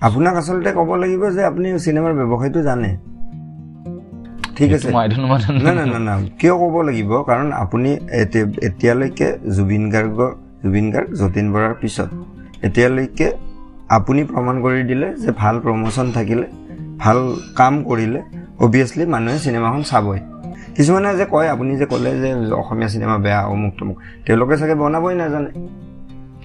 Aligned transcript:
আপোনাক 0.00 0.34
আচলতে 0.34 0.72
ক'ব 0.72 0.94
লাগিব 0.94 1.30
যে 1.30 1.44
আপুনি 1.44 1.78
চিনেমাৰ 1.78 2.14
ব্যৱসায়টো 2.14 2.62
জানে। 2.62 2.96
ঠিক 4.56 4.72
আছে? 4.72 4.92
কিয় 6.38 6.54
ক'ব 6.58 6.82
লাগিব? 6.82 7.22
কাৰণ 7.22 7.52
আপুনি 7.52 7.98
এতি- 8.12 8.60
এতিয়ালৈকে 8.62 9.38
জুবিন 9.56 9.90
গাৰ্গ 9.90 10.34
জুবিন 10.62 10.90
গাৰ্গ 10.90 11.12
যতীন 11.14 11.52
বৰাৰ 11.52 11.74
পিছত 11.80 12.08
এতিয়ালৈকে 12.62 13.32
আপুনি 13.88 14.24
প্ৰমাণ 14.24 14.62
কৰি 14.62 14.82
দিলে 14.82 15.14
যে 15.14 15.32
ভাল 15.36 15.60
প্ৰমোশ্যন 15.60 16.12
থাকিলে 16.12 16.46
ভাল 16.98 17.36
কাম 17.56 17.84
কৰিলে 17.84 18.22
অভিয়াছলি 18.58 19.06
মানুহে 19.06 19.38
চিনেমাখন 19.38 19.82
চাবই। 19.82 20.18
কিছুমানে 20.76 21.16
যে 21.16 21.26
কয় 21.30 21.48
আপুনি 21.48 21.76
যে 21.76 21.86
ক'লে 21.86 22.18
যে 22.18 22.52
অসমীয়া 22.52 22.88
চিনেমা 22.88 23.18
বেয়া 23.18 23.46
অমুক 23.46 23.74
তমুক 23.78 23.98
তেওঁলোকে 24.26 24.56
চাগে 24.56 24.74
বনাবই 24.74 25.14
নাজানে। 25.14 25.68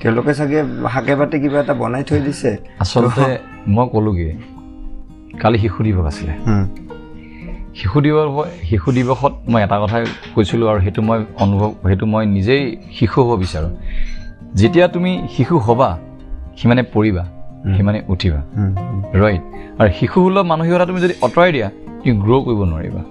তেওঁলোকে 0.02 0.34
চাগে 0.40 0.60
শাকে 0.94 1.14
পাতে 1.20 1.36
কিবা 1.42 1.58
এটা 1.64 1.74
বনাই 1.82 2.04
থৈ 2.10 2.20
দিছে। 2.26 2.52
আচলতে 2.84 3.26
মই 3.76 3.86
ক'লো 3.94 4.12
কি 4.18 4.26
কালি 5.42 5.58
শিশু 5.64 5.80
দিৱস 5.86 6.06
আছিলে। 6.12 6.34
শিশু 7.80 7.98
দিৱস 8.06 8.28
শিশু 8.70 8.88
দিৱসত 8.98 9.34
মই 9.52 9.62
এটা 9.66 9.78
কথা 9.84 9.98
কৈছিলোঁ 10.36 10.68
আৰু 10.72 10.80
সেইটো 10.86 11.02
মই 11.08 11.20
অনুভৱ 11.44 11.70
সেইটো 11.90 12.06
মই 12.14 12.24
নিজেই 12.36 12.64
শিশু 12.98 13.18
হ'ব 13.26 13.32
বিচাৰোঁ। 13.44 13.72
যেতিয়া 14.60 14.86
তুমি 14.96 15.12
শিশু 15.36 15.56
হ'বা 15.66 15.90
সিমানে 16.60 16.84
পৰিবা 16.96 17.24
সিমানে 17.76 18.00
উঠিবা। 18.14 18.40
ৰাইট 19.22 19.44
আৰু 19.80 19.90
শিশু 20.00 20.18
সুলভ 20.24 20.46
মানসিকতা 20.52 20.86
তুমি 20.90 21.00
যদি 21.06 21.14
আঁতৰাই 21.26 21.50
দিয়া 21.56 21.68
তুমি 22.00 22.14
গ্ৰ' 22.24 22.42
কৰিব 22.46 22.62
নোৱাৰিবা। 22.72 23.02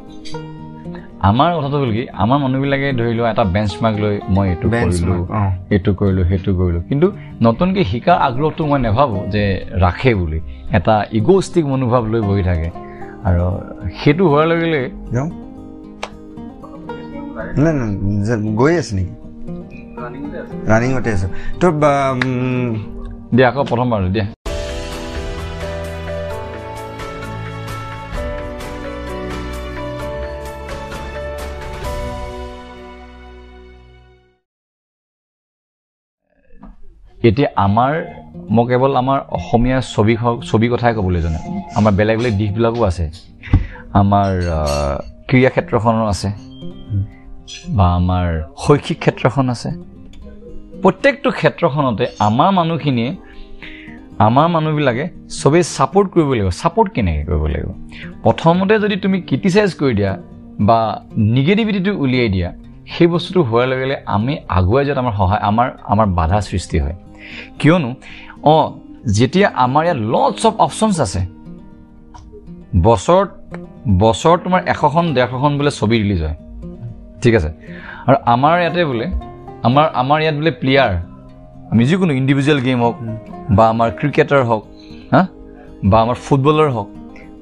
আমাৰ 1.25 1.57
কথাটো 1.57 1.77
হ'ল 1.79 1.93
কি 1.93 2.07
আমাৰ 2.13 2.39
মানুহবিলাকে 2.39 2.93
ধৰি 2.93 3.13
লোৱা 3.15 3.31
এটা 3.31 3.45
বেঞ্চ 3.45 3.77
মাৰ্ক 3.83 3.97
লৈ 3.99 4.21
মই 4.29 4.49
এইটো 4.49 4.69
কৰিলোঁ। 4.69 5.27
এইটো 5.71 5.95
কৰিলোঁ 5.95 6.25
সেইটো 6.25 6.55
কৰিলোঁ। 6.55 6.83
কিন্তু 6.83 7.13
নতুনকৈ 7.43 7.85
শিকাৰ 7.85 8.17
আগ্ৰহটো 8.19 8.67
মই 8.67 8.79
নাভাবোঁ 8.81 9.27
যে 9.27 9.67
ৰাখে 9.81 10.15
বুলি। 10.15 10.41
এটা 10.73 10.95
ইগ'ষ্টিক 11.13 11.65
মনোভাৱ 11.67 12.03
লৈ 12.03 12.21
বহি 12.21 12.43
থাকে। 12.43 12.71
আৰু 13.25 13.45
সেইটো 14.03 14.29
হোৱাৰ 14.29 14.47
লগে 14.47 14.67
লগে 14.67 14.89
গৈ 18.57 18.77
আছে 18.77 18.97
নেকি? 18.97 19.15
ৰানিঙতে 20.69 21.11
আছে। 21.11 21.27
তো 21.61 21.73
বা- 21.73 22.13
উম, 22.13 22.71
দিয়া 23.37 23.49
আকৌ 23.49 23.63
প্ৰথমবাৰ 23.65 24.03
দিয়া। 24.03 24.27
এতিয়া 37.29 37.49
আমাৰ 37.67 37.93
মই 38.55 38.65
কেৱল 38.71 38.93
আমাৰ 39.03 39.19
অসমীয়া 39.39 39.79
ছবি 39.95 40.15
ছবি 40.51 40.67
কথাই 40.73 40.93
ক'বলৈ 40.97 41.21
জানো। 41.25 41.39
আমাৰ 41.79 41.93
বেলেগ 41.99 42.17
বেলেগ 42.19 42.35
দিশবিলাকো 42.41 42.81
আছে। 42.91 43.05
আমাৰ 44.01 44.31
ক্ৰীড়া 45.29 45.51
ক্ষেত্ৰখনো 45.55 46.05
আছে। 46.13 46.29
বা 47.79 47.87
আমাৰ 47.99 48.27
শৈক্ষিক 48.65 48.99
ক্ষেত্ৰখন 49.05 49.47
আছে। 49.55 49.69
প্ৰত্যেকটো 50.83 51.29
ক্ষেত্ৰখনতে 51.39 52.05
আমাৰ 52.29 52.51
মানুহখিনিয়ে 52.59 53.11
আমাৰ 54.27 54.47
মানুহবিলাকে 54.55 55.05
চবেই 55.41 55.63
ছাপোৰ্ট 55.77 56.09
কৰিব 56.15 56.31
লাগিব। 56.39 56.49
ছাপোৰ্ট 56.61 56.89
কেনেকৈ 56.95 57.23
কৰিব 57.29 57.45
লাগিব? 57.55 57.71
প্ৰথমতে 58.25 58.75
যদি 58.85 58.97
তুমি 58.97 59.17
ক্ৰিটিচাইজ 59.29 59.71
কৰি 59.81 59.95
দিয়া 59.95 60.13
বা 60.61 60.79
নিগেটিভিটিটো 61.37 61.93
উলিয়াই 62.05 62.29
দিয়া 62.29 62.49
সেই 62.93 63.07
বস্তুটো 63.07 63.41
হোৱাৰ 63.49 63.67
লগে 63.71 63.87
লগে 63.87 63.97
আমি 64.17 64.33
আগুৱাই 64.59 64.85
যোৱাত 64.87 64.99
আমাৰ 65.03 65.15
সহায় 65.21 65.43
আমাৰ 65.51 65.69
আমাৰ 65.93 66.07
বাধা 66.19 66.39
সৃষ্টি 66.51 66.79
হয়। 66.79 66.97
কিয়নো 67.59 67.91
অঁ 68.53 68.65
যেতিয়া 69.17 69.47
আমাৰ 69.65 69.83
ইয়াত 69.85 69.99
লটছ 70.13 70.43
অফ 70.47 70.55
অপশ্যনছ 70.67 70.97
আছে 71.07 71.21
বছৰত 72.87 73.29
বছৰত 74.03 74.39
তোমাৰ 74.45 74.61
এশখন 74.73 75.05
ডেৰশখন 75.17 75.53
বোলে 75.59 75.71
ছবি 75.79 75.97
ৰিলিজ 76.03 76.21
হয়। 76.27 76.37
ঠিক 77.23 77.35
আছে? 77.39 77.51
আৰু 78.09 78.17
আমাৰ 78.35 78.55
ইয়াতে 78.61 78.83
বোলে 78.91 79.07
আমাৰ 79.69 79.85
আমাৰ 80.01 80.19
ইয়াত 80.23 80.35
বোলে 80.41 80.53
প্লেয়াৰ 80.61 80.93
আমি 81.73 81.83
যিকোনো 81.89 82.13
ইণ্ডিভিজুৱেল 82.21 82.61
গেম 82.67 82.79
হওক 82.85 82.97
বা 83.57 83.65
আমাৰ 83.73 83.89
ক্ৰিকেটাৰ 83.99 84.43
হওক 84.51 84.63
হা? 85.13 85.23
বা 85.91 85.97
আমাৰ 86.05 86.17
ফুটবলাৰ 86.25 86.69
হওক 86.77 86.89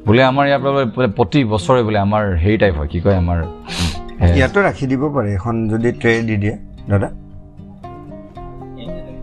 বোলে 0.06 0.22
আমাৰ 0.30 0.44
ইয়াৰ 0.48 0.60
পৰা 0.62 0.72
বোলে 0.96 1.08
প্ৰতি 1.18 1.40
বছৰে 1.52 1.80
বোলে 1.86 1.98
আমাৰ 2.06 2.22
হেৰি 2.42 2.56
টাইপ 2.62 2.74
হয় 2.78 2.88
কি 2.92 2.98
কয় 3.04 3.16
আমাৰ 3.22 3.38
ইয়াতো 4.36 4.58
ৰাখি 4.68 4.84
দিব 4.90 5.02
পাৰে 5.14 5.28
এখন 5.38 5.54
যদি 5.72 5.88
ট্ৰে 6.00 6.12
দি 6.28 6.36
দিয়ে 6.42 6.54
দাদা। 6.90 7.08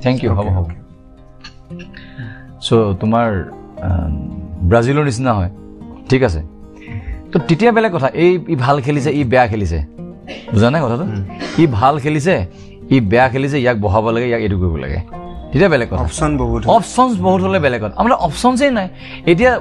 থেংক 0.04 0.18
ইউ 0.24 0.32
হ'ব 0.38 0.48
হ'ব। 0.56 0.68
চ' 2.66 2.70
তোমাৰ 3.02 3.28
ব্ৰাজিলৰ 4.70 5.04
নিচিনা 5.10 5.32
হয়। 5.38 5.52
ঠিক 6.10 6.22
আছে। 6.28 6.42
তো 7.32 7.38
তেতিয়া 7.48 7.72
বেলেগ 7.76 7.92
কথা 7.96 8.10
এই 8.24 8.32
ই 8.54 8.56
ভাল 8.66 8.76
খেলিছে 8.86 9.10
ই 9.20 9.22
বেয়া 9.32 9.46
খেলিছে। 9.52 9.80
বুজা 10.54 10.68
নাই 10.74 10.82
কথাটো 10.86 11.06
ই 11.62 11.64
ভাল 11.80 11.96
খেলিছে 12.04 12.36
ই 12.96 12.98
বেয়া 13.12 13.28
খেলিছে 13.34 13.58
ইয়াক 13.64 13.78
বহাব 13.86 14.06
লাগে 14.16 14.28
ইয়াক 14.32 14.42
এইটো 14.46 14.58
কৰিব 14.62 14.76
লাগে। 14.84 15.00
তেতিয়া 15.52 15.70
বেলেগ 15.74 15.88
কথা। 15.92 16.02
অপশ্যন 16.06 16.32
বহুত 16.42 16.62
অপশ্যনছ 16.78 17.14
বহুত 17.26 17.42
হ'লে 17.46 17.60
বেলেগ 17.66 17.80
কথা। 17.84 17.96
আমাৰ 18.02 18.12
অপশ্যনছেই 18.28 18.72
নাই। 18.78 18.88
এতিয়া 19.32 19.52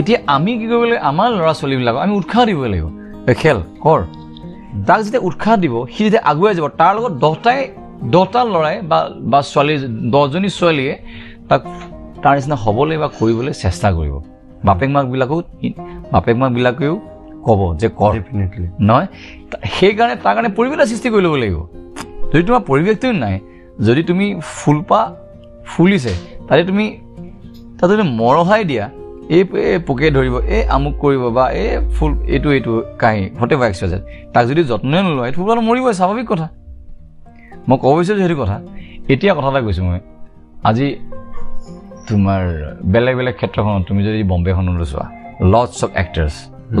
এতিয়া 0.00 0.18
আমি 0.34 0.52
কি 0.60 0.66
কৰিব 0.70 0.82
লাগিব 0.90 1.00
আমাৰ 1.10 1.28
ল'ৰা 1.38 1.52
ছোৱালীবিলাকক 1.60 2.00
আমি 2.04 2.12
উৎসাহ 2.20 2.42
দিব 2.48 2.60
লাগিব। 2.72 2.86
খেল 3.40 3.58
কৰ। 3.84 4.00
তাক 4.88 5.00
যেতিয়া 5.04 5.22
উৎসাহ 5.28 5.54
দিব 5.62 5.74
সি 5.94 6.00
যেতিয়া 6.06 6.22
আগুৱাই 6.30 6.54
যাব 6.58 6.66
তাৰ 6.80 6.92
লগত 6.96 7.12
দহটাই 7.24 7.60
দহটা 8.14 8.40
ল'ৰাই 8.54 8.76
বা 8.90 8.98
বা 9.32 9.38
ছোৱালী 9.52 9.74
দহজনী 10.14 10.48
ছোৱালীয়ে 10.58 10.94
তাক 11.48 11.60
তাৰ 12.22 12.32
নিচিনা 12.36 12.56
হ'বলৈ 12.64 12.96
বা 13.02 13.08
কৰিবলৈ 13.18 13.52
চেষ্টা 13.62 13.88
কৰিব। 13.96 14.14
বাপেক 14.64 14.90
মাকবিলাকেও 14.94 15.40
বাপেক 16.12 16.36
মাকবিলাকেও 16.36 16.94
ক'ব 17.46 17.60
যে 17.80 17.88
কৰ। 17.98 18.12
ডেফিনেটলি 18.16 18.68
নহয় 18.88 19.06
সেইকাৰণে 19.78 20.16
তাৰ 20.24 20.32
কাৰণে 20.36 20.50
পৰিৱেশ 20.56 20.76
এটা 20.76 20.86
সৃষ্টি 20.90 21.08
কৰি 21.12 21.22
ল'ব 21.26 21.34
লাগিব। 21.42 21.58
যদি 22.32 22.42
তোমাৰ 22.48 22.62
পৰিৱেশটো 22.70 23.06
নাই 23.24 23.36
যদি 23.86 24.02
তুমি 24.02 24.26
ফুলপাহ 24.58 25.04
ফুলিছে 25.66 26.14
তাতে 26.48 26.62
তুমি 26.70 26.86
তাতে 27.78 27.92
তুমি 27.96 28.10
মৰহাই 28.22 28.62
দিয়া 28.70 28.84
এই 29.36 29.42
এই 29.72 29.78
পোকে 29.78 30.08
ধৰিব 30.16 30.34
এই 30.56 30.62
আমুক 30.76 30.94
কৰিব 31.02 31.22
বা 31.36 31.44
এই 31.62 31.70
ফুল 31.94 32.12
এইটো 32.34 32.48
এইটো 32.56 32.72
কাঁহী 32.98 33.22
হতে 33.40 33.54
বা 33.60 33.64
এক্সাৰচাইজ 33.68 34.02
তাক 34.32 34.44
যদি 34.50 34.62
যত্নই 34.70 35.02
নলয় 35.06 35.24
সেইটো 35.24 35.38
ফুলপাহটো 35.38 35.62
মৰিবই 35.68 35.94
স্বাভাৱিক 36.00 36.26
কথা। 36.32 36.46
মই 37.68 37.76
ক'ব 37.82 37.92
বিচাৰিছোঁ 37.98 38.22
সেইটো 38.22 38.36
কথা। 38.42 38.56
এতিয়া 39.12 39.32
কথা 39.34 39.48
এটা 39.48 39.60
কৈছোঁ 39.66 39.84
মই। 39.88 40.00
আজি 40.64 40.86
তোমাৰ 42.08 42.42
বেলেগ 42.94 43.14
বেলেগ 43.18 43.34
ক্ষেত্ৰখনত 43.40 43.82
তুমি 43.88 44.00
যদি 44.04 44.18
বম্বেখনলৈ 44.22 44.86
চোৱা 44.92 45.06
lots 45.52 45.78
of 45.84 45.90
actors 45.94 46.34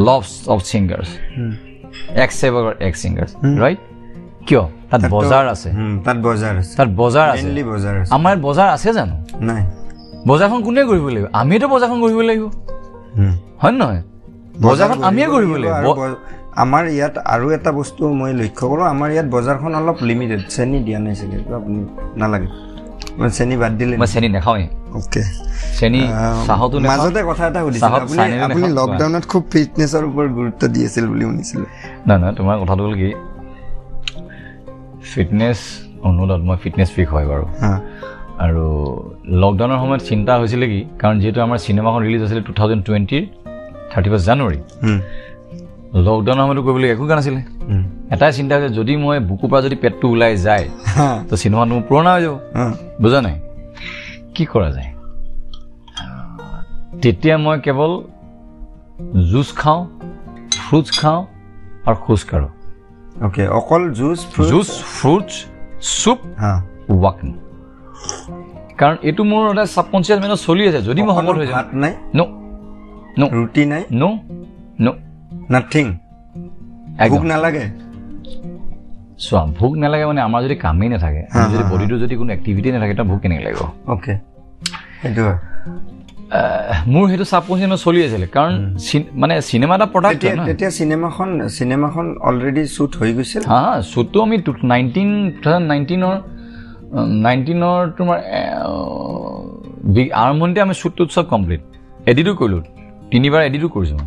lots 0.06 0.30
of 0.48 0.58
singers 0.70 1.08
ex 2.24 2.34
sever 2.40 2.64
ex 2.80 2.98
singers 3.02 3.32
right 3.62 3.80
কিয়? 4.46 4.62
তাত 4.90 5.02
বজাৰ 5.10 5.44
আছে। 5.48 5.68
তাত 6.04 6.16
বজাৰ 6.26 6.54
আছে। 6.58 6.72
তাত 6.76 6.88
বজাৰ 6.96 7.26
আছে। 7.28 7.46
আমাৰ 8.10 8.34
বজাৰ 8.40 8.68
আছে 8.68 8.88
জানো? 8.92 9.14
নাই। 9.40 9.62
বজাৰখন 10.28 10.60
কোনে 10.62 10.82
কৰিব 10.90 11.06
লাগিব? 11.08 11.26
আমিয়েতো 11.32 11.66
বজাৰখন 11.68 11.98
কৰিব 12.04 12.20
লাগিব। 12.28 12.44
হয় 13.62 13.72
নে 13.72 13.78
নহয়? 13.78 14.02
বজাৰখন 14.62 14.98
আমিয়ে 15.02 15.28
কৰিব 15.34 15.52
লাগিব। 15.56 15.86
আমাৰ 16.62 16.84
ইয়াত 16.96 17.14
আৰু 17.34 17.46
এটা 17.56 17.70
বস্তু 17.80 18.02
মই 18.20 18.32
লক্ষ্য 18.40 18.64
কৰোঁ 18.70 18.84
আমাৰ 18.94 19.08
ইয়াত 19.14 19.26
বজাৰখন 19.34 19.72
অলপ 19.80 19.98
লিমিটেড 20.10 20.40
চেনি 20.54 20.78
দিয়া 20.86 20.98
নাই 21.04 21.14
চাগে 21.20 21.38
আপুনি 21.58 21.80
নালাগে। 22.20 22.48
মই 23.18 23.28
চেনি 23.38 23.54
বাদ 23.62 23.72
দিলে 23.80 23.94
মই 24.00 24.08
চেনি 24.14 24.28
নাখাওঁৱেই। 24.36 24.66
অ'কে 24.98 25.22
চেনি 25.78 26.00
চাহতো 26.48 26.76
নাখাওঁ। 26.82 26.98
মাজতে 27.02 27.20
কথা 27.30 27.42
এটা 27.50 27.60
সুধিছিল 27.64 27.82
চাহত 27.84 28.02
আপুনি 28.04 28.18
আপুনি 28.46 28.62
নাখাওঁ। 28.62 28.76
লকডাউনত 28.78 29.24
খুব 29.32 29.42
ফিটনেছৰ 29.52 30.02
ওপৰত 30.10 30.30
গুৰুত্ব 30.38 30.62
দি 30.74 30.80
আছিল 30.88 31.04
বুলি 31.12 31.24
শুনিছিলোঁ। 31.28 31.68
নাই 32.08 32.16
নাই 32.22 32.30
তোমাৰ 32.38 32.56
কথাটো 32.62 32.82
হ'ল 32.86 32.94
কি 33.02 33.10
ফিটনেছ 35.12 35.58
অনুৰোধত 36.08 36.42
মই 36.48 36.56
ফিটনেছ 36.62 36.88
ফিক 36.96 37.08
হয় 37.14 37.26
বাৰু। 37.30 37.44
আৰু 38.44 38.64
লকডাউনৰ 39.42 39.78
সময়ত 39.82 40.02
চিন্তা 40.10 40.32
হৈছিলে 40.40 40.66
কি 40.72 40.80
কাৰণ 41.00 41.16
যিহেতু 41.22 41.38
আমাৰ 41.46 41.58
চিনেমাখন 41.66 42.00
ৰিলিজ 42.06 42.20
আছিলে 42.26 42.42
টু 42.48 42.52
থাউজেণ্ড 42.58 42.82
টুৱেণ্টিৰ 42.86 43.22
থাৰ্টি 43.92 44.08
ফাৰ্ষ্ট 44.12 44.26
জানুৱাৰী 44.30 44.58
লকডাউনৰ 46.04 46.42
সময়তো 46.44 46.62
কৰিবলৈ 46.66 46.88
একো 46.94 47.04
নাছিলে 47.18 47.40
হুম। 47.68 47.84
এটাই 48.14 48.32
চিন্তা 48.38 48.52
হৈছে 48.56 48.68
যদি 48.78 48.92
মই 49.02 49.16
বুকুৰ 49.28 49.48
পৰা 49.50 49.60
যদি 49.66 49.76
পেটটো 49.82 50.06
ওলাই 50.14 50.32
যায় 50.46 50.66
তো 51.28 51.34
চিনেমাটো 51.40 51.72
মোৰ 51.76 51.82
পুৰণা 51.88 52.10
হৈ 52.14 52.20
যাব। 52.24 52.34
বুজা 53.02 53.18
নাই? 53.26 53.36
কি 54.34 54.44
কৰা 54.52 54.68
যায়? 54.76 54.90
তেতিয়া 57.02 57.36
মই 57.44 57.56
কেৱল 57.66 57.92
জুচ 59.30 59.48
খাওঁ 59.60 59.80
ফ্ৰুটছ 60.64 60.88
খাওঁ 61.00 61.20
আৰু 61.86 61.96
খোজ 62.04 62.20
কাঢ়োঁ। 62.30 62.50
অ'কে 63.26 63.42
অকল 63.58 63.82
জুচ 63.98 64.18
জুচ 64.50 64.68
ফ্ৰুটছ 64.96 65.32
চুপ 66.00 66.18
ৱাকিং 67.04 67.30
কাৰণ 68.80 68.96
এইটো 69.08 69.22
মোৰ 69.30 69.42
এটা 69.52 69.64
ছাবকনচিয়াছ 69.74 70.18
মাইণ্ডত 70.20 70.40
চলি 70.46 70.62
আছে। 70.68 70.80
যদি 70.88 71.00
মই 71.06 71.12
শকত 71.16 71.36
হৈ 71.40 71.46
যাওঁ। 71.46 71.64
নাই? 71.82 71.92
ন' 72.18 72.30
ন' 73.20 73.30
ৰুটি 73.36 73.62
নাই? 73.72 73.82
ন' 74.02 74.16
ন' 74.84 74.96
নাথিং 75.52 75.86
ভোক 77.12 77.24
নালাগে? 77.32 77.64
চোৱা 79.24 79.42
ভোক 79.58 79.72
নালাগে 79.82 80.04
মানে 80.10 80.20
আমাৰ 80.28 80.40
যদি 80.46 80.56
কামেই 80.64 80.88
নাথাকে 80.92 81.22
যদি। 81.52 81.64
বডিটো 81.72 81.96
যদি 82.04 82.14
কোনো 82.20 82.30
এক্টিভিটি 82.36 82.68
নাথাকে 82.74 82.94
তাৰ 82.98 83.06
ভোক 83.10 83.18
কেনেকৈ 83.22 83.42
লাগিব? 83.46 83.62
অ'কে 83.92 84.14
সেইটো 85.00 85.24
মোৰ 86.92 87.04
সেইটো 87.10 87.24
ছাবকনচিয়াছত 87.32 87.78
চলি 87.86 88.00
আছিলে 88.06 88.26
কাৰণ 88.36 88.54
মানে 89.22 89.34
চিনেমা 89.50 89.74
এটা 89.78 89.86
প্ৰডাক্ট 89.94 90.16
তেতিয়া 90.22 90.46
তেতিয়া 90.48 90.70
চিনেমাখন 90.78 91.28
চিনেমাখন 91.56 92.06
অলৰেডি 92.28 92.62
শ্বুট 92.74 92.92
হৈ 93.00 93.10
গৈছিল। 93.16 93.42
হা 93.52 93.62
শ্বুটটো 93.92 94.18
আমি 94.26 94.36
নাইনটিন 94.72 95.10
টু 95.34 95.38
থাউজেণ্ড 95.44 95.66
নাইনটিনৰ 95.72 96.14
নাইনটিনৰ 97.26 97.78
তোমাৰ 97.98 98.18
আৰম্ভণিতে 100.24 100.60
আমি 100.66 100.74
শ্বুটটো 100.80 101.02
চব 101.14 101.24
কমপ্লিট 101.32 101.60
এডিটো 102.10 102.32
কৰিলোঁ। 102.40 102.62
তিনিবাৰ 103.12 103.40
এডিটো 103.48 103.68
কৰিছোঁ। 103.76 104.00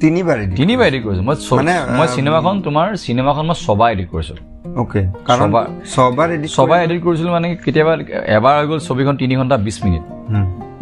তিনিবাৰ 0.00 0.36
এদিন 0.38 0.56
তিনিবাৰ 0.56 0.86
এডিট 0.86 1.02
কৰিছোঁ 1.06 1.24
মই 1.24 1.34
চ- 1.36 1.52
মানে, 1.52 1.72
মই 1.98 2.06
আহ, 2.06 2.14
চিনেমাখন 2.16 2.54
তোমাৰ 2.62 2.86
চিনেমাখন 2.96 3.44
মই 3.46 3.56
ছবাৰ 3.66 3.88
এডিট 3.92 4.08
কৰিছোঁ। 4.10 4.36
অ'কে 4.76 5.00
কাৰণ 5.26 5.40
ছবাৰ। 5.40 5.64
ছবাৰ 5.94 6.28
এডিট 6.32 6.50
ছবাৰ 6.50 6.78
এডিট 6.84 7.00
কৰিছিলোঁ 7.04 7.32
মানে 7.32 7.46
কেতিয়াবা 7.64 7.92
এবাৰ 8.36 8.54
হৈ 8.60 8.66
গ'ল 8.66 8.78
ছবিখন 8.78 9.14
তিনি 9.16 9.34
ঘণ্টা 9.36 9.56
বিছ 9.56 9.76
মিনিট। 9.84 10.02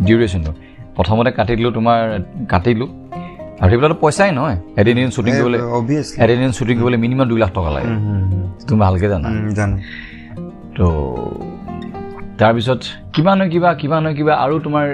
ডিউৰেশ্যনটো 0.07 0.53
প্ৰথমতে 0.97 1.31
কাটি 1.31 1.53
দিলোঁ 1.57 1.73
তোমাৰ 1.73 1.99
কাটিলোঁ। 2.49 2.89
আৰু 3.61 3.69
সেইবিলাকতো 3.71 3.97
পইচাই 4.01 4.31
নহয়। 4.33 4.57
এদিন 4.77 4.97
শ্বুটিং 5.11 5.33
কৰিবলৈ 5.35 5.59
এদিন 6.25 6.51
শ্বুটিং 6.53 6.75
কৰিবলৈ 6.79 6.99
মিনিমাম 6.99 7.27
দুই 7.29 7.39
লাখ 7.39 7.51
টকা 7.55 7.71
লাগে। 7.71 7.91
তুমি 8.69 8.79
ভালকৈ 8.81 9.09
জানা। 9.09 9.29
তো 10.77 10.87
তাৰপিছত 12.39 12.81
কিবা 13.13 13.33
নহয় 13.35 13.51
কিবা 13.51 13.71
কিবা 13.75 13.97
নহয় 14.01 14.15
কিবা 14.15 14.33
আৰু 14.35 14.55
তোমাৰ 14.61 14.87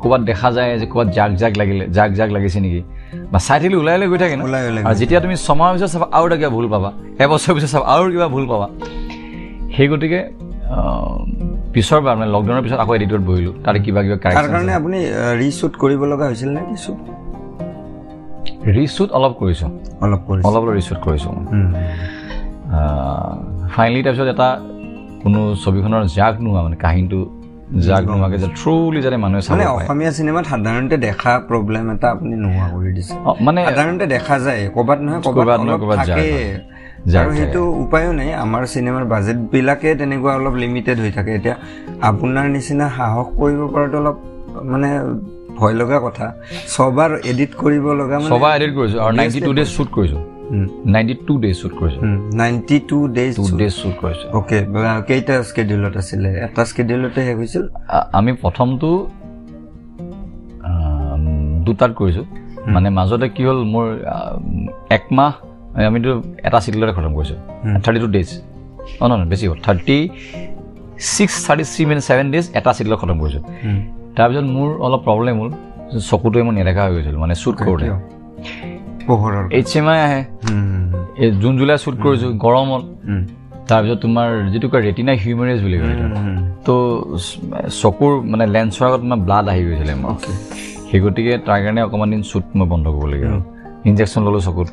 ক'ৰবাত 0.00 0.20
দেখা 0.20 0.48
যায় 0.50 0.70
যে 0.78 0.86
ক'ৰবাত 0.86 1.08
জাক 1.12 1.30
জাক 1.34 1.52
লাগিলে 1.56 1.84
জাক 1.88 2.10
জাক 2.12 2.30
লাগিছে 2.30 2.58
নেকি? 2.60 2.80
বা 3.32 3.38
চাই 3.46 3.58
থাকিলে 3.60 3.76
ওলাই 3.82 3.94
ওলাই 3.98 4.08
গৈ 4.12 4.18
থাকে 4.22 4.36
ন? 4.38 4.40
ওলাই 4.48 4.62
ওলাই 4.70 4.82
আৰু 4.88 4.96
যেতিয়া 5.00 5.20
তুমি 5.24 5.34
ছমাহৰ 5.46 5.72
পিছত 5.74 5.88
চাবা 5.94 6.06
আৰু 6.16 6.24
এটা 6.28 6.36
কিবা 6.40 6.50
ভুল 6.56 6.66
পাবা 6.74 6.90
এবছৰৰ 7.22 7.52
পিছত 7.56 7.68
চাবা 7.74 7.86
আৰু 7.94 8.06
কিবা 8.14 8.28
ভুল 8.34 8.44
পাবা। 8.52 8.66
সেই 9.74 9.86
গতিকে 9.90 10.20
পিছৰ 11.74 12.00
বাৰ 12.04 12.14
মানে 12.18 12.30
লকডাউনৰ 12.34 12.62
পিছত 12.64 12.78
আকৌ 12.84 12.92
এডিটত 12.98 13.22
বহিলোঁ 13.28 13.54
তাতে 13.64 13.78
কিবা 13.84 14.00
কিবা 14.04 14.16
তাৰ 14.24 14.46
কাৰণে 14.52 14.72
আপুনি 14.80 14.98
ৰিশ্বুট 15.40 15.72
কৰিব 15.82 16.00
লগা 16.12 16.24
হৈছিল 16.30 16.50
নে 16.56 16.62
কিছু 16.70 16.90
ৰিশ্বুট 18.76 19.08
অলপ 19.16 19.32
কৰিছোঁ। 19.40 19.70
অলপ 20.04 20.20
অলপ 20.30 20.44
অলপ 20.48 20.62
ৰিশ্বুট 20.78 20.98
কৰিছোঁ। 21.06 21.32
ফাইনেলি 23.74 24.00
তাৰপিছত 24.06 24.28
এটা 24.34 24.48
কোনো 25.22 25.40
ছবিখনৰ 25.62 26.02
জাগ 26.18 26.34
নোহোৱা 26.44 26.60
মানে 26.66 26.76
কাহিনীটো 26.84 27.20
জাগ 27.86 28.02
নোহোৱাকৈ 28.10 28.38
যে 28.42 28.48
থ্ৰুলি 28.58 29.00
যাতে 29.04 29.16
মানুহে 29.24 29.42
চাব 29.44 29.52
মানে 29.52 29.64
পাৰে 29.64 29.74
অসমীয়া 29.76 30.12
চিনেমাত 30.18 30.44
সাধাৰণতে 30.52 30.96
দেখা 31.06 31.32
প্ৰব্লেম 31.48 31.84
এটা 31.94 32.06
আপুনি 32.14 32.34
নোহোৱা 32.44 32.66
কৰি 32.74 32.90
দিছে। 32.96 33.14
মানে 33.46 33.60
সাধাৰণতে 33.66 34.04
দেখা 34.16 34.36
যায় 34.46 34.62
ক'ৰবাত 34.76 34.98
নহয় 35.04 35.20
ক'ৰবাত 35.26 35.36
ক'ৰবাত 35.36 35.58
নহয় 35.66 35.78
ক'ৰবাত 35.82 35.98
যায়। 36.08 36.18
থাকে 36.18 37.18
আৰু। 37.20 37.30
সেইটো 37.38 37.60
উপায়ো 37.84 38.10
নাই 38.18 38.30
আমাৰ 38.44 38.62
চিনেমাৰ 38.74 39.04
বাজেটবিলাকে 39.14 39.88
তেনেকুৱা 40.00 40.32
অলপ 40.38 40.54
লিমিটেড 40.64 40.96
হৈ 41.02 41.10
থাকে। 41.18 41.30
এতিয়া 41.38 41.54
আপোনাৰ 42.10 42.46
নিচিনা 42.56 42.86
সাহস 42.98 43.26
কৰিব 43.40 43.60
পৰাটো 43.74 43.96
অলপ 44.02 44.16
মানে 44.72 44.88
ভয় 45.58 45.74
লগা 45.80 45.98
কথা। 46.06 46.26
ছবাৰ 46.74 47.10
এডিট 47.30 47.52
কৰিব 47.62 47.84
লগা 48.00 48.16
ছবাৰ 48.32 48.52
এডিট 48.58 48.72
কৰিছোঁ 48.78 48.98
আৰু 49.04 49.12
নাইণ্টি 49.20 49.40
টু 49.40 49.52
ডেজ 49.58 49.68
শ্বুট 49.76 49.88
কৰিছোঁ। 49.96 50.20
নাইণ্টি 50.94 51.14
টু 51.26 51.34
ডেজ 51.44 51.54
শ্বুট 51.60 51.72
কৰিছোঁ 51.80 52.00
ninety 52.40 52.76
two 52.90 52.98
days 53.16 53.32
two 53.38 53.44
days 53.60 53.72
shoot 53.80 53.94
কৰিছোঁ 54.02 54.28
অ'কে 54.38 54.58
কেইটা 55.08 55.34
স্কেডিউলত 55.50 55.94
আছিলে 56.02 56.30
এটা 56.46 56.62
স্কেডিউলতে 56.70 57.20
শেষ 57.26 57.36
হৈছিল 57.40 57.64
আমি 58.18 58.30
প্ৰথমটো 58.42 58.88
দুটাত 61.66 61.92
কৰিছোঁ। 62.00 62.26
মানে 62.74 62.88
মাজতে 62.98 63.26
কি 63.34 63.42
হ'ল 63.48 63.58
মোৰ 63.74 63.86
একমাহ 64.96 65.30
আমিতো 65.88 66.10
এটা 66.46 66.58
চিডিউলতে 66.64 66.92
খতম 66.96 67.12
কৰিছোঁ। 67.18 67.38
থাৰ্টি 67.84 67.98
টু 68.04 68.08
ডেজ 68.16 68.28
অঁ 69.02 69.06
নহয় 69.10 69.28
বেছি 69.32 69.44
হ'ল। 69.50 69.58
Thirty 69.66 69.96
six 71.14 71.34
thirty 71.46 71.64
three 71.72 71.82
minute 71.88 72.02
seven 72.08 72.26
days 72.32 72.44
এটা 72.58 72.70
চিডিউলত 72.76 72.98
খতম 73.02 73.16
কৰিছোঁ। 73.22 73.42
তাৰপিছত 74.16 74.46
মোৰ 74.56 74.68
অলপ 74.86 75.00
প্ৰব্লেম 75.06 75.36
হ'ল 75.40 75.50
চকুটোৱে 76.08 76.42
মই 76.46 76.52
নেদেখা 76.58 76.82
হৈ 76.84 76.92
গৈছিলোঁ 76.96 77.20
মানে 77.24 77.34
শ্বুট 77.42 77.56
কৰোঁতে? 77.66 77.86
পোহৰৰ 79.08 79.44
এইচ 79.58 79.70
এম 79.78 79.86
আই 79.92 79.98
আহে। 80.06 80.20
এই 81.22 81.28
জুন 81.42 81.52
জুলাই 81.58 81.78
শ্বুট 81.82 81.96
কৰিছোঁ 82.04 82.30
গৰমত। 82.44 82.84
তাৰপিছত 83.68 83.98
তোমাৰ 84.04 84.28
যিটো 84.52 84.66
কয় 84.72 84.82
ৰেটিনা 84.88 85.12
হিউমেৰেজ 85.22 85.58
বুলি 85.64 85.78
কয় 85.82 85.96
তো 86.66 86.74
চকুৰ 87.82 88.12
মানে 88.32 88.44
লেন্সৰ 88.54 88.84
আগত 88.88 89.00
তোমাৰ 89.04 89.20
ব্লাড 89.26 89.46
আহি 89.52 89.62
গৈছিলে 89.68 89.94
মোৰ। 90.02 90.10
অ'কে 90.12 90.32
সেই 90.88 91.00
গতিকে 91.04 91.32
তাৰ 91.46 91.58
কাৰণে 91.64 91.80
অকণমান 91.86 92.08
দিন 92.14 92.22
শ্বুট 92.30 92.44
মই 92.58 92.66
বন্ধ 92.72 92.86
কৰিবলগীয়া 92.94 93.30
হ'ল। 93.32 93.42
ইনজেকশ্যন 93.88 94.20
ল'লোঁ 94.26 94.42
চকুত। 94.46 94.68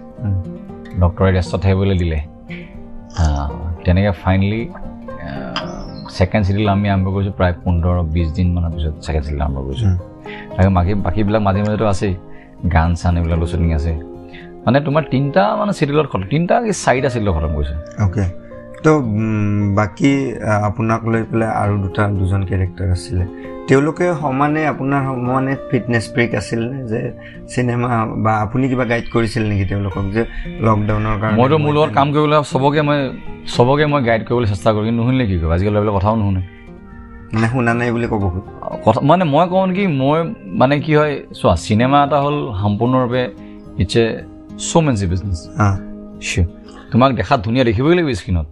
ডক্টৰে 1.02 1.30
ৰেষ্টত 1.38 1.60
থাকিবলৈ 1.66 1.96
দিলে। 2.02 2.20
তেনেকৈ 3.84 4.12
ফাইনেলি 4.24 4.62
ছেকেণ্ড 6.18 6.44
চিডিউল 6.48 6.68
আমি 6.76 6.88
আৰম্ভ 6.94 7.08
কৰিছোঁ 7.16 7.34
প্ৰায় 7.40 7.54
পোন্ধৰ 7.64 7.96
বিছ 8.14 8.28
দিনমানৰ 8.38 8.72
পিছত 8.76 8.94
ছেকেণ্ড 9.06 9.24
চিডিউল 9.26 9.42
আৰম্ভ 9.46 9.58
কৰিছোঁ। 9.68 9.90
তাকে 10.56 10.70
বাকী 10.78 10.92
বাকীবিলাক 11.06 11.42
মাজে 11.48 11.60
মাজেতো 11.66 11.86
আছেই। 11.94 12.14
গান 12.76 12.90
চান 13.00 13.14
এইবিলাক 13.18 13.38
শ্বুটিং 13.52 13.72
আছে। 13.80 13.94
মানে 14.66 14.78
তোমাৰ 14.88 15.04
তিনিটা 15.14 15.44
মানে 15.60 15.72
চিডিউলত 15.80 16.08
খতম 16.12 16.24
তিনিটা 16.34 16.56
কি 16.66 16.72
চাৰিটা 16.84 17.10
চিডিউলত 17.14 17.34
খতম 17.38 17.52
কৰিছোঁ 17.58 17.78
অ'কে 18.06 18.26
তো 18.84 18.92
বাকী 19.78 20.14
আপোনাক 20.68 21.02
লৈ 21.12 21.22
পেলাই 21.30 21.50
আৰু 21.62 21.74
দুটা 21.84 22.04
দুজন 22.20 22.42
কেৰেক্টাৰ 22.50 22.88
আছিলে। 22.96 23.24
তেওঁলোকে 23.68 24.06
সমানে 24.22 24.62
আপোনাৰ 24.74 25.02
সমানে 25.08 25.54
ফিটনেছ 25.70 26.06
ব্ৰেক 26.14 26.32
আছিল 26.40 26.62
নে 26.72 26.80
যে 26.92 27.00
চিনেমা 27.54 27.90
বা 28.26 28.32
আপুনি 28.44 28.66
কিবা 28.72 28.86
গাইড 28.92 29.06
কৰিছিল 29.16 29.44
নেকি 29.52 29.66
তেওঁলোকক 29.72 30.06
যে 30.16 30.22
লকডাউনৰ 30.66 31.16
কাৰণে? 31.22 31.38
মইতো 31.40 31.58
মোৰ 31.64 31.74
লগত 31.78 31.90
কাম 31.98 32.08
কৰিবলৈ 32.16 32.38
চবকে 32.52 32.82
মই 32.88 32.98
চবকে 33.56 33.86
মই 33.92 34.02
গাইড 34.10 34.22
কৰিবলৈ 34.28 34.48
চেষ্টা 34.54 34.70
কৰোঁ 34.74 34.86
কিন্তু 34.88 35.00
নুশুনিলে 35.02 35.26
কি 35.30 35.36
কৰিব 35.42 35.52
আজিকালি 35.56 35.78
এইবিলাক 35.80 35.96
কথাও 35.98 36.16
নুশুনে। 36.22 36.42
মানে 37.34 37.48
শুনা 37.54 37.72
নাই 37.80 37.90
বুলি 37.96 38.08
ক'ব 38.12 38.24
কথা 38.86 39.00
মানে 39.10 39.24
মই 39.34 39.46
কওঁ 39.52 39.64
নেকি 39.70 39.86
মই 40.02 40.20
মানে 40.60 40.76
কি 40.86 40.92
হয় 41.00 41.14
চোৱা 41.40 41.56
চিনেমা 41.66 42.00
এটা 42.06 42.18
হ'ল 42.24 42.38
সম্পূৰ্ণৰূপে 42.62 43.24
ইটছ 43.84 43.96
এ 44.04 44.06
শ্ব'মেনশ্বিপ 44.70 45.10
বিজনেছ 45.10 45.42
চিয়'ৰ 46.28 46.48
তোমাক 46.92 47.12
দেখাত 47.20 47.40
ধুনীয়া 47.46 47.66
দেখিবই 47.70 47.96
লাগিব 47.98 48.10
স্ক্ৰীণত 48.20 48.48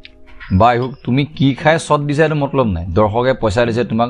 বা 0.60 0.70
হওক 0.80 0.92
তুমি 1.06 1.24
কি 1.38 1.48
খাই 1.62 1.76
শ্বট 1.80 2.02
দিছা 2.08 2.24
এইটো 2.24 2.36
মতলব 2.36 2.68
নাই। 2.76 2.86
দৰ্শকে 2.98 3.34
পইচা 3.42 3.62
দিছে 3.68 3.84
তোমাক 3.92 4.10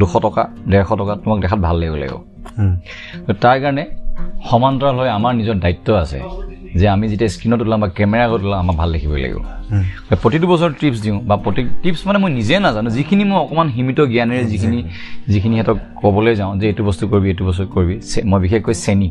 দুশ 0.00 0.12
টকা 0.24 0.42
ডেৰশ 0.70 0.90
টকা 1.00 1.14
তোমাক 1.22 1.38
দেখাত 1.44 1.58
ভাল 1.66 1.76
লাগিব 1.80 1.94
লাগিব। 2.02 2.16
তাৰ 3.42 3.56
কাৰণে 3.62 3.84
সমান্তৰাল 4.48 4.94
হৈ 5.00 5.08
আমাৰ 5.18 5.32
নিজৰ 5.40 5.56
দায়িত্ব 5.64 5.88
আছে। 6.04 6.18
যে 6.80 6.86
আমি 6.94 7.04
যেতিয়া 7.12 7.30
স্ক্ৰীণত 7.34 7.60
ওলাম 7.66 7.78
বা 7.84 7.88
কেমেৰা 7.98 8.22
আগত 8.28 8.40
ওলাম 8.46 8.58
আমাক 8.64 8.76
ভাল 8.80 8.88
দেখিবই 8.94 9.20
লাগিব। 9.24 9.38
প্ৰতিটো 10.22 10.46
বছৰ 10.52 10.70
টিপছ 10.80 10.98
দিওঁ 11.04 11.18
বা 11.28 11.34
প্ৰতি 11.44 11.62
টিপছ 11.82 12.00
মানে 12.08 12.18
মই 12.22 12.30
নিজে 12.38 12.54
নাজানো। 12.66 12.88
যিখিনি 12.96 13.24
মই 13.30 13.38
অকণমান 13.44 13.68
সীমিত 13.74 13.98
জ্ঞানেৰে 14.12 14.42
যিখিনি 14.52 14.78
যিখিনি 15.32 15.54
সিহঁতক 15.56 15.78
ক'বলৈ 16.00 16.34
যাওঁ 16.40 16.52
যে 16.60 16.64
এইটো 16.70 16.82
বস্তু 16.88 17.04
কৰিবি 17.12 17.28
এইটো 17.32 17.44
বস্তু 17.48 17.64
কৰিবি 17.74 17.94
মই 18.30 18.38
বিশেষকৈ 18.44 18.74
চেনি। 18.84 19.08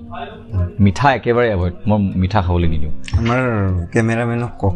মিঠা 0.86 1.08
একেবাৰে 1.18 1.48
এভইড 1.56 1.76
মই 1.90 1.98
মিঠা 2.22 2.40
খাবলৈ 2.46 2.68
নিদিওঁ। 2.74 2.94
আমাৰ 3.20 3.42
কেমেৰামেনক 3.94 4.52
কওক 4.62 4.76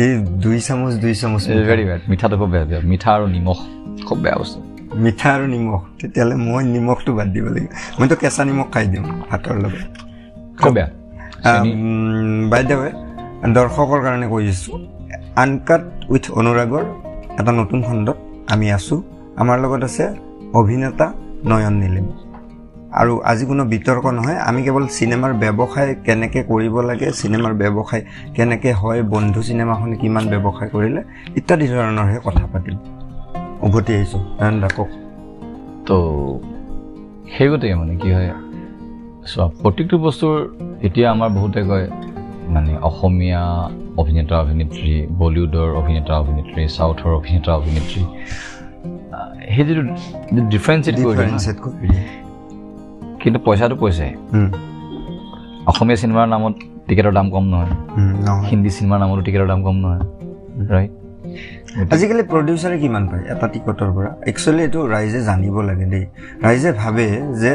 এই 0.00 0.10
দুই 0.44 0.58
চামুচ 0.66 0.94
দুই 1.02 1.14
চামুচ 1.20 1.42
ভেৰি 1.70 1.84
বেড 1.88 2.00
মিঠাটো 2.10 2.34
খুব 2.40 2.50
বেয়া 2.54 2.66
বেয়া। 2.70 2.80
মিঠা 2.90 3.10
আৰু 3.16 3.26
নিমখ 3.34 3.58
খুব 4.06 4.18
বেয়া 4.24 4.36
বস্তু। 4.40 4.58
মিঠা 5.04 5.28
আৰু 5.36 5.44
নিমখ 5.54 5.82
তেতিয়াহ'লে 6.00 6.36
মই 6.46 6.62
নিমখটো 6.74 7.10
বাদ 7.18 7.28
দিব 7.34 7.46
লাগিব। 7.54 7.70
মইতো 7.98 8.14
কেঁচা 8.22 8.42
নিমখ 8.48 8.68
খাই 8.74 8.84
দিওঁ 8.92 9.04
ভাতৰ 9.30 9.56
লগত। 9.64 9.90
খুব 10.62 10.72
বেয়া। 10.76 10.88
চেনি 11.44 11.70
বাইদেৱে 12.50 12.90
দৰ্শকৰ 13.56 14.00
কাৰণে 14.06 14.26
কৈ 14.32 14.42
দিছোঁ 14.48 14.76
আনকাট 15.42 15.82
উইথ 16.12 16.24
অনুৰাগৰ 16.40 16.84
এটা 17.40 17.52
নতুন 17.60 17.78
খণ্ডত 17.86 18.18
আমি 18.52 18.66
আছোঁ। 18.78 18.98
আমাৰ 19.42 19.56
লগত 19.64 19.82
আছে 19.84 20.04
অভিনেতা 20.60 21.06
নয়ন 21.50 21.74
নীলিম। 21.82 22.06
আৰু 23.00 23.12
আজি 23.30 23.44
কোনো 23.50 23.62
বিতৰ্ক 23.72 24.04
নহয় 24.18 24.38
আমি 24.48 24.60
কেৱল 24.66 24.84
চিনেমাৰ 24.96 25.32
ব্যৱসায় 25.42 25.90
কেনেকৈ 26.06 26.42
কৰিব 26.50 26.74
লাগে 26.80 27.08
চিনেমাৰ 27.20 27.52
ব্যৱসায় 27.60 28.02
কেনেকৈ 28.36 28.72
হয় 28.72 29.00
বন্ধু 29.14 29.40
চিনেমাখনে 29.42 29.96
কিমান 29.96 30.24
ব্যৱসায় 30.32 30.70
কৰিলে 30.74 31.00
ইত্যাদি 31.36 31.66
ধৰণৰহে 31.72 32.18
কথা 32.24 32.44
পাতিম। 32.52 32.76
উভতি 33.66 33.92
আহিছোঁ। 33.94 34.22
নয়ন 34.40 34.56
দা 34.60 34.68
কওক। 34.76 34.90
তো 35.86 35.96
সেই 37.34 37.48
গতিকে 37.50 37.74
মানে 37.74 37.94
কি 37.96 38.08
হয় 38.12 38.28
চোৱা 39.30 39.44
প্ৰত্যেকটো 39.62 39.96
বস্তুৰ 40.04 40.34
এতিয়া 40.86 41.06
আমাৰ 41.14 41.30
বহুতে 41.36 41.60
কয় 41.70 41.86
মানে 42.54 42.72
অসমীয়া 42.88 43.42
অভিনেতা 44.02 44.34
অভিনেত্ৰী 44.44 44.92
বলিউডৰ 45.20 45.68
অভিনেতা 45.80 46.12
অভিনেত্ৰী 46.22 46.62
চাউথৰ 46.76 47.12
অভিনেতা 47.20 47.50
অভিনেত্ৰী 47.60 48.02
সেই 49.54 49.64
যিটো 49.68 49.82
ডিফাৰেঞ্চিয়েট 50.52 50.96
কিন্তু 53.22 53.38
পইচাটো 53.46 53.76
পইচাই 53.82 54.12
অসমীয়া 55.70 55.98
চিনেমাৰ 56.00 56.26
নামত 56.34 56.54
টিকেটৰ 56.88 57.12
দাম 57.18 57.26
কম 57.34 57.44
নহয়। 57.52 57.72
হিন্দী 58.50 58.70
চিনেমাৰ 58.76 58.98
নামতো 59.02 59.22
টিকেটৰ 59.26 59.48
দাম 59.52 59.60
কম 59.66 59.76
নহয় 59.82 60.02
ৰাইট 60.72 60.92
আজিকালি 61.94 62.22
প্ৰডিউচাৰে 62.32 62.76
কিমান 62.78 63.04
পায়? 63.08 63.22
এটা 63.32 63.46
টিকটৰ 63.54 63.88
পৰা। 63.96 64.10
একচুৱেলি 64.30 64.62
এইটো 64.66 64.80
ৰাইজে 64.94 65.20
জানিব 65.28 65.56
লাগে 65.68 65.86
দেই। 65.92 66.04
ৰাইজে 66.44 66.70
ভাবে 66.82 67.06
যে 67.42 67.52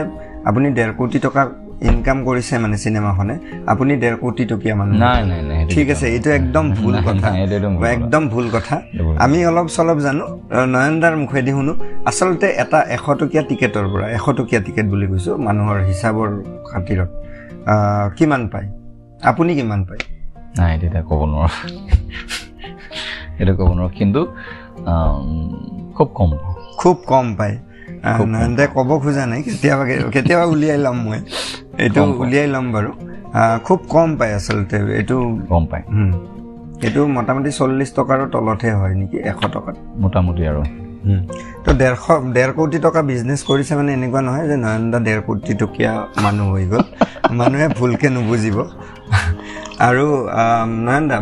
আপুনি 0.50 0.68
ডেৰ 0.78 0.92
কোটি 1.00 1.20
টকা 1.26 1.42
ইনকাম 1.90 2.18
কৰিছে 2.28 2.54
মানে 2.64 2.78
চিনেমাখনে 2.84 3.36
আপুনি 3.72 3.94
ডেৰ 4.04 4.16
কোটি 4.24 4.44
টকীয়া 4.52 4.76
মানুহ। 4.80 4.96
নাই 5.04 5.22
নাই 5.32 5.42
নাই 5.50 5.58
সেইটো 5.60 5.72
ঠিক 5.74 5.88
আছে 5.94 6.06
এইটো 6.16 6.30
একদম 6.40 6.66
ভুল 6.80 6.96
কথা। 7.08 7.28
একদম 7.96 8.24
ভুল 8.34 8.46
কথা। 8.56 8.76
আমি 9.24 9.38
অলপ 9.50 9.68
চলপ 9.76 9.98
জানো 10.06 10.26
নয়নদাৰ 10.74 11.14
মুখেদি 11.22 11.52
শুনো। 11.58 11.74
আচলতে 12.10 12.48
এটা 12.64 12.80
এশ 12.96 13.06
টকীয়া 13.20 13.44
টিকেটৰ 13.50 13.86
পৰা 13.94 14.06
এশ 14.18 14.26
টকীয়া 14.38 14.62
টিকেট 14.66 14.86
বুলি 14.94 15.06
কৈছোঁ 15.12 15.36
মানুহৰ 15.48 15.78
হিচাপৰ 15.90 16.30
খাতিৰত। 16.70 17.10
কিমান 18.18 18.42
পায়? 18.52 18.68
আপুনি 19.30 19.52
কিমান 19.60 19.82
পায়? 19.88 20.02
নাই 20.58 20.72
এতিয়া 20.76 21.02
ক'ব 21.10 21.22
নোৱাৰোঁ। 21.32 21.54
এইটো 23.40 23.54
ক'ব 23.60 23.70
নোৱাৰোঁ 23.78 23.92
কিন্তু 24.00 24.22
খুব 25.96 26.08
কম 26.18 26.30
খুব 26.80 26.96
কম 27.12 27.26
পায়। 27.40 27.56
নয়নদাই 28.04 28.68
ক'ব 28.74 28.90
খোজা 29.04 29.26
নাই 29.26 29.42
কেতিয়াবা 29.42 29.84
কেতিয়াবা 30.14 30.46
উলিয়াই 30.46 30.78
ল'ম 30.78 30.98
মই। 31.06 31.20
এইটো 31.78 32.02
কম। 32.02 32.10
উলিয়াই 32.22 32.48
ল'ম 32.48 32.66
বাৰু। 32.74 32.92
খুব 33.64 33.80
কম 33.90 34.10
পায় 34.18 34.34
আচলতে 34.34 34.76
এইটো 35.00 35.18
গম 35.50 35.64
পায়। 35.66 35.84
এইটো 36.86 37.02
মোটামুটি 37.08 37.50
চল্লিছ 37.52 37.90
টকাৰ 37.96 38.20
তলতহে 38.32 38.72
হয় 38.72 38.96
নেকি 38.96 39.18
এশ 39.30 39.38
টকাত? 39.54 39.76
মোটামুটি 39.98 40.44
আৰু। 40.52 40.62
তো 41.66 41.70
ডেৰশ 41.74 42.04
ডেৰ 42.34 42.50
কোটি 42.52 42.78
টকা 42.80 43.02
বিজনেছ 43.02 43.42
কৰিছে 43.44 43.74
মানে 43.76 43.92
এনেকুৱা 43.94 44.22
নহয় 44.22 44.46
যে 44.48 44.56
নয়নদা 44.56 45.00
ডেৰ 45.00 45.20
কোটি 45.22 45.54
টকীয়া 45.54 45.92
মানুহ 46.22 46.48
হৈ 46.52 46.66
গ'ল। 46.66 46.84
মানুহে 47.40 47.68
ভুলকৈ 47.68 48.10
নুবুজিব। 48.10 48.58
আৰু 49.88 50.06
নয়নদা 50.86 51.18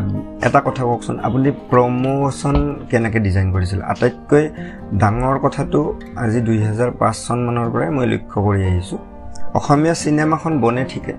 এটা 0.48 0.60
কথা 0.68 0.84
কওকচোন 0.90 1.16
আপুনি 1.28 1.50
প্ৰমোশ্যন 1.72 2.56
কেনেকৈ 2.90 3.20
ডিজাইন 3.28 3.48
কৰিছিল? 3.56 3.80
আটাইতকৈ 3.92 4.44
ডাঙৰ 5.02 5.36
কথাটো 5.46 5.80
আজি 6.24 6.40
দুই 6.48 6.58
হাজাৰ 6.68 6.90
পাঁচ 7.02 7.16
চনমানৰ 7.26 7.68
পৰাই 7.74 7.90
মই 7.96 8.06
লক্ষ্য 8.14 8.38
কৰি 8.46 8.62
আহিছোঁ। 8.70 9.00
অসমীয়া 9.60 9.96
চিনেমাখন 10.02 10.54
বনে 10.64 10.84
ঠিকে 10.92 11.14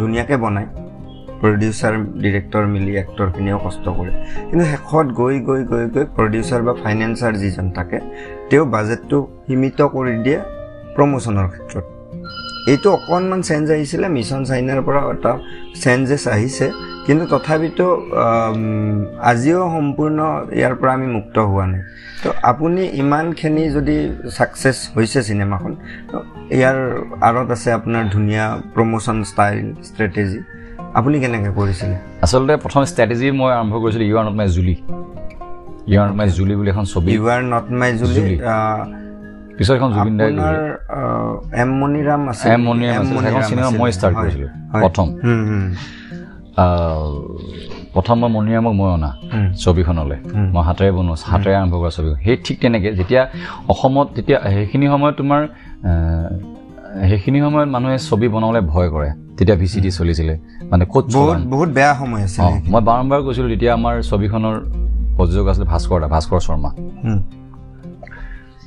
ধুনীয়াকৈ 0.00 0.36
বনায়। 0.44 0.68
প্ৰডিউচাৰ 1.40 1.94
ডিৰেক্টৰ 2.22 2.64
মিলি 2.74 2.92
এক্টৰখিনিও 3.04 3.58
কষ্ট 3.64 3.84
কৰে। 3.98 4.12
কিন্তু 4.48 4.64
শেষত 4.72 5.06
গৈ 5.20 5.34
গৈ 5.48 5.62
গৈ 5.72 5.84
গৈ 5.94 6.04
প্ৰডিউচাৰ 6.18 6.60
বা 6.66 6.72
ফাইনেন্সাৰ 6.82 7.32
যিজন 7.42 7.66
থাকে 7.76 7.98
তেওঁ 8.48 8.64
বাজেটটো 8.74 9.18
সীমিত 9.46 9.80
কৰি 9.94 10.12
দিয়ে 10.24 10.38
প্ৰমোশ্যনৰ 10.96 11.48
ক্ষেত্ৰত। 11.54 11.86
এইটো 12.72 12.88
অকণমান 12.96 13.40
চেঞ্জ 13.48 13.66
আহিছিলে 13.74 14.06
মিছন 14.16 14.40
চাইনাৰ 14.50 14.80
পৰা 14.86 15.00
এটা 15.14 15.32
চেঞ্জেছ 15.82 16.24
আহিছে। 16.36 16.66
কিন্তু 17.06 17.24
তথাপিতো 17.32 17.86
আজিও 19.30 19.62
সম্পূৰ্ণ 19.74 20.18
ইয়াৰ 20.58 20.74
পৰা 20.80 20.92
আমি 20.98 21.08
মুক্ত 21.16 21.36
হোৱা 21.50 21.66
নাই। 21.72 21.82
তো 22.22 22.28
আপুনি 22.50 22.82
ইমানখিনি 23.02 23.64
যদি 23.76 23.96
ছাকচেছ 24.36 24.76
হৈছে 24.94 25.20
চিনেমাখন 25.28 25.72
ইয়াৰ 26.58 26.78
আঁৰত 27.28 27.48
আছে 27.56 27.68
আপোনাৰ 27.78 28.02
ধুনীয়া 28.14 28.44
প্ৰমোশ্যন 28.74 29.16
ষ্টাইল 29.30 29.58
ষ্ট্ৰেটেজি 29.88 30.38
আপুনি 30.98 31.16
কেনেকৈ 31.22 31.52
কৰিছিলে? 31.58 31.96
আচলতে 32.24 32.52
প্ৰথম 32.64 32.82
ষ্ট্ৰেটেজি 32.92 33.26
মই 33.40 33.50
আৰম্ভ 33.58 33.74
কৰিছিলোঁ 33.82 34.06
you 34.10 34.16
are 34.20 34.24
not 34.28 34.36
my 34.40 34.48
Julie 34.56 34.76
you 35.90 35.96
are 36.00 36.06
not 36.10 36.16
my 36.20 36.28
Julie 36.38 36.54
বুলি 36.58 36.70
এখন 36.74 36.86
ছবি। 36.92 37.08
You 37.16 37.24
are 37.34 37.40
not 37.54 37.66
my 37.80 37.90
Julie 38.00 38.24
Zubeen 39.60 40.14
দাই 40.18 40.30
আহ, 40.98 41.34
এম 41.62 41.70
মণিৰাম 41.80 42.22
আছে 42.30 42.44
এম 42.54 42.60
মণিৰাম 42.66 43.02
আছিল 43.02 43.16
সেইখন 43.24 43.42
চিনেমা 43.50 43.70
মই 43.80 43.90
ষ্টাৰ্ট 43.96 44.14
কৰিছিলোঁ 44.22 44.50
প্ৰথম। 44.82 45.06
প্ৰথম 47.94 48.16
মই 48.22 48.30
মণিৰামক 48.36 48.74
মই 48.80 48.88
অনা 48.96 49.10
ছবিখনলৈ। 49.64 50.18
মই 50.54 50.62
হাতেৰে 50.68 50.90
বনোৱা 50.96 51.14
হাতেৰে 51.32 51.54
আৰম্ভ 51.60 51.74
কৰা 51.82 51.90
ছবিখন 51.96 52.16
সেই 52.24 52.36
ঠিক 52.46 52.56
তেনেকৈ 52.62 52.90
যেতিয়া 53.00 53.22
অসমত 53.72 54.06
তেতিয়া 54.16 54.38
সেইখিনি 54.54 54.86
সময়ত 54.92 55.14
তোমাৰ 55.20 55.40
সেইখিনি 57.10 57.38
সময়ত 57.46 57.68
মানুহে 57.74 57.96
ছবি 58.08 58.26
বনাবলৈ 58.34 58.62
ভয় 58.72 58.88
কৰে। 58.94 59.10
তেতিয়া 59.36 59.56
ভি 59.60 59.66
চি 59.72 59.78
ডি 59.84 59.90
চলিছিলে। 59.98 60.34
মানে 60.70 60.84
ক'ত 60.92 61.04
বহুত 61.54 61.68
বেয়া 61.76 61.92
সময় 62.00 62.22
আছিল 62.26 62.40
অঁ 62.44 62.52
মই 62.72 62.80
বাৰম্বাৰ 62.88 63.20
কৈছিলোঁ 63.26 63.48
তেতিয়া 63.52 63.72
আমাৰ 63.78 63.94
ছবিখনৰ 64.10 64.56
প্ৰযোজক 65.16 65.46
আছিলে 65.50 65.66
ভাস্কৰ 65.72 65.98
দা 66.02 66.08
ভাস্কৰ 66.14 66.40
শৰ্মা। 66.46 66.70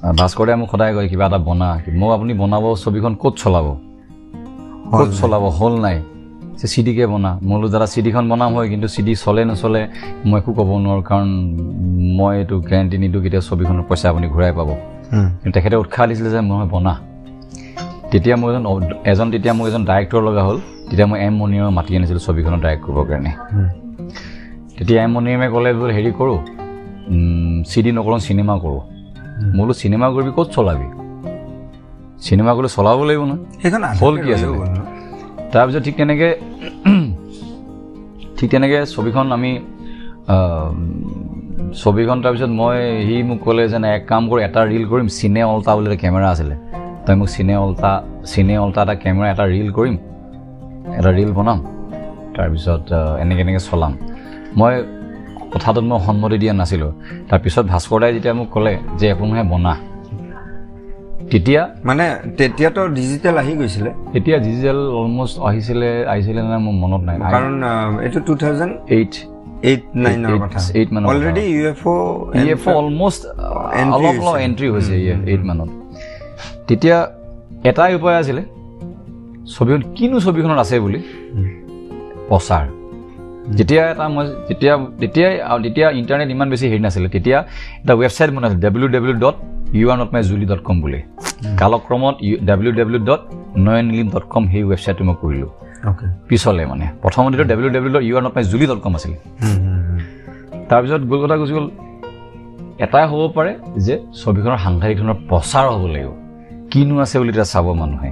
ভাস্কৰ 0.04 0.48
মোক 0.60 0.70
সদায় 0.72 0.92
কয় 0.96 1.08
কিবা 1.12 1.26
এটা 1.30 1.40
বনা 1.48 1.68
মোক 2.00 2.12
আপুনি 2.18 2.34
বনাব 2.42 2.66
ছবিখন 2.84 3.14
ক'ত 3.22 3.34
চলাব? 3.42 3.68
ক'ত 4.92 5.10
চলাব? 5.20 5.44
হ'ল 5.58 5.74
নাই? 5.86 5.98
চি 6.72 6.80
ডিকে 6.86 7.06
বনা। 7.14 7.32
মই 7.48 7.56
বোলো 7.58 7.68
দাদা 7.74 7.88
চি 7.94 8.00
ডিখন 8.06 8.26
বনাম 8.32 8.52
হয় 8.56 8.68
কিন্তু 8.72 8.88
চি 8.94 9.02
ডি 9.08 9.14
চলে 9.24 9.42
নচলে 9.50 9.82
মই 10.30 10.38
একো 10.40 10.52
ক'ব 10.58 10.70
নোৱাৰোঁ 10.84 11.04
কাৰণ 11.10 11.30
মই 12.18 12.34
এইটো 12.40 12.56
গেৰেণ্টি 12.70 12.96
নিদিওঁ 13.02 13.22
কেতিয়া 13.26 13.42
ছবিখনৰ 13.48 13.84
পইচা 13.90 14.06
আপুনি 14.12 14.28
ঘূৰাই 14.34 14.52
পাব। 14.58 14.70
কিন্তু 15.42 15.54
তেখেতে 15.56 15.76
উৎসাহ 15.84 16.04
দিছিলে 16.10 16.30
যে 16.34 16.40
মই 16.50 16.66
বনা। 16.74 16.94
তেতিয়া 18.12 18.36
মই 18.42 18.48
এজন 18.52 18.64
এজন 19.12 19.28
তেতিয়া 19.34 19.54
মোক 19.58 19.66
এজন 19.70 19.84
ডাইৰেক্টৰ 19.90 20.22
লগা 20.28 20.42
হ'ল। 20.48 20.58
তেতিয়া 20.90 21.08
মই 21.10 21.18
এম 21.26 21.34
মণিৰামক 21.40 21.74
মাতি 21.78 21.92
আনিছিলোঁ 21.98 22.22
ছবিখনত 22.28 22.60
ডাইৰেক্ট 22.66 22.84
কৰিবৰ 22.86 23.06
কাৰণে। 23.10 23.32
তেতিয়া 24.76 25.00
এম 25.06 25.12
মণিৰামে 25.16 25.48
ক'লে 25.54 25.70
বোলে 25.80 25.94
হেৰি 25.98 26.12
কৰোঁ 26.20 26.40
চি 27.70 27.80
ডি 27.84 27.92
নকৰোঁ 27.98 28.20
চিনেমা 28.28 28.56
কৰোঁ। 28.64 28.82
বোলো 29.58 29.74
চিনেমা 29.82 30.08
কৰিবি 30.14 30.32
ক'ত 30.38 30.48
চলাবি? 30.56 30.88
চিনেমা 32.26 32.52
কৰিলে 32.56 32.70
চলাব 32.78 32.98
লাগিব 33.10 33.24
নহয় 33.30 33.40
সেইখন 33.62 33.82
হ'ল 34.02 34.16
কি 34.24 34.30
ন? 34.76 34.78
তাৰপিছত 35.54 35.82
ঠিক 35.88 35.96
তেনেকৈ 36.00 36.32
ঠিক 38.38 38.48
তেনেকৈ 38.54 38.78
ছবিখন 38.96 39.26
আমি 39.38 39.52
ছবিখন 41.82 42.18
তাৰপিছত 42.24 42.52
মই 42.62 42.78
সি 43.08 43.16
মোক 43.30 43.40
ক'লে 43.46 43.64
যে 43.72 43.78
নাই, 43.84 43.92
এক 43.98 44.04
কাম 44.12 44.24
কৰোঁ 44.30 44.42
এটা 44.48 44.62
ৰিল 44.72 44.86
কৰিম 44.92 45.08
চিনে 45.18 45.42
অল্টা 45.52 45.72
বুলি 45.76 45.88
এটা 45.90 45.98
কেমেৰা 46.04 46.28
আছিলে। 46.34 46.56
তই 47.06 47.16
মোক 47.20 47.30
চিনে 47.36 47.56
অল্টা 47.64 47.92
চিনে 48.32 48.56
অল্টা 48.64 48.82
এটা 48.86 48.96
কেমেৰা 49.04 49.28
এটা 49.34 49.46
ৰিল 49.54 49.70
কৰিম 49.78 49.96
এটা 50.98 51.10
ৰিল 51.18 51.32
বনাম। 51.38 51.60
তাৰপিছত 52.36 52.88
এনেকৈ 53.24 53.42
এনেকৈ 53.46 53.62
চলাম। 53.70 53.92
মই 54.60 54.74
কথাটোত 55.54 55.84
মই 55.84 56.00
সন্মতি 56.06 56.38
দিয়া 56.38 56.54
নাছিলোঁ। 56.54 56.92
তাৰপিছত 57.30 57.66
ভাস্কৰ 57.66 58.00
দাই 58.00 58.14
যেতিয়া 58.14 58.34
মোক 58.34 58.48
ক'লে 58.52 58.78
যে 58.98 59.08
একোনোহে 59.08 59.44
বনা। 59.44 59.76
তেতিয়া 61.32 61.70
মানে 61.86 62.16
তেতিয়াতো 62.38 62.88
ডিজিটেল 62.88 63.38
আহি 63.38 63.54
গৈছিলে। 63.56 63.92
এতিয়া 64.14 64.38
ডিজিটেল 64.38 64.76
অলমষ্ট 64.76 65.40
আহিছিলে 65.40 66.06
আহিছিলে 66.08 66.42
নে 66.42 66.58
মোৰ 66.58 66.74
মনত 66.74 67.04
নাই। 67.04 67.18
কাৰণ 67.20 67.64
এইটো 68.02 68.20
টু 68.20 68.36
থাউজেণ্ড 68.36 68.74
এইট। 68.90 69.14
এণ্ট্ৰি 74.38 74.70
হৈছে। 74.70 75.16
মানত। 75.44 75.70
তেতিয়া 76.68 77.12
এটাই 77.64 77.96
উপায় 77.96 78.18
আছিলে 78.18 78.42
ছবিখন 79.56 79.82
কিনো 79.96 80.20
ছবিখনত 80.20 80.58
আছে 80.58 80.80
বুলি? 80.80 81.00
প্ৰচাৰ। 82.30 82.83
যেতিয়া 83.58 83.84
এটা 83.92 84.06
মই 84.16 84.26
যেতিয়া 84.50 84.74
তেতিয়াই 85.02 85.34
তেতিয়া 85.64 85.88
ইণ্টাৰনেট 86.00 86.30
ইমান 86.36 86.48
বেছি 86.54 86.66
হেৰি 86.72 86.82
নাছিলে। 86.86 87.08
তেতিয়া 87.16 87.38
এটা 87.84 87.94
ৱেবছাইট 88.02 88.30
বনাইছিল 88.36 88.60
W 88.66 88.88
W 88.96 89.16
dot 89.24 89.36
you 89.80 89.86
are 89.92 89.98
not 90.02 90.10
my 90.14 90.22
Julie 90.30 90.46
dot 90.52 90.62
com 90.68 90.76
বুলি 90.84 91.00
কালক্ৰমত 91.62 92.16
W 92.50 92.72
W 92.80 93.02
dot 93.10 93.22
Nayan 93.66 93.86
Nilim 93.90 94.08
dot 94.14 94.26
com 94.34 94.44
সেই 94.52 94.64
ৱেবছাইটটো 94.72 95.04
মই 95.08 95.16
কৰিলোঁ। 95.22 95.52
পিছলৈ 96.30 96.66
মানে। 96.72 96.86
প্ৰথমতেতো 97.04 97.44
W 97.52 97.70
W 97.76 97.92
dot 97.96 98.04
you 98.10 98.14
are 98.18 98.24
not 98.26 98.34
my 98.38 98.44
Julie 98.52 98.66
dot 98.72 98.80
com 98.86 98.94
আছিল 98.98 99.14
তাৰপিছত 100.70 101.02
গ'ল 101.10 101.20
কথা 101.24 101.36
গুচি 101.42 101.54
গ'ল 101.58 101.68
এটাই 102.86 103.06
হ'ব 103.12 103.22
পাৰে 103.36 103.52
যে 103.86 103.96
ছবিখনৰ 104.22 104.58
সাংঘাতিক 104.66 104.96
ধৰণৰ 105.00 105.18
প্ৰচাৰ 105.30 105.66
হ'ব 105.74 105.84
লাগিব। 105.94 106.12
কিনো 106.72 106.96
আছে 107.04 107.16
বুলি 107.20 107.32
তেতিয়া 107.32 107.48
চাব 107.54 107.68
মানুহে। 107.82 108.10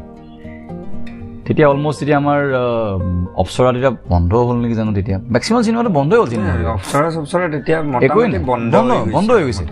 তেতিয়া 1.45 1.67
অলমষ্ট 1.71 1.97
তেতিয়া 2.01 2.17
আমাৰ 2.23 2.39
আহ, 2.61 2.95
অপ্সৰা 3.43 3.69
তেতিয়া 3.75 3.91
বন্ধ 4.13 4.31
হ'ল 4.47 4.57
নেকি 4.63 4.75
জানো 4.79 4.91
তেতিয়া? 4.97 5.17
মেক্সিমাম 5.35 5.61
চিনেমাটো 5.65 5.91
বন্ধই 5.99 6.17
হ'ল 6.21 6.27
চিনেমা 6.33 6.51
অপ্সৰা 6.77 7.07
চপ্সৰা 7.15 7.45
তেতিয়া 7.55 7.77
একোৱেই 8.07 8.27
নাই। 8.33 8.39
বন্ধ 8.51 8.73
বন্ধ, 9.17 9.29
হৈ 9.37 9.43
গৈছে। 9.47 9.63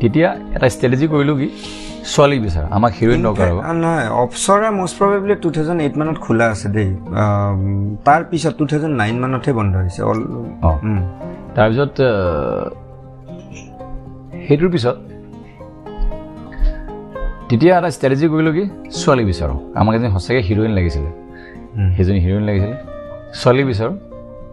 তেতিয়া 0.00 0.28
এটা 0.56 0.66
ষ্ট্ৰেটেজি 0.74 1.06
কৰিলোঁ 1.14 1.36
কি 1.40 1.48
ছোৱালী 2.12 2.36
বিচাৰ 2.44 2.64
আমাক 2.76 2.92
হিৰইন 2.98 3.20
দৰকাৰ 3.26 3.48
নহয় 3.84 4.06
Apsara 4.24 4.68
most 4.78 4.94
probably 5.00 5.34
two 5.42 5.48
thousand 5.56 5.80
eight 5.84 5.94
মানত 6.00 6.16
খোলা 6.24 6.46
আছে 6.54 6.68
দেই। 6.76 6.90
আম, 7.22 7.60
তাৰ 8.06 8.20
পিছত 8.30 8.52
টু 8.58 8.64
থাউজেণ্ড 8.70 8.94
নাইন 9.02 9.14
মানতহে 9.22 9.52
বন্ধ 9.58 9.72
হৈছে। 9.82 10.00
অল 10.10 10.18
তাৰপিছত 11.56 11.94
সেইটোৰ 14.46 14.70
পিছত 14.74 14.96
তেতিয়া 17.52 17.78
এটা 17.78 17.90
ষ্ট্ৰেটেজি 17.90 18.26
কৰিলোঁ 18.28 18.52
কি 18.52 18.64
ছোৱালী 18.90 19.24
বিচাৰোঁ। 19.24 19.58
আমাক 19.74 19.94
এজনী 19.94 20.10
সঁচাকৈ 20.12 20.42
হিৰইন 20.42 20.72
লাগিছিলে। 20.78 21.10
সেইজনী 21.96 22.20
হিৰইন 22.20 22.42
লাগিছিলে। 22.42 22.76
ছোৱালী 23.40 23.64
বিচাৰোঁ। 23.64 23.94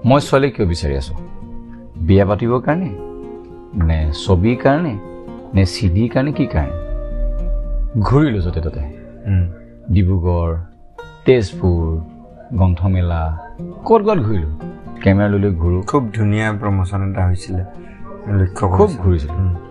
মই 0.05 0.19
ছোৱালী 0.21 0.51
কিয় 0.51 0.67
বিচাৰি 0.67 0.95
আছোঁ? 0.97 1.15
বিয়া 2.07 2.25
পাতিবৰ 2.25 2.59
কাৰণে? 2.61 2.89
নে 3.87 4.11
ছবিৰ 4.25 4.57
কাৰণে? 4.63 4.93
নে 5.53 5.65
চি 5.65 5.89
ডিৰ 5.89 6.09
কাৰণে? 6.13 6.31
কি 6.31 6.45
কাৰণে? 6.45 6.75
ঘূৰিলোঁ 7.99 8.41
য'তে 8.41 8.61
ত'তে। 8.61 8.83
ডিব্ৰুগড় 9.91 10.53
তেজপুৰ 11.25 11.83
গ্ৰন্থমেলা 12.57 13.21
ক'ত 13.85 14.01
ক'ত 14.07 14.19
ঘূৰিলোঁ। 14.27 14.51
কেমেৰা 15.03 15.27
লৈ 15.27 15.39
লৈ 15.39 15.51
ঘূৰোঁ। 15.55 15.81
খুব 15.81 16.11
ধুনীয়া 16.13 16.53
প্ৰমোচন 16.53 17.11
এটা 17.11 17.25
হৈছিলে। 17.27 17.63
লক্ষ্য 18.39 18.65
খুব। 18.77 18.89
ঘূৰিছিলোঁ। 18.99 19.68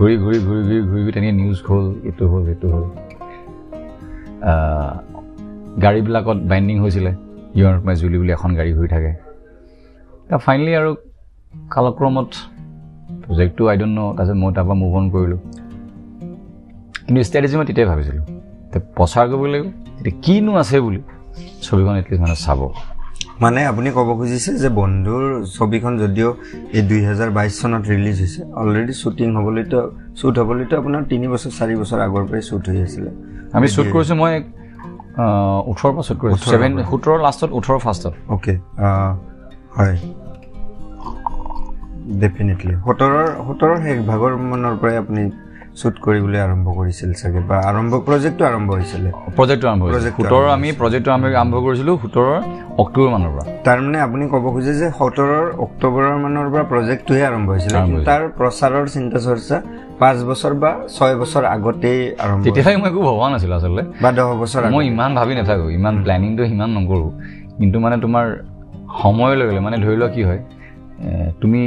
ঘূৰি 0.00 0.14
ঘূৰি 0.24 0.38
ঘূৰি 0.46 0.60
ঘূৰি 0.66 0.80
ঘূৰি 0.90 1.00
ঘূৰি 1.04 1.12
তেনেকৈ 1.14 1.32
নিউজ 1.40 1.58
হ'ল 1.66 1.86
এইটো 2.08 2.24
হ'ল 2.32 2.44
এইটো 2.52 2.66
হ'ল। 2.74 2.84
গাড়ীবিলাকত 5.82 6.38
বাইণ্ডিং 6.50 6.76
হৈছিলে 6.84 7.12
ইয়ৰ 7.58 7.74
মাই 7.86 7.94
জুলি 8.00 8.16
বুলি 8.20 8.32
এখন 8.36 8.50
গাড়ী 8.58 8.72
হৈ 8.78 8.86
থাকে। 8.94 9.12
ফাইনেলি 10.44 10.72
আৰু 10.80 10.90
কালক্ৰমত 11.74 12.30
প্ৰজেক্টটো 13.22 13.62
আই 13.70 13.76
ডণ্ট 13.80 13.94
ন' 13.98 14.12
তাৰপিছত 14.16 14.36
মই 14.42 14.50
তাৰপৰা 14.56 14.74
মুভ 14.82 14.92
অন 14.98 15.04
কৰিলোঁ। 15.14 15.40
কিন্তু 17.04 17.20
ষ্ট্ৰেটেজি 17.28 17.54
মই 17.58 17.66
তেতিয়াই 17.68 17.88
ভাবিছিলোঁ 17.92 18.24
প্ৰচাৰ 18.96 19.24
কৰিব 19.30 19.42
লাগিব 19.52 19.66
এতিয়া 20.00 20.14
কিনো 20.24 20.52
আছে 20.62 20.76
বুলি 20.84 21.00
ছবিখন 21.64 21.94
এটলিষ্ট 22.00 22.22
মানে 22.24 22.36
চাব। 22.44 22.60
মানে 23.42 23.60
আপুনি 23.70 23.88
ক'ব 23.96 24.08
খুজিছে 24.20 24.50
যে 24.62 24.68
বন্ধুৰ 24.80 25.24
ছবিখন 25.56 25.92
যদিও 26.02 26.30
এই 26.76 26.82
দুই 26.90 27.00
হাজাৰ 27.08 27.28
বাইছ 27.36 27.52
চনত 27.60 27.82
ৰিলিজ 27.92 28.16
হৈছে 28.22 28.40
অলৰেডি 28.60 28.94
শ্বুটিং 29.02 29.28
হ'বলৈতো 29.38 29.80
শ্বুট 30.18 30.34
হ'বলৈতো 30.40 30.74
আপোনাৰ 30.80 31.02
তিনি 31.12 31.26
বছৰ 31.32 31.52
চাৰি 31.58 31.74
বছৰ 31.80 31.98
আগৰ 32.06 32.22
পৰাই 32.28 32.42
শ্বুট 32.48 32.64
হৈ 32.70 32.78
আছিলে। 32.86 33.10
আমি 33.56 33.66
শ্বুট 33.74 33.86
কৰিছোঁ 33.94 34.16
মই 34.22 34.32
ওঠৰৰ 35.70 35.90
পৰা 35.94 36.04
শ্বুট 36.08 36.18
কৰিছোঁ। 36.22 36.50
ছেভেন 36.52 36.72
সোতৰ 36.90 37.16
লাষ্টত 37.26 37.50
ওঠৰ 37.58 37.76
ফাৰ্ষ্টত 37.84 38.14
অ'কে 38.34 38.54
হয়। 39.76 39.96
ডেফিনেটলি 42.22 42.74
সোতৰৰ 42.86 43.26
সোতৰৰ 43.46 43.76
শেষ 43.84 43.98
ভাগৰ 44.10 44.32
মানৰ 44.50 44.74
পৰাই 44.80 44.96
আপুনি 45.02 45.22
শ্বুট 45.78 45.96
কৰিবলৈ 46.04 46.38
আৰম্ভ 46.46 46.66
কৰিছিল 46.78 47.10
চাগে 47.20 47.40
বা 47.50 47.56
আৰম্ভ 47.70 47.92
প্ৰজেক্টটো 48.08 48.44
আৰম্ভ 48.50 48.68
হৈছিলে। 48.78 49.10
প্ৰজেক্টটো 49.38 49.66
আৰম্ভ 49.70 49.82
কৰিছিলোঁ 49.86 50.12
সোতৰ 50.18 50.44
আমি 50.56 50.68
প্ৰজেক্টটো 50.80 51.10
আমি 51.16 51.26
আৰম্ভ 51.42 51.54
কৰিছিলোঁ 51.66 51.94
সোতৰৰ 52.02 52.30
অক্টোবৰ 52.82 53.08
মানৰ 53.14 53.30
পৰা। 53.34 53.44
তাৰমানে 53.66 53.98
আপুনি 54.06 54.24
ক'ব 54.32 54.44
খোজে 54.54 54.72
যে 54.80 54.88
সোতৰৰ 54.98 55.46
অক্টোবৰৰ 55.66 56.16
মানৰ 56.24 56.46
পৰা 56.52 56.64
প্ৰজেক্টটোহে 56.72 57.22
আৰম্ভ 57.30 57.48
হৈছিলে। 57.54 57.78
তাৰ 58.10 58.22
প্ৰচাৰৰ 58.38 58.84
চিন্তা 58.94 59.18
চৰ্চা 59.26 59.56
পাঁচ 60.00 60.16
বছৰ 60.28 60.52
বা 60.62 60.70
ছয় 60.96 61.14
বছৰ 61.20 61.44
আগতেই 61.54 62.00
আৰম্ভ 62.24 62.42
তেতিয়ালৈকে 62.46 62.78
মই 62.82 62.88
একো 62.92 63.00
ভবা 63.08 63.26
নাছিলোঁ 63.32 63.56
আচলতে। 63.60 63.82
বা 64.02 64.08
দহ 64.18 64.28
বছৰ 64.42 64.62
মই 64.74 64.84
ইমান 64.92 65.10
ভাবি 65.18 65.32
নাথাকোঁ 65.38 65.68
ইমান 65.78 65.94
প্লেনিংটো 66.04 66.42
সিমান 66.50 66.70
নকৰোঁ। 66.76 67.10
কিন্তু 67.60 67.76
মানে 67.84 67.96
তোমাৰ 68.04 68.26
সময়ৰ 69.00 69.32
লগে 69.40 69.50
লগে 69.50 69.60
মানে 69.66 69.76
ধৰি 69.84 69.96
লোৱা 70.00 70.10
কি 70.16 70.22
হয় 70.28 70.40
তুমি 71.40 71.62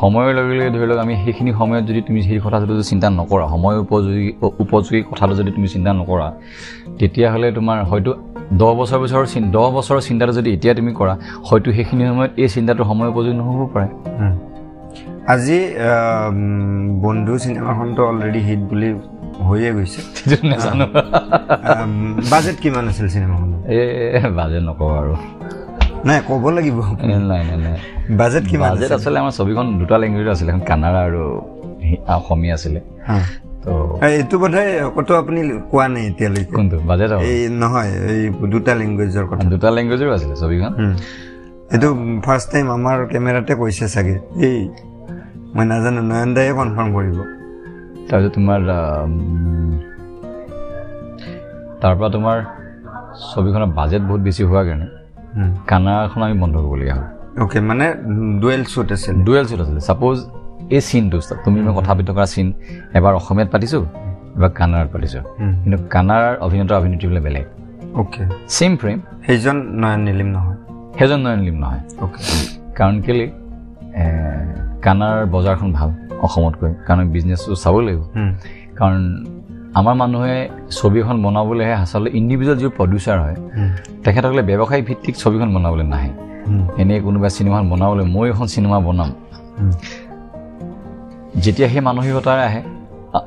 সময়ৰ 0.00 0.28
লগে 0.38 0.54
লগে 0.58 0.70
ধৰি 0.74 0.86
লওক 0.90 0.98
আমি 1.04 1.14
সেইখিনি 1.24 1.50
সময়ত 1.60 1.82
যদি 1.90 2.00
তুমি 2.08 2.20
সেই 2.26 2.38
কথাটো 2.44 2.64
যদি 2.72 2.84
চিন্তা 2.90 3.06
নকৰা 3.20 3.44
সময় 3.54 3.76
উপযোগী 3.84 4.28
উপযোগী 4.64 5.00
কথাটো 5.10 5.34
যদি 5.40 5.50
তুমি 5.56 5.68
চিন্তা 5.74 5.90
নকৰা 6.00 6.28
তেতিয়াহ'লে 6.98 7.48
তোমাৰ 7.58 7.78
হয়তো 7.90 8.10
দহ 8.60 8.70
বছৰ 8.78 8.98
বছৰৰ 9.02 9.24
দহ 9.56 9.66
বছৰৰ 9.76 10.00
চিন্তাটো 10.08 10.32
যদি 10.38 10.48
এতিয়া 10.56 10.72
তুমি 10.78 10.92
কৰা 11.00 11.14
হয়তো 11.48 11.68
সেইখিনি 11.76 12.02
সময়ত 12.10 12.32
এই 12.42 12.48
চিন্তাটো 12.54 12.82
সময় 12.90 13.08
উপযোগী 13.12 13.36
নহ'ব 13.40 13.60
পাৰে। 13.74 13.88
আজি 15.34 15.58
বন্ধু 17.06 17.32
চিনেমাখনটো 17.42 18.02
অলৰেডি 18.10 18.40
হিট 18.48 18.60
বুলি 18.70 18.88
হৈয়ে 19.48 19.70
গৈছে। 19.76 20.00
নাজানো। 20.50 20.86
বাজেট 22.32 22.56
কিমান 22.62 22.84
আছিল 22.90 23.06
চিনেমাখন 23.14 23.50
এই 23.74 24.30
বাজেট 24.38 24.62
নকওঁ 24.68 24.92
আৰু। 25.00 25.14
নাই 26.06 26.18
ক'ব 26.28 26.44
লাগিব। 26.56 26.78
নাই 27.08 27.42
নাই 27.48 27.58
নাই। 27.64 27.76
বাজেট 28.20 28.44
কিমান 28.50 28.68
বাজেট 28.72 28.90
আচলতে 28.96 29.18
আমাৰ 29.22 29.32
ছবিখন 29.38 29.66
দুটা 29.80 29.96
লেংগুৱেজত 30.02 30.30
আছিলে 30.34 30.50
এখন 30.52 30.62
কানাড়া 30.70 31.00
আৰু 31.08 31.22
অসমীয়া 32.16 32.54
আছিলে। 32.58 32.80
তো 33.64 33.72
এইটো 34.06 34.36
বোধহয় 34.42 34.70
ক'তো 34.96 35.12
আপুনি 35.22 35.40
কোৱা 35.72 35.86
নাই 35.94 36.02
এতিয়ালৈকে। 36.10 36.52
কোনটো? 36.58 36.76
বাজেট 36.90 37.10
এই 37.30 37.40
নহয় 37.62 37.90
এই 38.12 38.20
দুটা 38.52 38.72
লেংগুৱেজৰ 38.80 39.24
কথা। 39.30 39.42
দুটা 39.54 39.68
লেংগুৱেজৰো 39.76 40.10
আছিলে 40.16 40.34
ছবিখন। 40.42 40.72
এইটো 41.74 41.88
ফাৰ্ষ্ট 42.26 42.46
টাইম 42.52 42.66
আমাৰ 42.76 42.96
কেমেৰাতে 43.12 43.52
কৈছে 43.60 43.86
চাগে। 43.94 44.16
এই 44.48 44.58
মই 45.54 45.64
নাজানো 45.70 46.00
নয়ন 46.10 46.30
দায়ে 46.36 46.52
কনফাৰ্ম 46.58 46.88
কৰিব। 46.96 47.18
তাৰপিছত 48.08 48.32
তোমাৰ 48.36 48.60
তাৰপৰা 51.82 52.08
তোমাৰ 52.16 52.36
ছবিখনৰ 53.32 53.68
বাজেট 53.78 54.02
বহুত 54.08 54.20
বেছি 54.26 54.42
হোৱাৰ 54.50 54.64
কাৰণে। 54.68 54.86
কানাড়াখন 55.70 56.20
আমি 56.26 56.36
বন্ধ 56.42 56.54
কৰিবলগীয়া 56.62 56.96
হ'ল 56.98 57.06
অ'কে 57.42 57.58
মানে 57.68 57.86
ডুৱেল 58.40 58.62
শ্বুট 58.72 58.88
আছিল। 58.96 59.14
ডুৱেল 59.26 59.44
শ্বুট 59.48 59.60
আছিলে। 59.64 59.80
ছাপ'জ 59.88 60.18
এই 60.76 60.82
চিনটো 60.88 61.16
তুমি 61.44 61.58
মই 61.66 61.72
কথা 61.78 61.90
পাতি 61.94 62.04
থকা 62.10 62.24
চিন 62.32 62.46
এবাৰ 62.98 63.12
অসমীয়াত 63.20 63.48
পাতিছোঁ 63.54 63.84
এবাৰ 64.36 64.50
কানাড়াত 64.58 64.88
পাতিছোঁ। 64.94 65.22
কিন্তু 65.62 65.78
কানাড়াৰ 65.94 66.34
অভিনেতা 66.46 66.74
অভিনেত্ৰীবিলাক 66.80 67.22
বেলেগ। 67.26 67.46
অ'কে 68.00 68.22
ছেইম 68.56 68.72
ফ্ৰেম 68.80 68.98
সেইজন 69.26 69.56
নয়ন 69.82 70.00
নীলিম 70.06 70.28
নহয়। 70.36 70.56
সেইজন 70.98 71.18
নয়ন 71.24 71.38
নীলিম 71.40 71.58
নহয়। 71.64 71.82
অ'কে 72.04 72.20
কাৰণ 72.78 72.96
কেলৈ 73.06 73.26
কানাড়াৰ 74.84 75.22
বজাৰখন 75.34 75.68
ভাল 75.78 75.90
অসমতকৈ। 76.26 76.70
কাৰণ 76.86 77.04
বিজনেছটো 77.14 77.54
চাব 77.64 77.74
লাগিব। 77.86 78.02
কাৰণ 78.78 79.00
আমাৰ 79.78 79.94
মানুহে 80.02 80.36
ছবি 80.78 80.98
এখন 81.02 81.16
বনাবলৈহে 81.24 81.74
আচলতে 81.82 82.08
ইণ্ডিভিজুৱেল 82.18 82.56
যিটো 82.60 82.72
প্ৰডিউচাৰ 82.78 83.16
হয় 83.24 83.36
তেখেতসকলে 84.04 84.42
ব্যৱসায়িক 84.48 84.84
ভিত্তিক 84.88 85.14
ছবিখন 85.22 85.48
বনাবলৈ 85.54 85.86
নাহে। 85.92 86.10
এনেই 86.80 87.00
কোনোবা 87.06 87.28
চিনেমাখন 87.36 87.66
বনাবলৈ 87.72 88.04
মই 88.14 88.26
এখন 88.32 88.46
চিনেমা 88.54 88.78
বনাম। 88.86 89.10
যেতিয়া 91.42 91.68
সেই 91.72 91.82
মানসিকতাৰে 91.88 92.42
আহে 92.48 92.60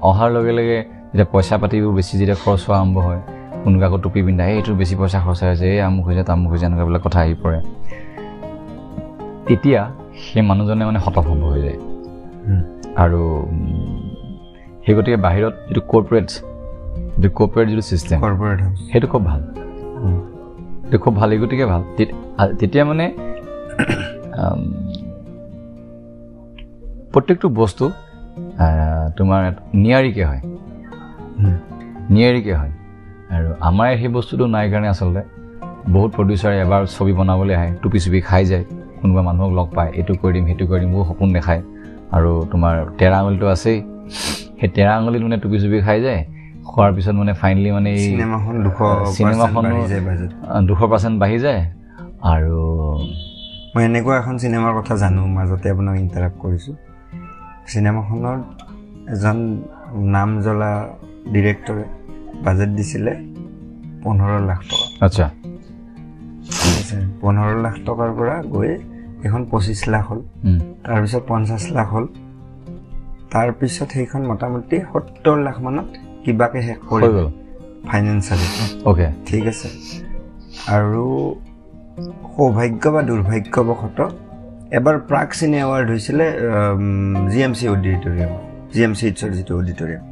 অহাৰ 0.09 0.29
লগে 0.35 0.53
লগে 0.57 0.77
যেতিয়া 1.11 1.27
পইচা 1.33 1.55
পাতিবোৰ 1.61 1.93
বেছি 1.97 2.13
যেতিয়া 2.19 2.37
খৰচ 2.43 2.61
হোৱা 2.67 2.75
আৰম্ভ 2.81 2.97
হয় 3.07 3.21
কোনোবা 3.63 3.85
আকৌ 3.87 3.97
টুপি 4.03 4.19
পিন্ধা 4.27 4.43
এইটো 4.53 4.71
বেছি 4.81 4.95
পইচা 4.99 5.19
খৰচ 5.25 5.39
হৈছে 5.43 5.65
এই 5.73 5.79
আমুক 5.87 6.03
হৈছে 6.07 6.23
তামুক 6.29 6.49
হৈছে 6.51 6.65
এনেকুৱাবিলাক 6.69 7.01
কথা 7.05 7.19
আহি 7.23 7.33
পৰে। 7.43 7.59
তেতিয়া 9.47 9.81
সেই 10.23 10.43
মানুহজনে 10.49 10.83
মানে 10.89 10.99
হতভম্ব 11.05 11.43
হৈ 11.53 11.61
যায়। 11.65 11.79
আৰু 13.03 13.21
সেই 14.83 14.93
গতিকে 14.97 15.17
বাহিৰত 15.25 15.53
যিটো 15.67 15.81
কৰ্পৰেট 15.91 16.27
যিটো 17.19 17.29
কৰ্পৰেট 17.39 17.65
যিটো 17.71 17.83
ছিষ্টেম 17.89 18.17
সেইটো 18.91 19.07
খুব 19.13 19.21
ভাল। 19.29 19.41
সেইটো 20.81 20.97
খুব 21.03 21.13
ভাল 21.19 21.29
এই 21.35 21.39
গতিকে 21.43 21.65
ভাল। 21.71 21.81
তেতিয়া 22.59 22.83
মানে 22.91 23.05
প্ৰত্যেকটো 27.13 27.47
বস্তু 27.61 27.85
তোমাৰ 29.17 29.41
নিয়াৰিকৈ 29.83 30.23
হয়। 30.29 30.41
নিয়াৰিকৈ 32.13 32.53
হয়। 32.61 32.73
আৰু 33.35 33.49
আমাৰ 33.67 33.87
সেই 34.01 34.09
বস্তুটো 34.17 34.45
নাই 34.55 34.65
কাৰণে 34.71 34.87
আচলতে 34.93 35.21
বহুত 35.95 36.09
প্ৰডিউচাৰে 36.17 36.57
এবাৰ 36.65 36.81
ছবি 36.95 37.13
বনাবলৈ 37.19 37.53
আহে 37.59 37.69
টুপি 37.81 37.97
চুপি 38.03 38.19
খাই 38.29 38.43
যায় 38.51 38.65
কোনোবা 38.99 39.21
মানুহক 39.27 39.51
লগ 39.59 39.67
পায় 39.77 39.91
এইটো 39.99 40.13
কৰি 40.21 40.31
দিম 40.35 40.45
সেইটো 40.49 40.65
কৰি 40.69 40.79
দিম 40.83 40.91
বহুত 40.95 41.07
সপোন 41.09 41.29
দেখায়। 41.37 41.61
আৰু 42.15 42.31
তোমাৰ 42.51 42.73
তেৰা 42.99 43.15
আঙুলিটো 43.21 43.47
আছেই। 43.55 43.77
সেই 44.63 44.71
তেৰা 44.75 44.91
আঙুলিত 44.97 45.21
মানে 45.27 45.37
টুপি 45.43 45.57
চুপি 45.63 45.77
খাই 45.85 45.99
যায় 46.05 46.21
খোৱাৰ 46.69 46.91
পিছত 46.95 47.15
মানে 47.21 47.33
ফাইনেলি 47.41 47.69
মানে 47.77 47.89
এই 47.95 48.03
চিনেমাখন 48.07 48.55
দুশ 50.67 50.81
পাৰ্চেণ্ট 50.91 51.15
বাঢ়ি 51.21 51.37
যায় 51.45 51.61
আৰু 52.33 52.57
মই 53.73 53.81
এনেকুৱা 53.89 54.13
এখন 54.21 54.35
চিনেমাৰ 54.43 54.73
কথা 54.79 54.93
জানো 55.03 55.21
মাজতে 55.37 55.67
আপোনাক 55.73 55.95
ইণ্টাৰাক্ট 56.03 56.37
কৰিছোঁ। 56.43 56.75
চিনেমাখনত 57.71 58.41
এজন 59.13 59.37
নাম 60.15 60.29
জ্বলা 60.41 60.71
ডিৰেক্টৰে 61.33 61.85
বাজেট 62.45 62.69
দিছিলে 62.77 63.13
পোন্ধৰ 64.03 64.31
লাখ 64.49 64.59
টকা। 64.69 64.87
আচ্ছা। 65.05 65.25
পোন্ধৰ 67.21 67.51
লাখ 67.65 67.75
টকাৰ 67.85 68.09
পৰা 68.17 68.35
গৈ 68.55 68.71
এইখন 69.23 69.41
পঁচিছ 69.51 69.79
লাখ 69.93 70.03
হ'ল। 70.09 70.19
তাৰপিছত 70.85 71.23
পঞ্চাছ 71.27 71.63
লাখ 71.77 71.87
হ'ল। 71.93 72.05
তাৰপিছত 73.33 73.89
সেইখন 73.95 74.21
মোটামুটি 74.31 74.77
সত্তৰ 74.91 75.37
লাখ 75.45 75.57
মানত 75.65 75.87
কিবাকে 76.23 76.59
শেষ 76.67 76.79
কৰি 76.89 77.07
গ'ল। 77.15 77.27
ফাইনেন্সিয়েলি 77.89 78.47
অ'কে 78.89 79.07
ঠিক 79.27 79.43
আছে। 79.51 79.67
আৰু 80.77 81.05
সৌভাগ্য 82.33 82.83
বা 82.95 83.01
দুৰ্ভাগ্যবশতঃ 83.09 84.09
এবাৰ 84.77 84.95
প্ৰাক 85.09 85.29
চিনে 85.39 85.57
এৱাৰ্ড 85.65 85.87
হৈছিলে 85.93 86.25
G 87.31 87.39
M 87.47 87.53
C 87.59 87.65
auditorium 87.75 88.31
G 88.73 88.79
M 88.87 88.93
C 88.97 89.03
এইচৰ 89.09 89.29
যিটো 89.37 89.53
অডিটৰিয়াম 89.61 90.03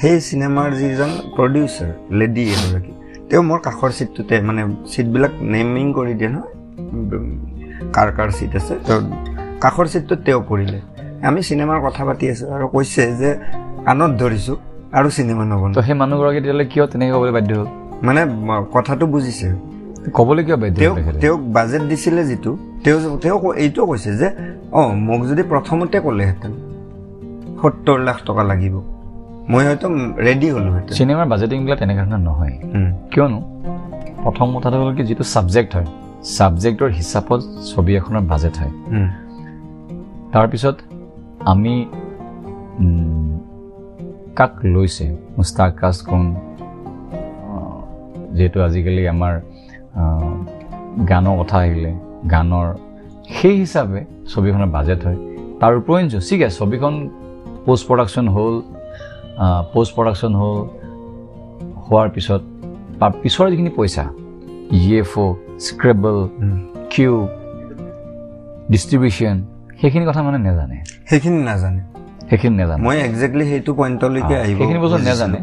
সেই 0.00 0.16
চিনেমাৰ 0.28 0.68
যিজন 0.80 1.10
প্ৰডিউচাৰ 1.36 1.90
লেডি 2.18 2.44
এগৰাকী 2.54 2.92
তেওঁ 3.28 3.42
মোৰ 3.48 3.58
কাষৰ 3.66 3.90
ছিটটোতে 3.98 4.34
মানে 4.48 4.62
ছিটবিলাক 4.92 5.32
নেমিং 5.54 5.86
কৰি 5.98 6.12
দিয়ে 6.20 6.30
নহয় 6.34 6.50
কাৰ 7.96 8.08
কাৰ 8.16 8.28
ছিট 8.38 8.52
আছে 8.60 8.74
তো 8.86 8.94
কাষৰ 9.64 9.86
ছিটটোত 9.92 10.20
তেওঁ 10.26 10.42
পৰিলে। 10.50 10.78
আমি 11.28 11.40
চিনেমাৰ 11.48 11.78
কথা 11.86 12.02
পাতি 12.08 12.24
আছোঁ 12.32 12.46
আৰু 12.56 12.66
কৈছে 12.74 13.02
যে 13.20 13.30
কাণত 13.86 14.12
ধৰিছোঁ 14.22 14.56
আৰু 14.98 15.08
চিনেমা 15.16 15.44
নবনাওঁ 15.50 15.82
সেই 15.86 15.96
মানুহগৰাকী 16.02 16.38
তেতিয়াহ'লে 16.42 16.66
কিয় 16.72 16.84
তেনেকৈ 16.92 17.12
ক'বলৈ 17.16 17.32
বাধ্য 17.36 17.50
হ'ল? 17.58 17.68
মানে 18.06 18.20
কথাটো 18.74 19.04
বুজিছে। 19.14 19.48
ক'বলৈ 20.18 20.42
কিয় 20.46 20.56
বাধ্য 20.62 20.76
তেওঁক 20.82 20.96
তেওঁক 21.22 21.40
বাজেট 21.56 21.82
দিছিলে 21.90 22.22
যিটো 22.30 22.52
তেওঁ 22.84 22.98
তেওঁ 23.22 23.38
এইটোও 23.62 23.84
কৈছে 23.90 24.10
যে 24.20 24.28
অঁ 24.78 24.88
মোক 25.08 25.20
যদি 25.30 25.42
প্ৰথমতে 25.52 25.96
ক'লেহেঁতেন 26.04 26.52
সত্তৰ 27.60 27.98
লাখ 28.06 28.18
টকা 28.28 28.42
লাগিব। 28.50 28.74
মই 29.52 29.62
হয়তো 29.68 29.86
ৰেডি 30.26 30.48
হ'লোহেঁতেন। 30.54 30.94
চিনেমাৰ 30.98 31.26
বাজেটিংবিলাক 31.32 31.78
তেনেকুৱা 31.82 32.04
ধৰণৰ 32.10 32.22
নহয়। 32.28 32.54
কিয়নো 33.12 33.38
প্ৰথম 34.24 34.46
কথাটো 34.56 34.76
হ'ল 34.80 34.92
কি 34.96 35.02
যিটো 35.08 35.24
ছাবজেক্ট 35.32 35.70
হয় 35.76 35.88
ছাবজেক্টৰ 36.36 36.88
হিচাপত 36.98 37.40
ছবি 37.70 37.92
এখনৰ 38.00 38.22
বাজেট 38.32 38.54
হয়। 38.60 38.72
তাৰপিছত 40.34 40.76
আমি 41.50 41.74
কাক 44.38 44.52
লৈছে? 44.74 45.06
মুস্তাক 45.36 45.72
কোন 46.10 46.24
যিহেতু 48.36 48.58
আজিকালি 48.66 49.02
আমাৰ 49.14 49.34
গানৰ 51.10 51.34
কথা 51.40 51.56
আহিলে 51.64 51.92
গানৰ 52.32 52.66
সেই 53.36 53.54
হিচাপে 53.62 54.00
ছবিখনৰ 54.32 54.70
বাজেট 54.76 55.00
হয়। 55.06 55.18
তাৰ 55.60 55.72
উপৰিঞ্চি 55.80 56.18
ঠিক 56.28 56.40
আছে 56.46 56.56
ছবিখন 56.58 56.94
পষ্ট 57.66 57.82
প্ৰডাকশ্যন 57.88 58.26
হ'ল 58.34 58.54
পষ্ট 59.72 59.90
প্ৰডাকশ্যন 59.96 60.32
হ'ল 60.40 60.58
হোৱাৰ 61.86 62.08
পিছত 62.14 62.42
তাৰ 63.00 63.12
পিছৰ 63.22 63.46
যিখিনি 63.52 63.70
পইচা 63.78 64.04
E 64.80 64.82
F 65.00 65.12
O 65.24 65.32
scrabble. 65.66 66.16
Q 66.92 67.12
distribution 68.72 69.36
সেইখিনি 69.80 70.04
কথা 70.08 70.20
মানে 70.26 70.38
নাজানে। 70.46 70.78
সেইখিনি 71.12 71.40
নাজানে। 71.50 71.80
সেইখিনি 72.28 72.54
নাজানে। 72.60 72.80
মই 72.86 72.96
একজেক্টলি 73.08 73.44
সেইটো 73.50 73.70
পইণ্টলৈকে 73.78 74.34
আহিব 74.42 74.56
সেইখিনি 74.60 74.80
বস্তু। 74.84 74.98
নাজানে। 75.10 75.38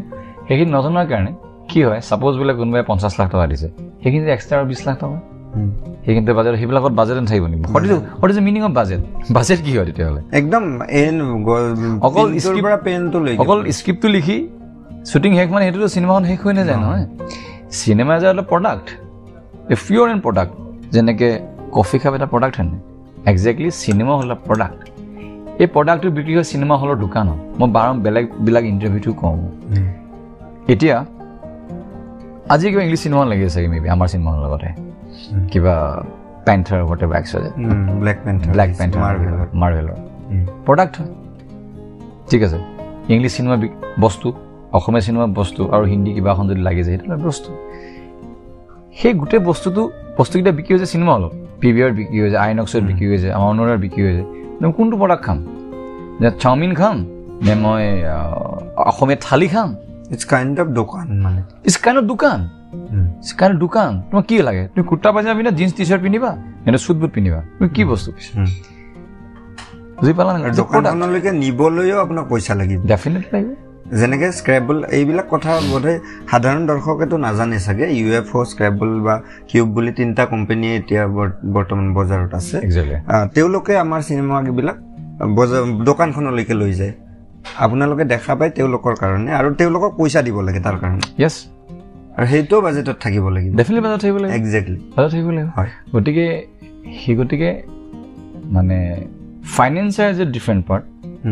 সেইখিনি 0.48 0.70
নজনাৰ 0.78 1.06
কাৰণে 1.12 1.32
কি 1.70 1.80
হয় 1.88 2.00
ছাপ'জ 2.08 2.34
বোলে 2.40 2.54
কোনোবাই 2.60 2.84
পঞ্চাছ 2.90 3.14
লাখ 3.20 3.28
টকা 3.34 3.46
দিছে 3.52 3.68
সেইখিনি 4.02 4.24
এক্সট্ৰা 4.36 4.54
আৰু 4.60 4.66
বিছ 4.72 4.82
লাখ 4.88 4.96
টকা। 5.02 5.18
সেইখিনিতে 6.04 6.34
বাজেট 6.38 6.54
সেইবিলাকত 6.62 6.94
বাজেট 7.00 7.16
নাথাকিব 7.24 7.46
নেকি? 7.52 7.66
What 7.74 8.30
is 8.32 8.36
the 8.38 8.44
meaning 8.48 8.62
of 8.68 8.72
budget 8.80 9.02
budget 9.38 9.60
কি 9.66 9.72
হয় 9.78 9.86
তেতিয়াহ'লে? 9.90 10.22
একদম 10.40 10.64
অকল 12.08 12.28
অকল 13.44 13.60
স্ক্ৰিপ্টটো 13.78 14.10
লিখি 14.16 14.38
শ্বুটিং 15.10 15.32
শেষ 15.38 15.48
মানে 15.54 15.64
সেইটোতো 15.66 15.88
চিনেমাখন 15.96 16.24
শেষ 16.30 16.40
হৈ 16.44 16.54
নাযায় 16.60 16.78
নহয়। 16.84 17.06
চিনেমা 17.80 18.12
এজ 18.18 18.24
এটা 18.34 18.46
product 18.52 18.88
a 19.74 19.76
pure 19.86 20.08
and 20.14 20.22
product 20.26 20.54
যেনেকৈ 20.94 21.30
কফি 21.78 21.98
কাপ 22.02 22.14
এটা 22.18 22.28
প্ৰডাক্ট 22.34 22.56
হেনে 22.60 22.78
একজেক্টলি 23.32 23.70
চিনেমা 23.84 24.14
হ'ল 24.18 24.30
এটা 24.30 24.38
প্ৰডাক্ট 24.48 24.82
এই 25.62 25.67
প্ৰডাক্টটো 25.76 26.10
বিক্ৰী 26.17 26.34
হয় 26.38 26.48
চিনেমা 26.52 26.76
হলৰ 26.82 26.98
দোকানত 27.06 27.39
মই 27.60 27.69
বাৰ 27.76 27.88
বেলেগবিলাক 28.06 28.63
ইণ্টাৰভিউটো 28.74 29.12
কওঁ। 29.22 29.38
এতিয়া 30.74 30.95
আজি 32.54 32.65
কিবা 32.72 32.82
ইংলিছ 32.86 33.02
চিনেমা 33.06 33.24
লাগি 33.32 33.43
আছে 33.50 33.60
মেবি 33.74 33.88
আমাৰ 33.95 34.08
চিনেমাৰ 34.12 34.34
লগতে। 34.43 34.69
কিবা 35.52 35.74
panther 36.48 36.80
whatever 37.06 37.17
ex 37.22 37.32
black 38.04 38.17
panther 38.26 38.52
black 38.56 38.69
panther 38.80 39.02
মাৰ্ভেলৰ 39.62 39.98
product 40.67 40.93
হয় 41.00 41.12
ঠিক 42.30 42.41
আছে। 42.48 42.58
ইংলিছ 43.13 43.32
চিনেমা 43.38 43.56
বস্তু 44.04 44.28
অসমীয়া 44.78 45.04
চিনেমা 45.08 45.28
বস্তু 45.39 45.62
আৰু 45.76 45.84
হিন্দী 45.93 46.12
কিবা 46.15 46.30
এখন 46.34 46.45
যদি 46.50 46.62
লাগি 46.67 46.82
যায় 46.88 46.98
সেইটো 46.98 47.17
বস্তু। 47.30 47.50
সেই 49.00 49.13
গোটেই 49.22 49.41
বস্তুটো 49.50 49.82
বস্তুকেইটা 50.17 50.52
বিক্ৰী 50.58 50.72
হৈছে 50.76 50.88
চিনেমা 50.93 51.12
হলত 51.17 51.34
পি 51.60 51.67
ভি 51.74 51.80
আৰ 51.86 51.91
বিক্ৰী 52.00 52.17
হৈছে 52.24 52.38
আইনক্সত 52.45 52.82
বিক্ৰী 52.89 53.06
হৈছে 53.12 53.28
আমাৰ 53.38 53.48
অনুৰাৰ 53.54 53.80
বিক্ৰী 53.86 54.02
হৈছে 54.08 54.24
মই 54.62 54.72
কোনটো 54.78 54.95
প্ৰডাক্ট 55.02 55.24
খাম। 55.26 55.39
যে 56.22 56.30
চাওমিন 56.41 56.72
খাম 56.80 56.98
নে 57.45 57.54
মই 57.63 57.86
অসমীয়া 58.89 59.19
থালি 59.26 59.48
খাম? 59.54 59.69
ইটছ 60.13 60.24
কাইণ্ড 60.32 60.56
অফ 60.63 60.67
দোকান 60.80 61.08
মানে। 61.26 61.41
ইটছ 61.67 61.78
কাইণ্ড 61.84 61.98
অফ 62.02 62.06
দোকান। 62.13 62.39
ইটছ 63.22 63.32
কাইণ্ড 63.39 63.54
অফ 63.56 63.60
দোকান। 63.65 63.91
তোমাক 64.10 64.26
কি 64.30 64.36
লাগে? 64.48 64.63
তুমি 64.72 64.84
কুৰ্তা 64.89 65.10
পাইজামা 65.13 65.36
পিন্ধা 65.38 65.54
জীন্স 65.60 65.72
টি 65.78 65.84
চাৰ্ট 65.89 66.02
পিন্ধিবা 66.06 66.32
নে 66.63 66.80
চুট 66.86 66.98
বুট 67.02 67.12
পিন্ধিবা? 67.15 67.39
তুমি 67.56 67.69
কি 67.76 67.82
বস্তু 67.91 68.10
বুজি 69.98 70.13
পালা 70.17 70.32
দোকানখনলৈকে 70.62 71.32
নিবলৈও 71.43 71.98
আপোনাক 72.06 72.26
পইচা 72.32 72.54
লাগিব। 72.60 72.80
ডেফিনেট 72.91 73.26
লাগিব। 73.34 73.69
যেনেকে 73.93 74.32
স্ক্ৰেবল 74.32 74.84
এইবিলাক 74.84 75.25
কথা 75.30 75.60
বোধহয় 75.71 75.99
সাধাৰণ 76.32 76.67
দৰ্শকেতো 76.67 77.17
নাজানে 77.17 77.60
চাগে। 77.60 77.88
ইউ 77.88 78.13
এফ 78.13 78.36
অ' 78.36 78.45
স্ক্ৰেবল 78.45 79.02
বা 79.02 79.21
কিউব 79.47 79.69
বুলি 79.69 79.91
তিনিটা 79.91 80.25
কোম্পানীয়ে 80.25 80.75
এতিয়া 80.75 81.08
বৰ- 81.08 81.54
বৰ্তমান 81.54 81.93
বজাৰত 81.93 82.36
আছে। 82.36 82.62
তেওঁলোকে 83.34 83.78
আমাৰ 83.78 84.02
চিনেমাবিলাক 84.02 84.75
বজাৰ 85.36 85.84
দোকানখনলৈকে 85.84 86.54
লৈ 86.54 86.73
যায়। 86.73 86.93
আপোনালোকে 87.58 88.06
দেখা 88.06 88.36
পায় 88.36 88.49
তেওঁলোকৰ 88.49 88.95
কাৰণে 88.95 89.32
আৰু 89.34 89.54
তেওঁলোকক 89.54 89.97
পইচা 89.97 90.21
দিব 90.21 90.41
লাগে 90.41 90.60
তাৰ 90.60 90.78
কাৰণে। 90.78 91.23
য়েছ 91.23 91.45
আৰু 92.17 92.28
সেইটোও 92.28 92.62
বাজেটত 92.62 92.95
থাকিব 92.99 93.30
লাগিব। 93.30 93.56
ডেফিনেটলি 93.56 93.88
বাজেট 93.88 94.02
থাকিব 94.02 94.17
লাগিব। 94.17 94.36
একজেক্টলি 94.36 94.91
বাজেট 94.97 95.12
থাকিব 95.12 95.30
লাগিব। 95.30 95.49
হয়। 95.56 95.69
গতিকে 95.93 96.45
সেই 97.06 97.15
গতিকে 97.15 97.63
মানে 98.45 99.06
financier 99.43 100.12
is 100.12 100.21
a 100.21 100.25
different 100.25 100.65
part. 100.65 100.86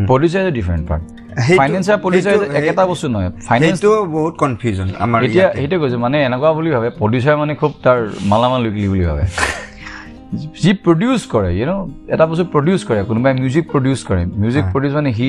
Producer 0.06 0.40
is 0.40 0.46
a 0.46 0.50
different 0.50 0.88
part 0.88 1.02
সেইটো- 1.46 1.58
ফাইনেন্সাৰ 1.60 1.96
প্ৰডিউচাৰ 2.04 2.32
সেইটো- 2.34 2.56
একেটা 2.58 2.82
বস্তু 2.90 3.06
নহয় 3.12 3.30
ফাইনেন্স 3.48 3.76
সেইটো 3.78 3.90
বহুত 4.16 4.34
কনফিউজন 4.42 4.88
আমাৰ 5.04 5.18
এতিয়া 5.26 5.46
ইয়াতে। 5.46 5.58
সেইটোৱে 5.58 5.76
কৈছোঁ 5.82 6.00
মানে 6.06 6.16
এনেকুৱা 6.28 6.50
বুলি 6.58 6.70
ভাবে 6.76 6.88
প্ৰডিউচাৰ 7.00 7.34
মানে 7.42 7.52
খুব 7.60 7.72
তাৰ 7.84 7.98
মালামাল 8.30 8.62
বুলি 8.74 9.04
ভাবে। 9.10 9.24
যি 10.62 10.70
প্ৰডিউচ 10.86 11.20
কৰে 11.32 11.50
ইউ 11.58 11.64
ন 11.70 11.72
এটা 12.14 12.24
বস্তু 12.30 12.44
প্ৰডিউচ 12.54 12.80
কৰে 12.88 13.00
কোনোবাই 13.10 13.32
মিউজিক 13.42 13.64
প্ৰডিউচ 13.72 14.00
কৰে। 14.08 14.22
মিউজিক। 14.42 14.64
প্ৰডিউচ 14.72 14.92
মানে 14.98 15.10
সি 15.18 15.28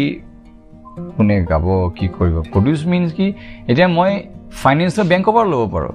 কোনে 1.17 1.35
গাব 1.51 1.65
কি 1.97 2.05
কৰিব? 2.17 2.35
প্ৰডিউচ 2.53 2.81
মিনছ 2.91 3.09
কি 3.17 3.27
এতিয়া 3.71 3.87
মই 3.97 4.11
ফাইনেন্সৰ 4.63 5.05
বেংকৰ 5.11 5.31
পৰা 5.35 5.45
ল'ব 5.53 5.63
পাৰোঁ। 5.73 5.93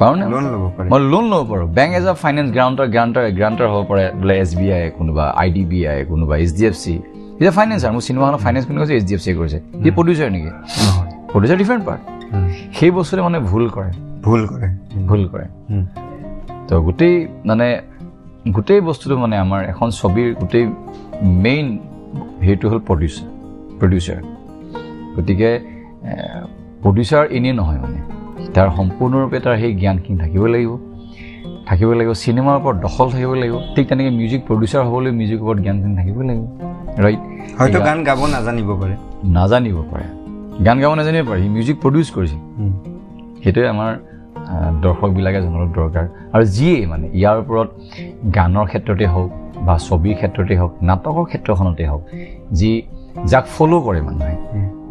পাৰোঁ 0.00 0.16
নে? 0.20 0.24
লোন 0.34 0.44
ল'ব 0.54 0.64
পাৰে। 0.76 0.86
মই 0.92 1.00
লোন 1.12 1.24
ল'ব 1.32 1.42
পাৰোঁ। 1.50 1.66
Bank 1.78 1.90
as 1.98 2.06
a 2.12 2.14
finance 2.24 2.48
guarantor 2.56 2.86
guarantor 2.94 3.24
guarantor 3.38 3.68
হ'ব 3.72 3.82
পাৰে 3.90 4.04
বোলে 4.20 4.34
এছ 4.42 4.50
বি 4.58 4.66
আই 4.76 4.82
কোনোবা 4.98 5.24
আই 5.42 5.48
ডি 5.54 5.62
বি 5.70 5.80
আই 5.90 5.98
কোনোবা 6.10 6.34
এইচ 6.42 6.50
ডি 6.58 6.64
এফ 6.70 6.74
চি 6.84 6.94
এতিয়া 7.34 7.52
ফাইনেন্সাৰ 7.58 7.90
মোৰ 7.94 8.02
চিনেমাখনৰ 8.08 8.40
ফাইনেন্স 8.44 8.64
কোনে 8.66 8.78
কৈছে? 8.80 8.94
এইচ 8.98 9.04
ডি 9.08 9.12
এফ 9.16 9.20
চিয়ে 9.24 9.36
কৰিছে। 9.38 9.58
সি 9.82 9.88
প্ৰডিউচাৰ 9.98 10.28
নেকি? 10.34 10.50
নহয়। 10.86 11.10
Producer 11.32 11.56
different 11.62 11.82
part. 11.88 12.02
সেই 12.76 12.90
বস্তুৰে 12.96 13.20
মানে 13.26 13.38
ভুল 13.50 13.64
কৰে। 13.74 13.90
ভুল 14.26 14.42
কৰে। 14.50 14.68
ভুল 15.08 15.22
কৰে। 15.32 15.46
তো 16.68 16.74
গোটেই 16.86 17.14
মানে 17.48 17.66
গোটেই 18.56 18.80
বস্তুটো 18.88 19.14
মানে 19.24 19.36
আমাৰ 19.44 19.60
এখন 19.72 19.88
ছবিৰ 20.00 20.28
গোটেই 20.40 20.64
মেইন 21.44 21.66
হেৰিটো 22.44 22.66
হ'ল 22.70 22.80
প্ৰডিউচাৰ 22.88 23.26
প্ৰডিউচাৰ 23.80 24.18
গতিকে 25.16 25.50
প্ৰডিউচাৰ 26.82 27.24
এনেই 27.36 27.54
নহয় 27.60 27.78
মানে। 27.84 27.98
তাৰ 28.54 28.68
সম্পূৰ্ণৰূপে 28.78 29.38
তাৰ 29.44 29.54
সেই 29.62 29.72
জ্ঞানখিনি 29.82 30.16
থাকিব 30.22 30.42
লাগিব। 30.54 30.72
থাকিব 31.68 31.90
লাগিব 31.98 32.12
চিনেমাৰ 32.24 32.54
ওপৰত 32.60 32.76
দখল 32.86 33.06
থাকিব 33.14 33.32
লাগিব। 33.42 33.54
ঠিক 33.74 33.84
তেনেকৈ 33.90 34.10
মিউজিক 34.20 34.40
প্ৰডিউচাৰ 34.48 34.82
হ'বলৈ 34.90 35.10
মিউজিকৰ 35.20 35.44
ওপৰত 35.44 35.58
জ্ঞানখিনি 35.64 35.94
থাকিব 36.00 36.18
লাগিব 36.28 36.44
ৰাইট 37.04 37.20
হয়তো 37.58 37.78
গান 37.88 37.98
গাব 38.08 38.20
নাজানিব 38.34 38.68
পাৰে। 38.80 38.94
নাজানিব 39.36 39.76
পাৰে। 39.90 40.06
গান 40.66 40.76
গাব 40.82 40.92
নাজানিব 41.00 41.24
পাৰে 41.28 41.40
সি 41.42 41.48
মিউজিক 41.56 41.76
প্ৰডিউচ 41.82 42.08
কৰিছে। 42.16 42.36
সেইটোৱে 43.42 43.68
আমাৰ 43.74 43.90
দৰ্শকবিলাকে 44.84 45.38
জনাটো 45.44 45.68
দৰকাৰ। 45.78 46.04
আৰু 46.34 46.44
যিয়েই 46.56 46.86
মানে 46.92 47.06
ইয়াৰ 47.18 47.36
ওপৰত 47.42 47.68
গানৰ 48.36 48.64
ক্ষেত্ৰতে 48.70 49.06
হওক 49.14 49.30
বা 49.66 49.74
ছবিৰ 49.86 50.14
ক্ষেত্ৰতে 50.20 50.54
হওক 50.60 50.72
নাটকৰ 50.88 51.24
ক্ষেত্ৰখনতে 51.30 51.84
হওক 51.90 52.02
যি 52.58 52.70
যাক 53.30 53.44
ফ'ল' 53.54 53.82
কৰে 53.86 54.00
মানুহে। 54.08 54.34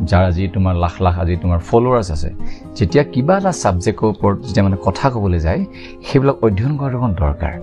যাৰ 0.09 0.23
আজি 0.29 0.43
তোমাৰ 0.55 0.75
লাখ 0.83 0.95
লাখ 1.05 1.15
আজি 1.23 1.35
তোমাৰ 1.43 1.59
ফল'ৱাৰ্ছ 1.69 2.09
আছে 2.15 2.29
যেতিয়া 2.77 3.03
কিবা 3.13 3.33
এটা 3.39 3.51
ছাবজেক্টৰ 3.61 4.07
ওপৰত 4.13 4.37
যেতিয়া 4.47 4.63
মানে 4.67 4.77
কথা 4.87 5.05
ক'বলৈ 5.13 5.39
যায় 5.47 5.61
সেইবিলাক 6.07 6.37
অধ্যয়ন 6.45 6.73
কৰাটো 6.79 6.97
অকণ 6.99 7.11
দৰকাৰ 7.21 7.53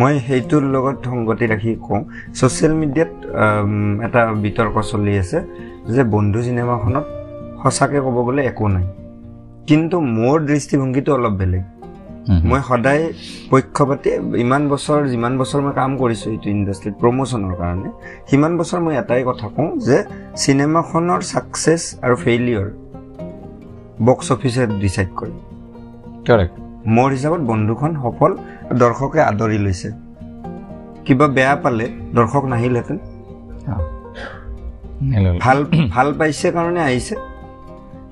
মই 0.00 0.14
সেইটোৰ 0.26 0.62
লগত 0.74 0.96
সংগতি 1.12 1.46
ৰাখি 1.52 1.70
কওঁ 1.86 2.00
ছ'চিয়েল 2.38 2.72
মিডিয়াত 2.82 3.12
এটা 4.06 4.20
বিতৰ্ক 4.44 4.76
চলি 4.90 5.12
আছে 5.22 5.38
যে 5.94 6.02
বন্ধু 6.14 6.38
চিনেমাখনত 6.46 7.06
সঁচাকৈ 7.62 8.00
ক'ব 8.06 8.16
গ'লে 8.26 8.42
একো 8.50 8.66
নাই 8.74 8.86
কিন্তু 9.68 9.96
মোৰ 10.16 10.36
দৃষ্টিভংগীটো 10.50 11.10
অলপ 11.16 11.34
বেলেগ। 11.40 11.64
মই 12.30 12.60
সদায় 12.68 13.12
পক্ষপাতি 13.50 14.10
ইমান 14.36 14.68
বছৰ 14.68 15.06
যিমান 15.06 15.38
বছৰ 15.38 15.60
মই 15.60 15.72
কাম 15.72 15.96
কৰিছোঁ 15.96 16.32
এইটো 16.32 16.50
ইণ্ডাষ্ট্ৰীত 16.50 16.94
প্ৰমোশ্যনৰ 16.94 17.54
কাৰণে 17.54 17.90
সিমান 18.30 18.56
বছৰ 18.56 18.80
মই 18.80 18.96
এটাই 18.96 19.24
কথা 19.26 19.48
কওঁ 19.48 19.76
যে 19.78 20.04
চিনেমাখনৰ 20.36 21.20
ছাকচেছ 21.20 21.98
আৰু 22.02 22.16
ফেইলিয়ৰ 22.16 22.70
বক্স 24.04 24.32
অফিচে 24.32 24.66
ডিচাইড 24.66 25.08
কৰে। 25.16 25.30
Correct. 26.26 26.60
মোৰ 26.86 27.10
হিচাপত 27.10 27.40
বন্ধুখন 27.40 27.94
সফল 27.94 28.36
দৰ্শকে 28.74 29.20
আদৰি 29.20 29.58
লৈছে। 29.58 29.92
কিবা 31.04 31.26
বেয়া 31.28 31.56
পালে 31.56 31.88
দৰ্শক 32.14 32.44
নাহিলহেঁতেন। 32.44 32.98
ভাল 35.40 35.66
ভাল 35.90 36.14
পাইছে 36.18 36.50
কাৰণে 36.50 36.80
আহিছে। 36.80 37.16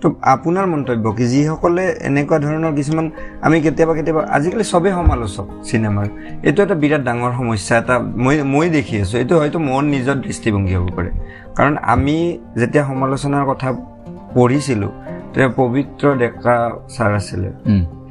তো 0.01 0.07
আপোনাৰ 0.35 0.67
মন্তব্য 0.67 1.05
কি? 1.17 1.25
যিসকলে 1.33 1.85
এনেকুৱা 2.09 2.37
ধৰণৰ 2.45 2.73
কিছুমান 2.79 3.07
আমি 3.47 3.57
কেতিয়াবা 3.61 3.95
কেতিয়াবা 3.95 4.23
আজিকালি 4.37 4.65
চবেই 4.65 4.93
সমালোচক 4.93 5.47
চিনেমাৰ। 5.69 6.07
এইটো 6.47 6.61
এটা 6.63 6.77
বিৰাট 6.83 7.03
ডাঙৰ 7.09 7.33
সমস্যা 7.39 7.75
এটা 7.79 7.95
মই 8.25 8.35
মই 8.55 8.67
দেখি 8.77 8.95
আছোঁ। 9.01 9.17
এইটো 9.23 9.35
হয়তো 9.39 9.59
মোৰ 9.69 9.83
নিজৰ 9.95 10.17
দৃষ্টিভংগী 10.27 10.75
হ'ব 10.75 10.89
পাৰে। 10.97 11.11
কাৰণ 11.57 11.75
আমি 11.95 12.17
যেতিয়া 12.61 12.85
সমালোচনাৰ 12.85 13.45
কথা 13.51 13.69
পঢ়িছিলোঁ 14.35 14.93
তেতিয়া 15.33 15.51
পবিত্ৰ 15.57 16.05
ডেকা 16.19 16.57
ছাৰ 16.95 17.11
আছিলে। 17.15 17.49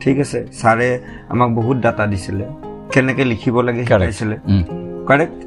ঠিক 0.01 0.19
আছে 0.19 0.39
ছাৰে 0.61 0.89
আমাক 1.29 1.49
বহুত 1.49 1.77
ডাটা 1.77 2.05
দিছিলে। 2.07 2.45
কেনেকৈ 2.91 3.23
লিখিব 3.23 3.55
লাগে. 3.61 3.81
শিকাইছিলে। 3.85 4.35
কাৰেক্ট 5.07 5.39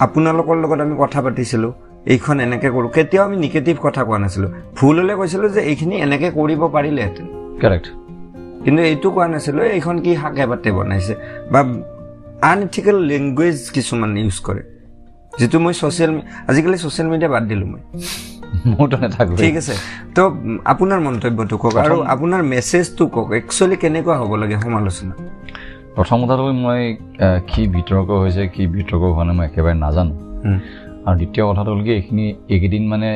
আপোনালোকৰ 0.00 0.56
লগত 0.62 0.80
আমি 0.80 0.94
কথা 0.98 1.18
পাতিছিলোঁ। 1.22 1.72
এইখন 2.06 2.40
এনেকৈ 2.40 2.70
কৰোঁ। 2.74 2.88
কেতিয়াও 2.96 3.24
আমি 3.26 3.36
নিগেটিভ 3.36 3.76
কথা 3.82 4.02
কোৱা 4.04 4.18
নাছিলোঁ। 4.18 4.50
ভুল 4.76 4.96
হ'লে 5.00 5.14
কৈছিলোঁ 5.20 5.48
যে 5.56 5.60
এইখিনি 5.70 5.94
এনেকৈ 6.06 6.30
কৰিব 6.38 6.60
পাৰিলেহেঁতেন। 6.74 7.26
Correct. 7.62 7.86
কিন্তু 8.64 8.80
এইটো 8.82 9.08
কোৱা 9.10 9.26
নাছিলোঁ 9.28 9.64
এইখন 9.76 9.96
কি 10.04 10.10
শাকে 10.16 10.44
পাতে 10.46 10.68
বনাইছে। 10.72 11.14
বা 11.52 11.60
আনইথিকেল 12.50 12.96
লেংগুৱেজ 13.10 13.58
কিছুমান 13.74 14.10
ইউজ 14.16 14.38
কৰে। 14.46 14.62
যিটো 15.38 15.58
মই 15.64 15.72
ছ'চিয়েল 15.80 16.12
আজিকালি 16.50 16.76
ছ'চিয়েল 16.84 17.08
মিডিয়া 17.12 17.30
বাদ 17.34 17.44
দিলোঁ 17.50 17.68
মই। 17.72 17.82
ঠিক 19.42 19.54
আছে। 19.56 19.74
তো 20.14 20.22
আপোনাৰ 20.72 21.00
মন্তব্যটো 21.06 21.56
কওক। 21.62 21.76
আৰু 21.84 21.96
আপোনাৰ 22.14 22.42
মেছেজটো 22.52 23.04
কওক। 23.14 23.28
একচুৱেলি 23.40 23.76
কেনেকুৱা 23.82 24.14
হ'ব 24.20 24.32
লাগে 24.42 24.56
সমালোচনা 24.64 25.14
প্ৰথম 25.96 26.18
কথাটো 26.22 26.44
মই 26.64 26.80
কি 27.50 27.62
বিতৰ্ক 27.74 28.08
হৈছে 28.22 28.42
কি 28.54 28.62
বিতৰ্ক 28.74 29.02
হোৱা 29.16 29.24
নাই 29.26 29.34
মই 29.38 29.44
একেবাৰে 29.50 29.76
নাজানো। 29.84 30.14
আৰু 31.10 31.18
দ্বিতীয় 31.20 31.44
কথাটো 31.50 31.70
হ'ল 31.74 31.80
কি 31.86 31.92
এইখিনি 31.98 32.24
এইকেইদিন 32.54 32.84
মানে 32.92 33.10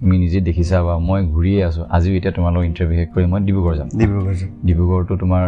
তুমি 0.00 0.16
নিজে 0.24 0.38
দেখিছা 0.48 0.76
বা 0.86 0.94
মই 1.08 1.20
ঘূৰিয়ে 1.34 1.60
আছোঁ। 1.68 1.84
আজিও 1.94 2.12
এতিয়া 2.18 2.32
তোমালোকৰ 2.38 2.64
ইণ্টাৰভিউ 2.70 2.96
শেষ 3.00 3.08
কৰি 3.14 3.24
মই 3.32 3.40
ডিব্ৰুগড় 3.48 3.76
যাম। 3.78 3.88
ডিব্ৰুগড় 4.00 4.34
ডিব্ৰুগড়টো 4.68 5.14
তোমাৰ 5.22 5.44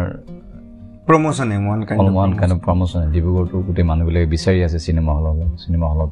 ওৱান 1.67 1.79
অলপমান 2.01 2.31
কাইণ্ড 2.39 2.53
অফ 2.55 2.59
প্ৰমোচন 2.65 2.99
ডিব্ৰুগড়টো 3.15 3.55
গোটেই 3.67 3.85
মানুহবিলাকে 3.91 4.27
বিচাৰি 4.35 4.59
আছে 4.67 4.79
চিনেমা 4.85 5.11
হলত 5.17 5.39
চিনেমা 5.63 5.87
হলত 5.91 6.11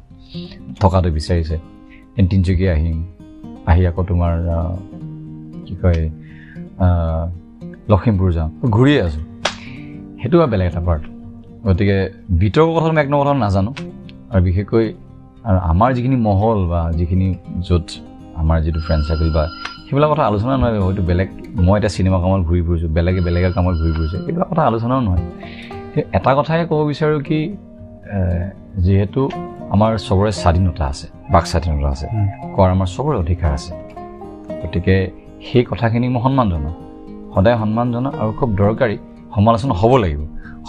থকাটো 0.81 1.09
বিচাৰিছে। 1.17 1.55
তিনিচুকীয়া 2.31 2.71
আহিম। 2.77 2.97
আহি 3.69 3.81
আকৌ 3.89 4.01
তোমাৰ 4.11 4.33
কি 5.65 5.73
কয় 5.81 6.01
লখিমপুৰ 7.91 8.29
যাওঁ 8.37 8.49
ঘূৰিয়ে 8.75 8.99
আছোঁ। 9.07 9.23
সেইটো 10.19 10.35
আৰু 10.43 10.49
বেলেগ 10.53 10.67
এটা 10.71 10.81
পাৰ্ট 10.87 11.03
গতিকে 11.67 11.97
বিতৰ্কৰ 12.41 12.71
কথা 12.75 12.87
মই 12.93 12.99
এক 13.03 13.09
নম্বৰ 13.11 13.25
কথা 13.27 13.39
নাজানো। 13.45 13.71
আৰু 14.31 14.41
বিশেষকৈ 14.47 14.85
আৰু 15.47 15.57
আমাৰ 15.71 15.89
যিখিনি 15.95 16.17
মহল 16.27 16.59
বা 16.71 16.81
যিখিনি 16.99 17.27
য'ত 17.67 17.87
আমাৰ 18.41 18.57
যিটো 18.65 18.79
ফ্ৰেণ্ড 18.85 19.03
চাৰ্কেল 19.07 19.29
বা 19.37 19.43
সেইবিলাক 19.85 20.09
কথা 20.13 20.23
আলোচনা 20.29 20.53
নহয় 20.61 20.79
হয়তো 20.85 21.01
বেলেগ 21.09 21.29
মই 21.65 21.75
এতিয়া 21.77 21.91
চিনেমা 21.95 22.17
কামত 22.21 22.41
ঘূৰি 22.47 22.61
ফুৰিছোঁ 22.67 22.89
বেলেগে 22.97 23.21
বেলেগে 23.27 23.49
কামত 23.57 23.75
ঘূৰি 23.81 23.91
ফুৰিছে 23.97 24.17
এইবিলাক 24.27 24.47
কথা 24.51 24.63
আলোচনাও 24.69 24.99
নহয়। 25.07 25.23
কিন্তু 25.91 26.09
এটা 26.17 26.31
কথাই 26.37 26.57
ক'ব 26.69 26.79
বিচাৰোঁ 26.91 27.19
কি 27.27 27.39
যিহেতু 28.85 29.21
আমাৰ 29.73 29.91
চবৰে 30.07 30.31
স্বাধীনতা 30.41 30.83
আছে 30.91 31.07
বাক 31.33 31.45
স্বাধীনতা 31.51 31.87
আছে 31.95 32.07
কোৱাৰ 32.55 32.69
আমাৰ 32.75 32.87
চবৰে 32.95 33.15
অধিকাৰ 33.23 33.51
আছে। 33.57 33.71
গতিকে 34.61 34.95
সেই 35.47 35.63
কথাখিনিক 35.69 36.09
মই 36.15 36.21
সন্মান 36.25 36.47
জনাওঁ। 36.53 36.75
সদায় 37.33 37.57
সন্মান 37.61 37.87
জনাওঁ 37.93 38.13
আৰু 38.21 38.31
খুব 38.39 38.49
দৰকাৰী 38.61 38.95
সমালোচনা 39.35 39.73
হ'ব 39.79 39.93
লাগিব। 40.03 40.21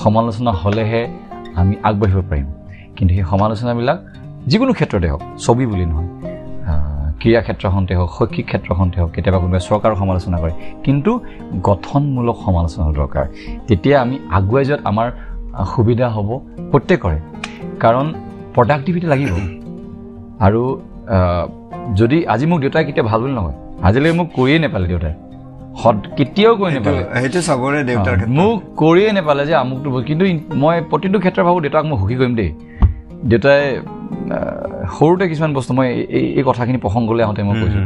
সমালোচনা 0.03 0.51
হ'লেহে 0.61 1.03
আমি 1.61 1.75
আগবাঢ়িব 1.89 2.21
পাৰিম। 2.31 2.47
কিন্তু 2.97 3.13
সেই 3.17 3.25
সমালোচনাবিলাক 3.33 3.99
যিকোনো 4.51 4.73
ক্ষেত্ৰতে 4.79 5.09
হওক 5.13 5.23
ছবি 5.45 5.65
বুলি 5.71 5.85
নহয় 5.91 6.09
ক্ৰীড়া 7.21 7.41
ক্ষেত্ৰখনতে 7.47 7.93
হওক 7.99 8.11
শৈক্ষিক 8.19 8.47
ক্ষেত্ৰখনতে 8.51 8.97
হওক 9.01 9.11
কেতিয়াবা 9.15 9.39
কোনোবাই 9.43 9.61
চৰকাৰৰ 9.69 9.95
সমালোচনা 10.03 10.37
কৰে 10.43 10.55
কিন্তু 10.85 11.11
গঠনমূলক 11.69 12.37
সমালোচনা 12.47 12.85
দৰকাৰ। 12.99 13.25
তেতিয়া 13.69 13.97
আমি 14.05 14.17
আগুৱাই 14.39 14.65
যোৱাত 14.69 14.81
আমাৰ 14.91 15.09
সুবিধা 15.75 16.07
হ'ব 16.15 16.29
প্ৰত্যেকৰে। 16.73 17.19
কাৰণ 17.83 18.07
প্ৰডাক্টিভিটি 18.55 19.07
লাগিব। 19.13 19.33
আৰু 20.47 20.63
যদি 22.01 22.19
আজি 22.33 22.47
মোক 22.51 22.59
দেউতাই 22.65 22.85
কেতিয়া 22.89 23.07
ভাল 23.11 23.19
বুলি 23.23 23.35
নকয় 23.39 23.57
আজিলৈকে 23.87 24.17
মোক 24.21 24.29
কৰিয়ে 24.39 24.59
নেপালে 24.65 24.87
দেউতাই। 24.93 25.15
সদ 25.83 25.97
কেতিয়াও 26.19 26.53
কৰি 26.61 26.73
নেপালে। 26.77 27.03
সেইটো 27.23 27.41
চবৰে 27.49 27.81
দেউতাৰ 27.91 28.15
অ, 28.23 28.27
মোক 28.39 28.57
কৰিয়ে 28.83 29.11
নেপালে 29.19 29.43
যে 29.51 29.55
আমুকটো। 29.63 29.89
কিন্তু 30.09 30.25
মই 30.63 30.77
প্ৰতিটো 30.91 31.19
ক্ষেত্ৰত 31.23 31.45
ভাবোঁ 31.47 31.61
দেউতাক 31.65 31.85
মই 31.91 31.97
সুখী 32.01 32.17
কৰিম 32.21 32.35
দেই। 32.41 32.51
দেউতাই 33.31 33.63
সৰুতে 34.99 35.29
কিছুমান 35.29 35.53
বস্তু 35.55 35.75
মই 35.75 35.87
এই- 35.89 36.33
এই 36.39 36.43
কথাখিনি 36.47 36.79
প্ৰসংগলৈ 36.79 37.23
আহোঁতে 37.23 37.43
মই 37.43 37.55
কৈছোঁ। 37.63 37.83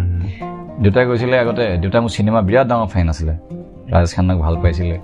দেউতাই 0.82 1.06
কৈছিলে 1.06 1.38
আগতে 1.38 1.64
দেউতাই 1.82 2.00
মোৰ 2.00 2.08
চিনেমা 2.08 2.40
বিৰাট 2.40 2.66
ডাঙৰ 2.68 2.86
ফেন 2.86 3.08
আছিলে। 3.08 3.34
ৰাজেশ 3.92 4.14
খান্নাক 4.14 4.38
ভাল 4.38 4.56
পাইছিলে 4.62 4.98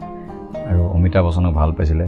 আৰু 0.71 0.81
অমিতাভ 0.97 1.25
বচ্চনক 1.27 1.53
ভাল 1.55 1.73
পাইছিলে। 1.73 2.07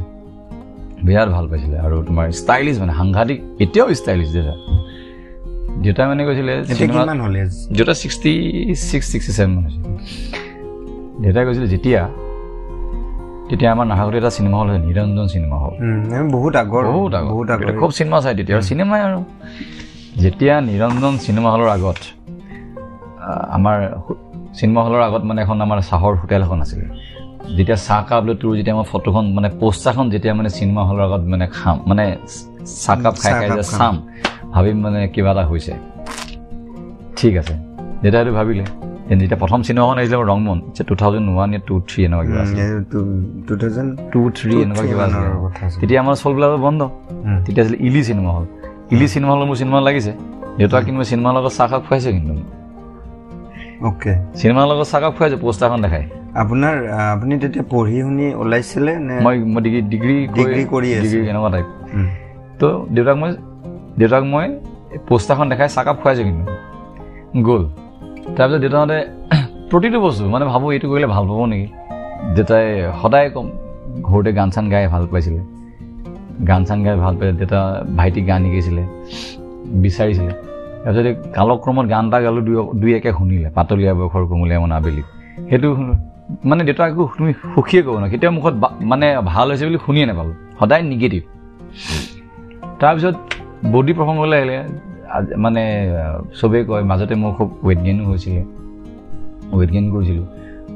বিৰাট 1.04 1.28
ভাল 1.28 1.46
পাইছিলে 1.48 1.76
আৰু 1.78 1.96
তোমাৰ 2.04 2.30
ষ্টাইলিছ 2.32 2.80
মানে 2.80 2.92
সাংঘাতিক 2.92 3.38
এতিয়াও 3.60 3.94
ষ্টাইলিছ 3.94 4.28
দেউতা। 4.32 4.54
দেউতাই 5.82 6.06
মানে 6.06 6.24
কৈছিলে 6.24 6.52
দেউতা 7.76 7.94
ছিক্সটি 7.94 8.32
ছিক্স 8.90 9.06
ছিক্সটি 9.12 9.32
ছেভেন 9.32 9.64
দেউতাই 11.22 11.44
কৈছিলে 11.44 11.66
যেতিয়া 11.66 12.08
তেতিয়া 13.50 13.70
আমাৰ 13.74 13.86
নাহৰকটি 13.92 14.16
এটা 14.22 14.30
চিনেমা 14.36 14.56
হল 14.60 14.68
হয় 14.72 14.80
নিৰঞ্জন 14.86 15.26
চিনেমা 15.34 15.56
হল 15.62 15.72
বহুত 16.36 16.54
আগৰ 16.62 16.82
বহুত 16.94 17.12
আগত 17.18 17.30
বহুত 17.34 17.48
আগৰ। 17.54 17.72
খুব 17.80 17.90
চিনেমা 17.98 18.18
চাই 18.24 18.34
তেতিয়া 18.38 18.58
চিনেমাই 18.70 19.00
আৰু। 19.08 19.20
যেতিয়া 20.22 20.54
নিৰঞ্জন 20.68 21.14
চিনেমা 21.24 21.48
হলৰ 21.54 21.68
আগত 21.76 21.98
আমাৰ 23.56 23.76
চিনেমা 24.58 24.80
হলৰ 24.86 25.00
আগত 25.08 25.22
মানে 25.28 25.38
এখন 25.44 25.56
আমাৰ 25.64 25.78
চাহৰ 25.90 26.12
হোটেল 26.20 26.40
এখন 26.46 26.58
আছিলে। 26.64 26.86
যেতিয়া 27.56 27.78
চাহ 27.86 28.00
কাপ 28.08 28.22
লৈ 28.26 28.34
তোৰ 28.42 28.52
যেতিয়া 28.58 28.74
মই 28.78 28.86
ফটোখন 28.92 29.24
মানে 29.36 29.48
পোষ্টাৰখন 29.60 30.06
যেতিয়া 30.14 30.32
মানে 30.38 30.50
চিনেমা 30.58 30.82
হলৰ 30.88 31.02
আগত 31.08 31.22
মানে 31.32 31.46
খাম 31.58 31.76
মানে 31.90 32.04
চাহ 32.82 32.96
কাপ 33.02 33.14
খাই 33.22 33.32
খাই 33.40 33.48
যে। 33.58 33.62
চাম 33.78 33.94
ভাবিম 34.54 34.76
মানে 34.84 35.00
কিবা 35.14 35.30
এটা 35.34 35.42
হৈছে। 35.50 35.72
ঠিক 37.18 37.34
আছে। 37.40 37.54
এইটো 38.06 38.32
ভাবিলে। 38.38 38.64
যেতিয়া 39.18 39.38
প্ৰথম 39.42 39.60
চিনেমাখন 39.66 39.96
আহিছিলে 39.98 40.18
মোৰ 40.20 40.26
Rongmon 40.32 40.58
two 40.88 40.94
thousand 41.00 41.26
one 41.34 41.48
two 41.68 41.74
three 41.88 42.00
এনেকুৱা 42.06 42.24
কিবা 42.26 42.40
আছিলে। 42.44 42.62
টু 42.92 43.00
টু 44.12 44.20
থ্ৰী 44.36 44.54
এনেকুৱা 44.64 44.84
কিবা 44.90 45.04
আছিলে। 45.08 45.28
তেতিয়া 45.80 46.00
আমাৰ 46.04 46.14
চলবিলাক 46.22 46.50
বন্ধ। 46.66 46.80
তেতিয়া 47.44 47.62
আছিলে 47.64 47.78
ইলি 47.86 48.00
চিনেমা 48.08 48.30
হল 48.36 48.44
ইলি 48.94 49.06
চিনেমা 49.12 49.32
হলত 49.34 49.44
মোৰ 49.50 49.56
চিনেমা 49.60 49.80
লাগিছে। 49.88 50.12
দেউতাক 50.58 50.82
কিন্তু 50.86 51.02
চিনেমাৰ 51.10 51.32
লগত 51.36 51.52
চাহ 51.58 51.66
কাপ 51.70 51.82
খুৱাইছে 51.86 52.10
কিন্তু। 52.16 52.32
অ'কে 53.88 54.12
চিনেমাৰ 54.38 54.64
লগত 54.70 54.84
চাহ 54.90 54.98
কাপ 55.02 55.12
খুৱাইছে 55.16 55.36
পোষ্টাৰখন 55.44 55.80
দেখাই। 55.84 56.04
আপোনাৰ 56.42 56.74
আপুনি 57.12 57.34
তেতিয়া 57.42 57.64
পঢ়ি 57.72 57.96
শুনি 58.06 58.26
ওলাইছিলে 58.42 58.92
নে? 59.08 59.16
মই 59.24 59.34
মই 59.52 59.60
ডিগ্ৰী 59.66 59.80
ডিগ্ৰী 59.92 60.16
ডিগ্ৰী 60.36 60.62
কৰি। 60.72 60.88
ডিগ্ৰী 61.04 61.20
এনেকুৱা 61.32 61.50
টাইপ 61.54 61.66
তো 62.60 62.66
দেউতাক 62.94 63.16
মই 63.22 63.30
দেউতাক 63.98 64.24
মই 64.32 64.46
পোষ্টাৰখন 65.08 65.46
দেখাই 65.52 65.68
চাহ 65.74 65.82
কাপ 65.86 65.96
খুৱাইছোঁ 66.02 66.24
কিন্তু। 66.28 66.44
গ'ল। 67.48 67.62
তাৰপিছত 68.36 68.60
দেউতাহঁতে 68.64 68.98
প্ৰতিটো 69.70 69.98
বস্তু 70.06 70.22
মানে 70.34 70.44
ভাবোঁ 70.52 70.68
এইটো 70.74 70.86
কৰিলে 70.92 71.08
ভাল 71.14 71.24
পাব 71.30 71.40
নেকি? 71.52 71.66
দেউতাই 72.36 72.66
সদায় 73.00 73.28
কম 73.34 73.46
ঘৰতে 74.06 74.30
গান 74.38 74.48
চান 74.54 74.64
গাই 74.72 74.84
ভাল 74.94 75.04
পাইছিলে। 75.12 75.40
গান 76.50 76.62
চান 76.68 76.78
গাই 76.84 76.94
ভাল 77.04 77.14
পাইছিলে 77.18 77.38
দেউতা 77.40 77.60
ভাইটিক 77.98 78.24
গান 78.30 78.40
শিকিছিলে 78.44 78.82
বিচাৰিছিলে। 79.84 80.32
তাৰপিছত 80.84 81.06
কালক্ৰমত 81.36 81.86
গান 81.94 82.04
এটা 82.08 82.18
গালোঁ 82.24 82.42
দুই 82.48 82.56
দুই 82.80 82.90
একে 82.98 83.10
শুনিলে 83.18 83.48
পাতলীয়া 83.56 83.92
বয়সৰ 83.98 84.22
কোমলীয়া 84.30 84.60
মন 84.62 84.72
আবেলি 84.78 85.02
সেইটো 85.48 85.68
মানে 86.48 86.62
দেউতাক 86.68 86.90
তুমি 87.18 87.32
সুখীয়ে 87.54 87.82
ক'ব 87.84 87.94
নোৱাৰা 87.94 88.08
কেতিয়াও 88.12 88.32
মুখত 88.38 88.54
মানে 88.90 89.06
ভাল 89.32 89.46
হৈছে 89.50 89.64
বুলি 89.68 89.78
শুনিয়ে 89.86 90.06
নাপালোঁ 90.10 90.36
সদায় 90.60 90.82
নিগেটিভ 90.92 91.22
তাৰপিছত 92.80 93.16
বডি 93.72 93.92
প্ৰসংগলৈ 93.98 94.36
আহিলে 94.40 94.56
মানে 95.44 95.62
চবেই 96.40 96.62
কয় 96.64 96.84
মাজতে 96.90 97.14
মোৰ 97.22 97.32
খুব 97.38 97.48
ৱেইট 97.66 97.80
গেইনো 97.86 98.02
হৈছিলে 98.10 98.42
ৱেইট 99.58 99.70
গেইন 99.74 99.86
কৰিছিলোঁ। 99.94 100.26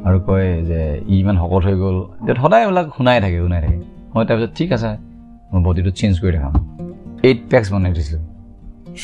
আৰু 0.06 0.18
কয় 0.28 0.48
যে 0.68 0.80
ই 1.08 1.16
ইমান 1.22 1.36
শকত 1.42 1.62
হৈ 1.66 1.74
গ'ল। 1.82 1.96
সদায় 2.42 2.62
এইবিলাক 2.64 2.86
শুনাই 2.96 3.18
থাকে 3.24 3.36
শুনাই 3.44 3.60
থাকে। 3.64 3.78
মই 4.14 4.22
তাৰপিছত 4.28 4.52
ঠিক 4.58 4.68
আছে 4.76 4.90
মই 5.50 5.60
বডিটো 5.66 5.90
চেঞ্জ 6.00 6.14
কৰি 6.22 6.32
দেখাম। 6.36 6.52
এইট 7.26 7.40
পেক্স 7.50 7.68
বনাই 7.72 7.92
দিছিলোঁ 7.98 8.22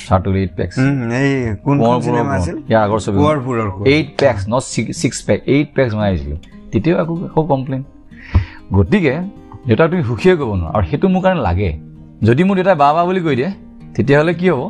চাৰ্টুল 0.07 0.35
এইট 0.43 0.53
পেক্স 0.59 0.75
উম, 0.79 0.99
এই 1.21 1.31
কোনখন 1.65 1.97
চিনেমা 2.07 2.33
আছিল? 2.39 2.57
ইয়াৰ 2.71 2.83
আগৰ 2.87 2.99
ছবি। 3.05 3.17
Konwar. 3.21 3.39
Phulor 3.45 3.69
Konwar. 3.75 3.85
Eight 3.93 4.09
packs 4.21 4.43
not 4.53 4.65
six 5.01 5.19
pack 5.27 5.39
eight 5.55 5.69
packs 5.77 5.93
বনাই 5.97 6.11
দিছিলোঁ। 6.15 6.39
তেতিয়াও 6.73 6.97
একো 7.03 7.15
একো 7.29 7.43
কমপ্লেইন 7.53 7.83
গতিকে 8.73 9.15
দেউতাক 9.67 9.87
তুমি 9.91 10.03
সুখীয়ে 10.03 10.35
ক'ব 10.41 10.51
নোৱাৰা। 10.61 10.71
আৰু 10.77 10.85
সেইটো 10.91 11.07
মোৰ 11.15 11.23
কাৰণে 11.25 11.43
লাগে। 11.49 11.71
যদি 12.29 12.43
মোৰ 12.47 12.55
দেউতাই 12.59 12.77
বা 12.83 12.89
বা 12.97 13.03
বুলি 13.09 13.21
কৈ 13.27 13.35
দিয়ে 13.41 13.51
তেতিয়াহ'লে 13.97 14.33
কি 14.41 14.47
হ'ব? 14.51 14.63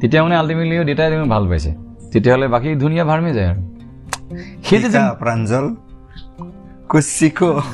তেতিয়া 0.00 0.20
মানে 0.24 0.36
আল্টিমেটলি 0.40 0.74
দেউতাই 0.88 1.08
তুমি 1.12 1.26
ভাল 1.34 1.44
পাইছে। 1.50 1.70
তেতিয়াহ'লে 2.12 2.46
বাকী 2.54 2.68
ধুনীয়া 2.82 3.04
ভাৰ্মি 3.10 3.30
যায় 3.38 3.48
আৰু। 3.52 3.60
সেই 4.66 4.78
যে 4.82 4.88
প্ৰাঞ্জল 5.22 5.66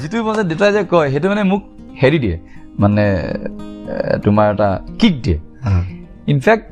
যিটো 0.00 0.16
মানে 0.28 0.42
দেউতাই 0.50 0.70
যে 0.76 0.82
কয় 0.92 1.08
সেইটো 1.12 1.26
মানে 1.32 1.42
মোক 1.52 1.62
হেৰি 2.00 2.18
দিয়ে। 2.24 2.36
মানে 2.82 3.04
তোমাৰ 4.24 4.46
এটা 4.54 4.68
কিক 5.00 5.14
দিয়ে। 5.24 5.38
ইনফেক্ট 6.32 6.64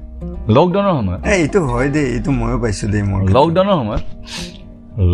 লকডাউনৰ 0.56 0.94
সময়ত 0.98 1.20
এই 1.32 1.38
এইটো 1.44 1.60
হয় 1.70 1.88
দেই 1.94 2.06
এইটো 2.16 2.30
ময়ো 2.40 2.56
পাইছো 2.62 2.84
দেই 2.92 3.02
মোৰ 3.10 3.20
লকডাউনৰ 3.36 3.76
সময়ত 3.80 4.02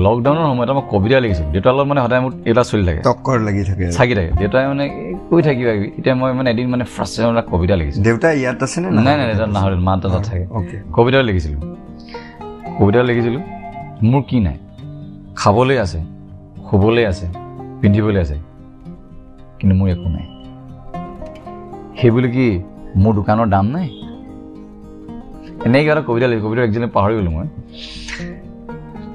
লকডাউনৰ 0.05 0.45
সময়ত 0.51 0.71
মই 0.77 0.85
কবিতা 0.93 1.17
লিখিছিলোঁ 1.25 1.51
দেউতাৰ 1.55 1.75
লগত 1.79 1.87
মানে 1.91 2.01
সদায় 2.05 2.21
মোৰ 2.25 2.33
এইবিলাক 2.49 2.67
চলি 2.71 2.85
থাকে। 2.89 3.01
টক্কৰ 3.09 3.37
লাগি 3.47 3.63
থাকে। 3.69 3.85
চাকি 3.97 4.15
থাকে। 4.19 4.31
দেউতাই 4.41 4.65
মানে 4.73 4.85
কৈ 5.29 5.41
থাকিবা 5.47 5.73
কিবি 5.77 5.89
এতিয়া 5.99 6.15
মই 6.21 6.31
মানে 6.39 6.49
এদিন 6.55 6.67
মানে 6.73 6.85
ফ্ৰাষ্ট্ৰেশ্যন 6.95 7.31
এটা 7.35 7.45
কবিতা 7.53 7.75
লিখিছিলোঁ 7.81 8.05
দেউতা 8.07 8.29
ইয়াত 8.41 8.61
আছে 8.67 8.79
নে 8.83 8.89
নাই 9.07 9.15
নাই 9.19 9.27
দেউতা 9.31 9.47
নাহৰিল 9.57 9.81
মা 9.87 9.93
তাত 10.03 10.15
থাকে। 10.29 10.45
কবিতা 10.97 11.19
লিখিছিলোঁ 11.29 11.61
কবিতা 12.79 13.01
লিখিছিলোঁ 13.09 13.43
মোৰ 14.11 14.23
কি 14.29 14.39
নাই? 14.47 14.57
খাবলৈ 15.41 15.77
আছে 15.85 16.01
শুবলৈ 16.69 17.05
আছে 17.11 17.27
পিন্ধিবলৈ 17.81 18.21
আছে 18.25 18.37
কিন্তু 19.59 19.75
মোৰ 19.79 19.89
একো 19.95 20.09
নাই। 20.17 20.27
সেই 21.99 22.11
বুলি 22.15 22.29
কি 22.37 22.47
মোৰ 23.03 23.13
দোকানৰ 23.19 23.47
দাম 23.55 23.67
নাই? 23.77 23.87
এনেই 25.67 25.83
কিবা 25.85 25.95
এটা 25.95 26.03
কবিতা 26.09 26.27
লিখি 26.31 26.43
কবিতা 26.47 26.61
একজনে 26.67 26.89
পাহৰি 26.97 27.15
গ'লোঁ 27.19 27.33
মই। 27.37 27.47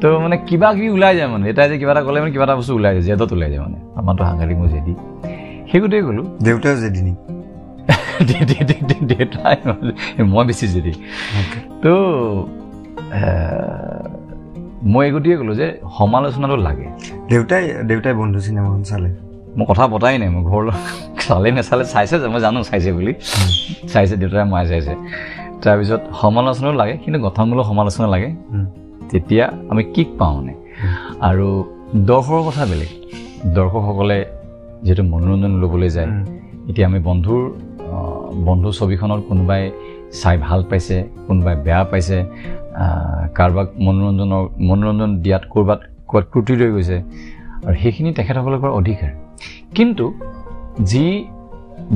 তো 0.01 0.07
মানে 0.23 0.35
কিবা 0.49 0.67
কিবি 0.75 0.89
ওলাই 0.89 1.13
যায় 1.17 1.29
মানে। 1.33 1.43
দেউতাই 1.47 1.67
যে 1.69 1.75
কিবা 1.81 1.91
এটা 1.91 2.01
ক'লে 2.07 2.17
মানে 2.21 2.31
কিবা 2.35 2.45
এটা 2.47 2.55
বস্তু 2.59 2.71
ওলাই 2.77 2.91
যায় 2.95 3.03
জেদত 3.07 3.31
ওলাই 3.35 3.49
যায় 3.53 3.61
মানে। 3.65 3.77
আমাৰতো 3.99 4.21
সাংঘাতিক 4.29 4.57
মোৰ 4.61 4.69
জেদি। 4.73 4.93
সেই 5.69 5.79
গোটেই 5.81 6.01
গ'লোঁ। 6.07 6.25
দেউতাও 6.45 6.75
যদি 6.75 7.01
নেকি? 7.07 7.23
দেউতাই 9.11 9.57
মই 10.31 10.43
বেছি 10.47 10.65
জেদি। 10.73 10.93
তো 11.83 11.93
মই 14.91 15.03
এই 15.05 15.11
গতিকে 15.15 15.35
ক'লোঁ 15.37 15.55
যে 15.61 15.67
সমালোচনাটো 15.99 16.57
লাগে। 16.67 16.87
দেউতাই 17.29 17.63
দেউতাই 17.89 18.13
বন্ধু 18.13 18.39
চিনেমাখন 18.45 18.81
চালে। 18.83 19.09
মই 19.57 19.65
কথা 19.69 19.83
পতাই 19.87 20.15
নাই 20.21 20.29
মই 20.35 20.43
ঘৰলৈ 20.51 20.73
চালে 21.27 21.49
নেচালে 21.51 21.83
চাইছে 21.93 22.15
যে 22.21 22.27
মই 22.33 22.39
জানো 22.45 22.59
চাইছে 22.69 22.89
বুলি। 22.97 23.13
চাইছে 23.93 24.15
দেউতাই 24.21 24.45
মায়ে 24.53 24.67
চাইছে। 24.71 24.93
তাৰপিছত 25.63 26.01
সমালোচনাও 26.21 26.73
লাগে 26.81 26.95
কিন্তু 27.03 27.17
গঠনমূলক 27.25 27.65
সমালোচনা 27.65 28.07
লাগে। 28.07 28.29
তেতিয়া 29.11 29.45
আমি 29.71 29.83
কিক 29.93 30.09
পাওঁ 30.19 30.33
মানে। 30.37 30.53
আৰু 31.29 31.47
দৰ্শকৰ 32.09 32.41
কথা 32.47 32.63
বেলেগ। 32.71 32.91
দৰ্শকসকলে 33.57 34.19
যিহেতু 34.83 35.03
মনোৰঞ্জন 35.13 35.51
ল'বলৈ 35.61 35.89
যায় 35.97 36.09
এতিয়া 36.69 36.85
আমি 36.89 36.99
বন্ধুৰ 37.09 37.41
বন্ধু 38.47 38.69
ছবিখনত 38.79 39.21
কোনোবাই 39.29 39.61
চাই 40.21 40.35
ভাল 40.45 40.59
পাইছে 40.69 40.95
কোনোবাই 41.27 41.55
বেয়া 41.65 41.83
পাইছে 41.91 42.17
কাৰোবাক 43.37 43.67
মনোৰঞ্জনৰ 43.85 44.43
মনোৰঞ্জন 44.69 45.09
দিয়াত 45.23 45.43
ক'ৰবাত 45.53 45.79
ক'ৰবাত 46.09 46.25
ক্ৰুটি 46.31 46.53
ৰৈ 46.61 46.69
গৈছে 46.75 46.97
আৰু 47.65 47.75
সেইখিনি 47.81 48.09
তেখেতসকলৰ 48.17 48.71
অধিকাৰ। 48.79 49.11
কিন্তু 49.77 50.05
যি 50.91 51.05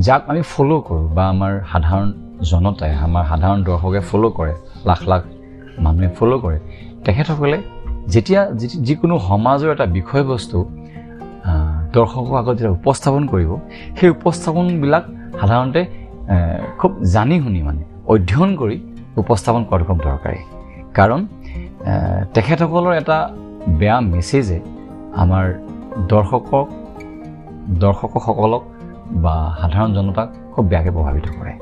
যাক 0.06 0.22
আমি 0.30 0.42
ফ'ল' 0.52 0.72
কৰোঁ 0.86 1.06
বা 1.16 1.24
আমাৰ 1.34 1.52
সাধাৰণ 1.72 2.08
জনতাই 2.50 2.92
আমাৰ 3.06 3.24
সাধাৰণ 3.30 3.58
দৰ্শকে 3.68 4.00
ফ'ল' 4.08 4.26
কৰে 4.38 4.54
লাখ 4.88 5.00
লাখ 5.10 5.22
মানুহে 5.84 6.08
ফ'ল' 6.18 6.34
কৰে 6.44 6.58
তেখেতসকলে 7.06 7.58
যেতিয়া 8.14 8.40
যিকোনো 8.88 9.14
সমাজৰ 9.28 9.68
এটা 9.74 9.86
বিষয়বস্তু 9.98 10.58
দৰ্শকৰ 11.96 12.34
আগত 12.42 12.54
যেতিয়া 12.58 12.74
উপস্থাপন 12.78 13.22
কৰিব 13.32 13.50
সেই 13.98 14.10
উপস্থাপনবিলাক 14.16 15.04
সাধাৰণতে 15.40 15.80
খুব 16.80 16.90
জানি 17.14 17.36
শুনি 17.44 17.60
মানে 17.68 17.82
অধ্যয়ন 18.12 18.50
কৰি 18.60 18.76
উপস্থাপন 19.22 19.62
কৰাটো 19.68 19.84
খুব 19.88 19.98
দৰকাৰী। 20.08 20.40
কাৰণ 20.96 21.20
তেখেতসকলৰ 22.34 22.92
এটা 23.00 23.18
বেয়া 23.80 23.98
মেছেজে 24.12 24.58
আমাৰ 25.22 25.44
দৰ্শকক 26.12 26.66
দৰ্শকসকলক 27.82 28.62
বা 29.24 29.34
সাধাৰণ 29.60 29.90
জনতাক 29.96 30.28
খুব 30.52 30.64
বেয়াকৈ 30.70 30.90
প্ৰভাৱিত 30.96 31.26
কৰে। 31.36 31.52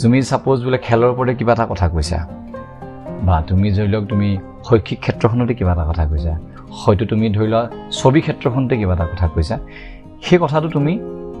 তুমি 0.00 0.18
ছাপ'জ 0.30 0.58
বোলে 0.64 0.78
খেলৰ 0.86 1.08
ওপৰতে 1.14 1.32
কিবা 1.38 1.52
এটা 1.56 1.64
কথা 1.72 1.86
কৈছা। 1.94 2.18
বা 3.26 3.34
তুমি 3.48 3.66
ধৰি 3.76 3.88
লওক 3.94 4.04
তুমি 4.12 4.28
শৈক্ষিক 4.66 4.98
ক্ষেত্ৰখনতে 5.04 5.52
কিবা 5.58 5.72
এটা 5.72 5.84
কথা 5.90 6.04
কৈছা 6.10 6.32
হয়তো 6.80 7.04
তুমি 7.10 7.26
ধৰি 7.36 7.48
লোৱা 7.52 7.62
ছবি 7.98 8.20
ক্ষেত্ৰখনতে 8.26 8.74
কিবা 8.80 8.94
এটা 8.96 9.06
কথা 9.12 9.26
কৈছা 9.34 9.56
সেই 10.26 10.38
কথাটো 10.42 10.68
তুমি 10.76 10.92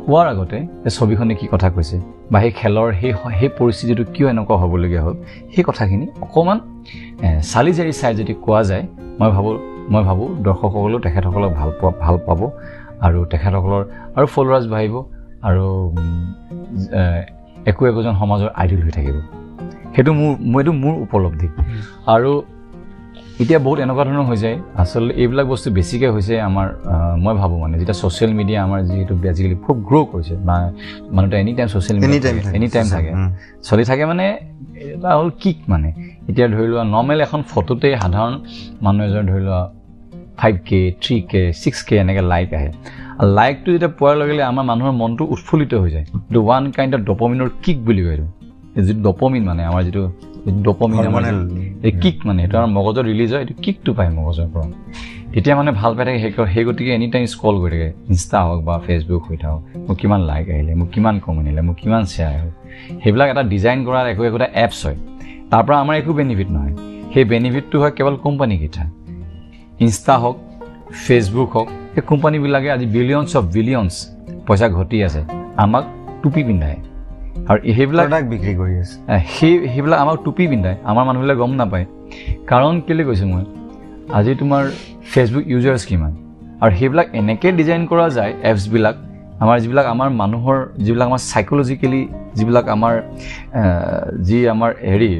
কোৱাৰ 0.06 0.26
আগতে 0.32 0.58
ছবিখনে 0.96 1.34
কি 1.40 1.46
কথা 1.52 1.68
কৈছে 1.74 1.96
বা 2.32 2.38
সেই 2.42 2.52
খেলৰ 2.60 2.88
সেই 3.00 3.12
সেই 3.38 3.50
পৰিস্থিতিটো 3.58 4.02
কিয় 4.14 4.26
এনেকুৱা 4.32 4.56
হ'বলগীয়া 4.62 5.02
হ'ল 5.04 5.14
সেই 5.52 5.64
কথাখিনি 5.68 6.06
অকণমান 6.24 6.58
চালি 7.52 7.72
জাৰি 7.78 7.92
চাই 8.00 8.12
যদি 8.20 8.32
কোৱা 8.44 8.60
যায় 8.70 8.84
মই 9.20 9.30
ভাবোঁ 9.34 9.54
মই 9.92 10.02
ভাবোঁ 10.08 10.28
দৰ্শকসকলেও 10.46 11.00
তেখেতসকলক 11.06 11.52
ভাল 11.58 11.70
পোৱা 11.80 11.92
ভাল 12.04 12.16
পাব 12.26 12.40
আৰু 13.06 13.18
তেখেতসকলৰ 13.32 13.82
আৰু 14.16 14.26
ফলোৱাৰ্ছ 14.34 14.66
বাঢ়িব 14.72 14.94
আৰু 15.48 15.64
একো 17.70 17.82
একোজন 17.90 18.14
সমাজৰ 18.20 18.48
আইডল 18.60 18.80
হৈ 18.86 18.92
থাকিব। 18.98 19.16
সেইটো 19.94 20.10
মোৰ 20.20 20.58
এইটো 20.60 20.72
মোৰ 20.82 20.94
উপলব্ধি। 21.06 21.48
আৰু 22.14 22.32
এতিয়া 23.42 23.58
বহুত 23.66 23.78
এনেকুৱা 23.84 24.04
ধৰণৰ 24.08 24.24
হৈ 24.30 24.38
যায়। 24.44 24.56
আচলতে 24.82 25.12
এইবিলাক 25.22 25.46
বস্তু 25.52 25.68
বেছিকৈ 25.76 26.08
হৈছে 26.14 26.34
আমাৰ 26.48 26.66
মই 27.24 27.34
ভাবোঁ 27.40 27.58
মানে 27.62 27.74
যেতিয়া 27.80 27.96
ছ'চিয়েল 28.02 28.32
মিডিয়া 28.38 28.58
আমাৰ 28.66 28.80
যিহেতু 28.88 29.12
আজিকালি 29.32 29.56
খুব 29.64 29.76
গ্ৰ' 29.90 30.06
কৰিছে 30.12 30.34
বা 30.48 30.56
মানুহটো 31.14 31.36
any 31.42 31.52
time 31.58 31.68
social 31.74 31.96
media 32.00 32.20
any 32.56 32.68
time 32.74 32.86
থাকে 32.94 33.12
চলি 33.68 33.84
থাকে 33.90 34.02
মানে 34.10 34.24
এটা 34.94 35.10
হ'ল 35.18 35.30
কিক 35.42 35.58
মানে। 35.72 35.88
এতিয়া 36.30 36.46
ধৰি 36.54 36.66
লোৱা 36.72 36.84
নৰ্মেল 36.94 37.18
এখন 37.26 37.40
ফটোতেই 37.52 37.92
সাধাৰণ 38.02 38.32
মানুহ 38.84 39.02
এজন 39.08 39.24
ধৰি 39.30 39.42
লোৱা 39.48 39.62
five 40.40 40.54
K 40.68 40.80
three 41.02 41.16
K 41.30 41.42
six 41.62 41.80
K 41.88 41.94
এনেকৈ 42.04 42.22
লাইক 42.32 42.48
আহে। 42.58 42.70
আৰু 43.20 43.28
লাইকটো 43.38 43.68
যেতিয়া 43.74 43.92
পোৱাৰ 43.98 44.14
লগে 44.20 44.32
লগে 44.36 44.44
আমাৰ 44.52 44.64
মানুহৰ 44.70 44.92
মনটো 45.02 45.22
উৎফুল্লিত 45.34 45.72
হৈ 45.82 45.90
যায়। 45.96 46.06
এইটো 46.28 46.40
ওৱান 46.46 46.62
কাইণ্ড 46.76 46.92
অফ 46.96 47.00
ডপমিনৰ 47.08 47.48
কিক 47.64 47.78
বুলি 47.88 48.02
কয় 48.06 48.14
এইটো। 48.16 48.26
যিটো 48.86 49.00
ডপমিন 49.06 49.42
মানে 49.50 49.62
আমাৰ 49.70 49.82
যিটো 49.86 50.02
ডপমিন 50.66 50.98
আমাৰ 51.10 51.22
এই 51.86 51.92
কিক 52.02 52.16
মানে 52.28 52.38
সেইটো 52.42 52.56
আমাৰ 52.58 52.72
মগজত 52.78 53.04
ৰিলিজ 53.10 53.28
হয় 53.34 53.42
এইটো 53.44 53.54
কিকটো 53.64 53.90
পায় 53.98 54.10
মগজৰ 54.18 54.48
পৰা। 54.54 54.66
তেতিয়া 55.32 55.54
মানে 55.60 55.70
ভাল 55.80 55.92
পাই 55.96 56.04
থাকে 56.06 56.18
সেই 56.24 56.32
সেই 56.54 56.64
গতিকে 56.68 56.90
এনি 56.98 57.06
টাইম 57.14 57.24
স্কল 57.34 57.54
কৰি 57.62 57.76
থাকে 57.82 57.88
ইনষ্টা 58.10 58.38
হওক 58.46 58.60
বা 58.68 58.74
ফেচবুক 58.86 59.22
হৈ 59.28 59.36
থাকক 59.42 59.60
মোক 59.88 59.96
কিমান 60.00 60.20
লাইক 60.30 60.46
আহিলে 60.54 60.72
মোক 60.80 60.88
কিমান 60.94 61.14
কমেণ্ট 61.24 61.46
আহিলে 61.48 61.62
মোক 61.68 61.76
কিমান 61.82 62.02
শ্বেয়াৰ 62.12 62.34
হ'ল 62.40 62.50
সেইবিলাক 63.02 63.28
এটা 63.32 63.42
ডিজাইন 63.52 63.78
কৰাৰ 63.86 64.06
একো 64.12 64.22
একোটা 64.30 64.46
এপছ 64.64 64.78
হয়। 64.86 64.98
তাৰ 65.50 65.62
পৰা 65.66 65.76
আমাৰ 65.84 65.94
একো 66.00 66.12
বেনিফিট 66.20 66.48
নহয়। 66.54 66.74
সেই 67.12 67.24
বেনিফিটটো 67.24 67.76
হয় 67.82 67.92
কেৱল 67.98 68.14
কোম্পানীকেইটা 68.26 68.84
ইনষ্টা 69.84 70.14
হওক 70.22 70.36
ফেচবুক 71.04 71.48
হওক 71.56 71.68
সেই 71.94 72.02
কোম্পানীবিলাকে 72.10 72.68
আজি 72.74 72.86
বিলিয়নছ 72.96 73.30
অফ 73.36 73.44
বিলিয়নছ 73.56 73.94
পইচা 74.46 74.66
ঘটি 74.68 74.96
আছে। 75.06 75.20
আমাক 75.64 75.84
টুপি 76.22 76.42
পিন্ধায়। 76.48 76.78
আৰু 77.48 77.58
সেইবিলাক 77.76 78.24
বিক্ৰী 78.32 78.52
কৰি 78.60 78.74
আছে। 78.82 78.96
সেই 79.36 79.52
সেইবিলাক 79.74 79.98
আমাক 80.04 80.16
টুপি 80.24 80.44
পিন্ধায়। 80.50 80.76
আমাৰ 80.90 81.04
মানুহবিলাক 81.08 81.36
গম 81.42 81.52
নাপায়। 81.60 81.84
কাৰণ 82.50 82.74
কেলৈ 82.86 83.04
কৈছোঁ 83.08 83.28
মই? 83.32 83.44
আজি 84.18 84.32
তোমাৰ 84.40 84.62
ফেচবুক 85.12 85.44
ইউজাৰ্ছ 85.52 85.82
কিমান 85.90 86.12
আৰু 86.62 86.72
সেইবিলাক 86.78 87.06
এনেকৈ 87.20 87.50
ডিজাইন 87.60 87.82
কৰা 87.90 88.06
যায় 88.16 88.32
এপছবিলাক 88.50 88.96
আমাৰ 89.42 89.56
যিবিলাক 89.62 89.86
আমাৰ 89.94 90.08
মানুহৰ 90.22 90.58
যিবিলাক 90.84 91.06
আমাৰ 91.10 91.20
চাইক'লজিকেলি 91.32 92.02
যিবিলাক 92.38 92.66
আমাৰ 92.76 92.94
যি 94.26 94.38
আমাৰ 94.54 94.70
হেৰি 94.92 95.10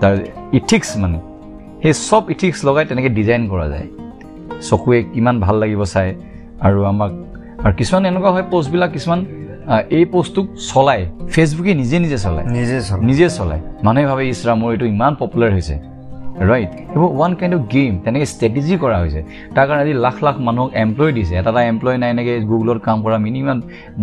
তাৰ 0.00 0.14
ইথিক্স 0.58 0.88
মানে 1.02 1.18
সেই 1.82 1.94
চব 2.08 2.22
ইথিক্স 2.34 2.58
লগাই 2.68 2.84
তেনেকৈ 2.90 3.10
ডিজাইন 3.18 3.42
কৰা 3.52 3.66
যায়। 3.72 3.86
চকুৱে 4.68 4.98
কিমান 5.12 5.36
ভাল 5.44 5.56
লাগিব 5.62 5.82
চাই 5.92 6.08
আৰু 6.66 6.78
আমাক 6.92 7.12
আৰু 7.64 7.72
কিছুমান 7.80 8.02
এনেকুৱা 8.10 8.30
হয় 8.34 8.44
পষ্টবিলাক 8.52 8.90
কিছুমান 8.96 9.20
এই 9.96 10.04
পষ্টটোক 10.12 10.46
চলায় 10.72 11.04
ফেচবুকে 11.34 11.72
নিজে 11.80 11.96
নিজে 12.04 12.18
চলায় 12.24 12.46
নিজে 12.56 12.76
নিজে 13.08 13.26
চলায় 13.38 13.62
মানুহে 13.84 14.06
ভাবে 14.10 14.22
ইছৰা 14.32 14.52
মোৰ 14.60 14.70
এইটো 14.74 14.86
ইমান 14.94 15.12
পপুলাৰ 15.20 15.50
হৈছে। 15.56 15.76
ৰাইট 16.50 16.70
এইবোৰ 16.92 17.10
ওৱান 17.16 17.32
কাইণ্ড 17.38 17.54
অফ 17.58 17.62
গেম 17.74 17.92
তেনেকৈ 18.04 18.26
ষ্ট্ৰেটেজি 18.34 18.74
কৰা 18.82 18.96
হৈছে। 19.02 19.20
তাৰ 19.54 19.64
কাৰণে 19.68 19.82
আজি 19.84 19.94
লাখ 20.04 20.16
লাখ 20.26 20.36
মানুহক 20.46 20.70
এমপ্লয় 20.84 21.12
দিছে। 21.16 21.34
এটা 21.40 21.50
এটা 21.50 21.62
এমপ্লয় 21.72 21.96
নাই 22.02 22.08
এনেকৈ 22.14 22.34
গুগলত 22.50 22.78
কাম 22.86 22.96
কৰা 23.04 23.16
মিনিমাম 23.26 23.58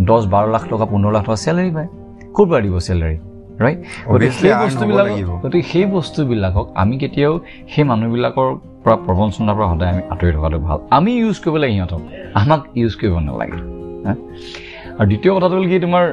দহ 0.07 0.21
বাৰ 0.33 0.45
লাখ 0.53 0.63
টকা 0.71 0.85
পোন্ধৰ 0.91 1.11
লাখ 1.15 1.23
টকা 1.27 1.37
চেলাৰী 1.45 1.71
পায়। 1.77 1.89
ক'ৰ 2.35 2.45
পৰা 2.49 2.59
দিব 2.65 2.75
চেলাৰী 2.87 3.17
ৰাইট 3.63 3.79
গতিকে 4.11 4.31
সেই 4.41 4.53
বস্তুবিলাক 4.63 5.07
গতিকে 5.43 5.65
সেই 5.71 5.85
বস্তুবিলাকক 5.95 6.65
আমি 6.81 6.95
কেতিয়াও 7.01 7.33
সেই 7.71 7.83
মানুহবিলাকৰ 7.91 8.47
পৰা 8.83 8.95
প্ৰবঞ্চনাৰ 9.05 9.55
পৰা 9.57 9.67
সদায় 9.71 9.89
আমি 9.93 10.03
আঁতৰি 10.13 10.31
থকাটো 10.35 10.57
ভাল। 10.67 10.77
আমি 10.97 11.11
ইউজ 11.21 11.37
কৰিব 11.43 11.55
লাগে 11.61 11.73
সিহঁতক। 11.77 12.01
আমাক 12.41 12.61
ইউজ 12.79 12.93
কৰিব 12.99 13.15
নালাগে। 13.27 13.59
আৰু 14.99 15.07
দ্বিতীয় 15.11 15.31
কথাটো 15.35 15.55
হ'ল 15.57 15.65
কি 15.71 15.77
তোমাৰ 15.85 16.05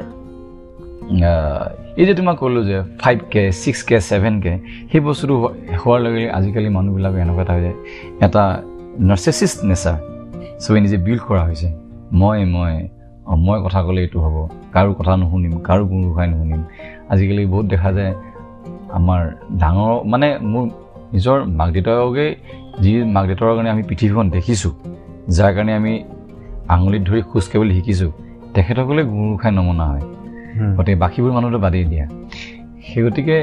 এই 2.00 2.04
যে 2.08 2.14
তোমাক 2.18 2.36
ক'লোঁ 2.40 2.62
যে 2.70 2.76
five 3.02 3.18
K 3.32 3.42
six 3.62 3.80
K 3.88 3.96
seven 4.10 4.34
K 4.44 4.52
সেই 4.90 5.00
বস্তুটো 5.06 5.34
হোৱাৰ 5.80 6.00
লগে 6.04 6.18
লগে 6.20 6.28
আজিকালি 6.38 6.68
মানুহবিলাকৰ 6.76 7.18
এনেকুৱা 7.24 7.42
এটা 7.44 7.52
হৈ 7.56 7.62
যায় 7.66 7.76
এটা 8.26 8.42
নাৰ্চেচিষ্ট 9.08 9.58
নেচাৰ 9.70 9.96
চবে 10.62 10.78
নিজে 10.84 10.98
বিল্ড 11.06 11.22
কৰা 11.28 11.42
হৈছে। 11.48 11.68
মই 12.20 12.38
মই 12.54 12.72
মই 13.46 13.58
কথা 13.64 13.80
ক'লে 13.86 14.00
এইটো 14.04 14.18
হ'ব 14.24 14.36
কাৰো 14.74 14.90
কথা 14.98 15.12
নুশুনিম 15.20 15.52
কাৰো 15.68 15.82
কোনো 15.90 16.02
গোসাই 16.08 16.26
নুশুনিম। 16.32 16.62
আজিকালি 17.12 17.42
বহুত 17.52 17.66
দেখা 17.72 17.90
যায় 17.98 18.12
আমাৰ 18.98 19.20
ডাঙৰ 19.62 19.92
মানে 20.12 20.28
মোৰ 20.52 20.64
নিজৰ 21.14 21.38
মাক 21.58 21.68
দেউতাকে 21.74 22.26
যি 22.82 22.90
মাক 23.14 23.24
দেউতাকৰ 23.28 23.54
কাৰণে 23.56 23.70
আমি 23.74 23.82
পৃথিৱীখন 23.88 24.26
দেখিছোঁ 24.36 24.72
যাৰ 25.36 25.50
কাৰণে 25.56 25.72
আমি 25.80 25.92
আঙুলিত 26.74 27.02
ধৰি 27.08 27.20
খোজ 27.30 27.44
কাঢ়িবলৈ 27.50 27.74
শিকিছোঁ 27.78 28.12
তেখেতসকলে 28.54 29.02
গুৰু 29.12 29.26
গোসাই 29.32 29.52
নমনা 29.58 29.84
হয়। 29.90 30.04
গতিকে 30.76 30.98
বাকীবোৰ 31.02 31.32
মানুহটো 31.36 31.58
বাদেই 31.64 31.84
দিয়া। 31.92 32.06
সেই 32.86 33.02
গতিকে 33.06 33.36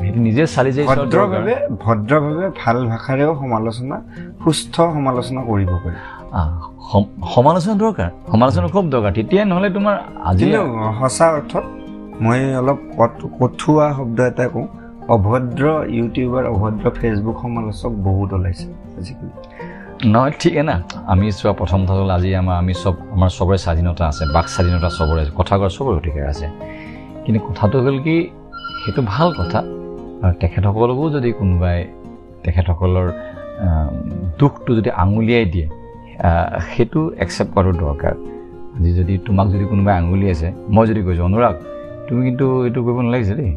সেইটো 0.00 0.20
নিজে 0.26 0.42
চালি 0.54 0.70
যাই 0.76 0.84
ভদ্ৰভাৱে 0.92 1.54
ভদ্ৰভাৱে 1.84 2.46
ভাল 2.60 2.76
ভাষাৰেও 2.92 3.32
সমালোচনা 3.42 3.96
সুস্থ 4.42 4.74
সমালোচনা 4.96 5.40
কৰিব 5.50 5.70
পাৰি। 5.82 5.98
সমালোচনা 7.34 7.74
দৰকাৰ। 7.82 8.10
সমালোচনা 8.32 8.66
খুব 8.74 8.84
দৰকাৰ। 8.94 9.12
তেতিয়াই 9.18 9.46
নহ'লে 9.50 9.68
তোমাৰ 9.76 9.94
আজি 10.28 10.44
সঁচা 10.98 11.26
অৰ্থত 11.36 11.64
মই 12.24 12.40
অলপ 12.60 12.78
কঠুৱা 13.38 13.86
শব্দ 13.98 14.18
এটা 14.30 14.46
কওঁ। 14.54 14.66
অভদ্ৰ 15.14 15.64
ইউটিউবাৰ 15.96 16.44
অভদ্ৰ 16.54 16.84
ফেচবুক 16.98 17.36
সমালোচক 17.44 17.92
বহুত 18.06 18.30
ওলাইছে 18.38 18.66
আজিকালি। 18.98 19.32
নহয় 20.12 20.32
ঠিকে 20.40 20.62
না? 20.70 20.76
আমি 21.12 21.26
চোৱা 21.38 21.52
প্ৰথম 21.60 21.80
কথা 21.86 21.94
হ'ল 21.98 22.10
আজি 22.16 22.30
আমাৰ 22.40 22.56
আমি 22.62 22.72
চব 22.82 22.94
আমাৰ 23.14 23.30
চবৰে 23.38 23.58
স্বাধীনতা 23.64 24.04
আছে 24.10 24.24
বাক 24.34 24.46
স্বাধীনতা 24.54 24.88
চবৰে 24.98 25.22
কথা 25.38 25.54
কোৱাৰ 25.60 25.72
চবৰে 25.76 25.94
অধিকাৰ 26.00 26.24
আছে। 26.32 26.46
কিন্তু 27.24 27.40
কথাটো 27.48 27.76
হ'ল 27.84 27.96
কি 28.06 28.16
সেইটো 28.82 29.00
ভাল 29.12 29.28
কথা 29.38 29.58
আৰু 30.24 30.34
তেখেতসকলকো 30.42 31.04
যদি 31.16 31.28
কোনোবাই 31.40 31.78
তেখেতসকলৰ 32.44 33.06
দুখটো 34.40 34.70
যদি 34.78 34.90
আঙুলিয়াই 35.02 35.44
দিয়ে 35.54 35.66
সেইটো 36.72 37.00
একচেপ্ট 37.24 37.50
কৰাটো 37.54 37.72
দৰকাৰ। 37.82 38.14
আজি 38.76 38.90
যদি 38.98 39.14
তোমাক 39.26 39.46
যদি 39.54 39.64
কোনোবাই 39.72 39.94
আঙুলিয়াইছে 40.00 40.48
মই 40.74 40.84
যদি 40.90 41.00
কৈছোঁ 41.06 41.24
অনুৰাগ 41.30 41.54
তুমি 42.06 42.20
কিন্তু 42.26 42.46
এইটো 42.66 42.80
কৰিব 42.86 42.98
নালাগিছে 43.06 43.34
দেই। 43.40 43.52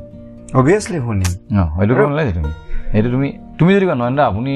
অভিয়াছলি 0.62 0.98
শুনিম। 1.06 1.32
অঁ 1.60 1.68
সেইটো 1.78 1.94
কৰিব 1.98 2.10
নালাগে 2.14 2.32
তুমি। 2.38 2.52
সেইটো 2.92 3.10
তুমি 3.16 3.30
তুমি 3.58 3.70
যদি 3.76 3.86
কোৱা 3.90 3.96
নয়নদা 4.02 4.24
আপুনি 4.32 4.52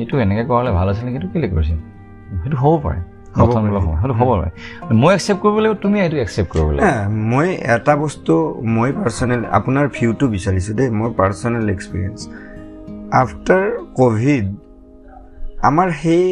এইটো 0.00 0.14
এনেকৈ 0.24 0.44
কৰালে 0.50 0.70
ভাল 0.78 0.86
আছিল 0.90 1.04
নেকি 1.06 1.16
এইটো 1.18 1.28
কেলৈ 1.34 1.48
কৰিছে? 1.54 1.74
সেইটো 2.42 2.56
হ'ব 2.62 2.74
পাৰে। 2.84 3.00
সেইটো 3.36 4.14
হ'ব 4.20 4.30
মই 5.02 5.12
একচেপ্ট 5.16 5.40
কৰিব 5.44 5.56
লাগিব 5.62 5.74
তুমি 5.84 5.96
এইটো 6.04 6.16
একচেপ্ট 6.24 6.50
কৰিব 6.52 6.68
লাগিব। 6.74 6.86
মই 7.32 7.48
এটা 7.74 7.92
বস্তু 8.04 8.34
মই 8.76 8.90
পাৰ্চনেল 9.00 9.40
আপোনাৰ 9.58 9.84
ভিউটো 9.96 10.24
বিচাৰিছোঁ 10.34 10.74
দেই 10.78 10.88
মোৰ 10.98 11.10
পাৰ্চনেল 11.20 11.64
এক্সপিৰিয়েঞ্চ 11.76 12.18
আফটাৰ 13.20 13.64
ক'ভিড 13.98 14.46
আমাৰ 15.68 15.88
সেই 16.02 16.24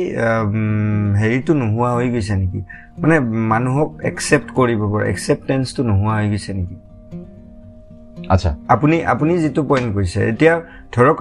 হেৰিটো 1.20 1.53
নোহোৱা 1.62 1.91
হৈ 1.97 2.09
গৈছে 2.14 2.35
নেকি? 2.41 2.61
মানে 3.03 3.16
মানুহক 3.53 3.91
একচেপ্ট 4.11 4.49
কৰিব 4.59 4.80
পৰা 4.93 5.05
একচেপ্টেঞ্চটো 5.12 5.80
নোহোৱা 5.91 6.14
হৈ 6.18 6.26
গৈছে 6.32 6.53
নেকি? 6.59 6.76
আচ্ছা। 8.29 8.57
আপুনি 8.68 9.05
আপুনি 9.05 9.39
যিটো 9.39 9.62
পইণ্ট 9.62 9.95
কৈছে 9.95 10.29
এতিয়া 10.29 10.61
ধৰক 10.93 11.16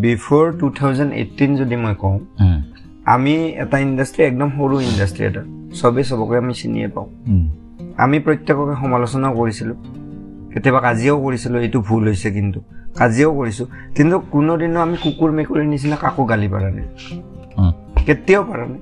বিফ'ৰ 0.00 0.58
টু 0.60 0.70
থাউজেণ্ড 0.70 1.12
এইটিন 1.12 1.56
যদি 1.56 1.76
মই 1.76 1.94
কওঁ 1.94 2.18
আমি 3.06 3.34
এটা 3.56 3.78
ইণ্ডাষ্ট্ৰি 3.78 4.24
একদম 4.24 4.48
সৰু 4.58 4.80
ইণ্ডাষ্ট্ৰি 4.80 5.24
এটা 5.24 5.42
চবেই 5.74 6.04
চবকে 6.04 6.36
আমি 6.36 6.54
চিনিয়ে 6.54 6.88
পাওঁ। 6.88 7.08
আমি 7.98 8.18
প্ৰত্যেককে 8.18 8.74
সমালোচনাও 8.82 9.34
কৰিছিলোঁ। 9.34 9.76
কেতিয়াবা 10.52 10.80
কাজিয়াও 10.80 11.22
কৰিছিলোঁ 11.22 11.60
এইটো 11.60 11.80
ভুল 11.80 12.04
হৈছে 12.04 12.30
কিন্তু। 12.30 12.60
কাজিয়াও 12.98 13.34
কৰিছোঁ। 13.36 13.66
কিন্তু 13.96 14.18
কোনোদিনো 14.18 14.80
আমি 14.80 14.96
কুকুৰ 15.02 15.30
মেকুৰীৰ 15.30 15.64
নিচিনা 15.64 15.96
কাকো 15.96 16.24
গালি 16.24 16.48
পাৰা 16.48 16.70
নাই। 16.70 16.86
কেতিয়াও 18.06 18.44
পাৰা 18.44 18.66
নাই। 18.66 18.80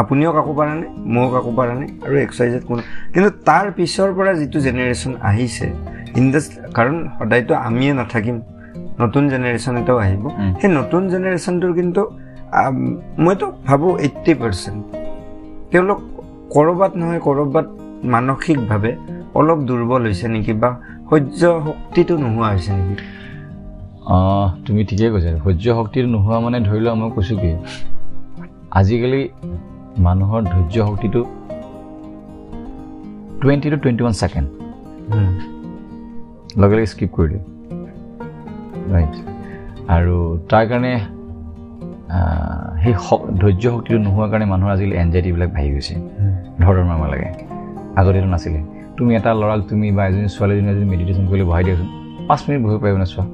আপুনিও 0.00 0.30
কাকো 0.36 0.52
পাৰা 0.58 0.72
নাই 0.80 0.90
ময়ো 1.14 1.28
কাকো 1.34 1.50
পাৰা 1.58 1.74
নাই 1.80 1.88
আৰু 2.06 2.14
এক্সাৰচাইজত 2.26 2.62
কোনো 2.68 2.80
কিন্তু 3.14 3.30
তাৰ 3.48 3.66
পিছৰ 3.76 4.08
পৰা 4.18 4.32
যিটো 4.40 4.58
জেনেৰেশ্যন 4.66 5.12
আহিছে 5.30 5.66
ইণ্ডাষ্ট্ৰি 6.20 6.58
কাৰণ 6.76 6.96
সদায়তো 7.16 7.52
আমিয়ে 7.68 7.92
নাথাকিম 8.00 8.36
নতুন 9.02 9.22
জেনেৰেশ্যন 9.32 9.74
এটাও 9.80 9.98
আহিব। 10.04 10.24
সেই 10.60 10.70
নতুন 10.78 11.02
জেনেৰেশ্যনটোৰ 11.12 11.72
কিন্তু 11.78 12.02
মইতো 13.24 13.46
ভাবোঁ 13.66 13.92
এইট্টি 14.04 14.32
পাৰ্চেণ্ট 14.40 14.80
তেওঁলোক 15.70 15.98
ক'ৰবাত 16.54 16.92
নহয় 17.00 17.20
ক'ৰবাত 17.26 17.66
মানসিকভাৱে 18.14 18.92
অলপ 19.38 19.58
দুৰ্বল 19.68 20.02
হৈছে 20.08 20.26
নেকি 20.34 20.52
বা 20.62 20.70
সহ্য 21.08 21.40
শক্তিটো 21.66 22.14
নোহোৱা 22.22 22.48
হৈছে 22.52 22.70
নেকি? 22.78 22.94
অঁ, 24.14 24.46
তুমি 24.66 24.80
ঠিকেই 24.88 25.10
কৈছা। 25.14 25.30
ধৈৰ্য 25.42 25.66
শক্তিটো 25.78 26.08
নোহোৱা 26.14 26.38
মানে 26.44 26.58
ধৰি 26.68 26.80
লোৱা 26.84 26.94
মই 27.00 27.10
কৈছোঁ 27.16 27.36
কি 27.42 27.50
আজিকালি 28.78 29.22
মানুহৰ 29.98 30.42
ধৈৰ্য 30.52 30.76
শক্তিটো 30.88 31.20
twenty 33.40 33.68
two 33.70 33.76
twenty 33.82 34.02
one 34.04 34.14
second 34.20 34.48
লগে 36.60 36.74
লগে 36.76 36.86
স্কিপ 36.92 37.10
কৰি 37.16 37.28
দিয়ে 37.32 37.42
ৰাইট 38.94 39.14
আৰু 39.96 40.14
তাৰ 40.50 40.64
কাৰণে 40.70 40.92
সেই 42.82 42.94
ধৈৰ্য 43.40 43.64
শক্তিটো 43.74 43.98
নোহোৱাৰ 44.06 44.28
কাৰণে 44.32 44.46
মানুহৰ 44.52 44.70
আজিকালি 44.76 44.96
এনজাইটিবিলাক 45.02 45.50
বাঢ়ি 45.56 45.70
গৈছে। 45.74 45.94
ধৰ 46.62 46.74
মাৰিব 46.90 47.04
লাগে। 47.12 47.28
আগতেতো 47.98 48.28
নাছিলে। 48.34 48.60
তুমি 48.96 49.10
এটা 49.18 49.30
ল'ৰাক 49.40 49.60
তুমি 49.70 49.86
বা 49.96 50.02
এজনী 50.08 50.28
ছোৱালীজনী 50.36 50.70
যদি 50.76 50.86
মেডিটেশ্যন 50.92 51.24
কৰিলে 51.30 51.44
বহাই 51.50 51.62
দিয়াচোন। 51.66 51.88
পাঁচ 52.28 52.40
মিনিট 52.46 52.60
বহিব 52.64 52.78
পাৰিব 52.84 52.96
নে 53.02 53.06
চোৱা। 53.12 53.24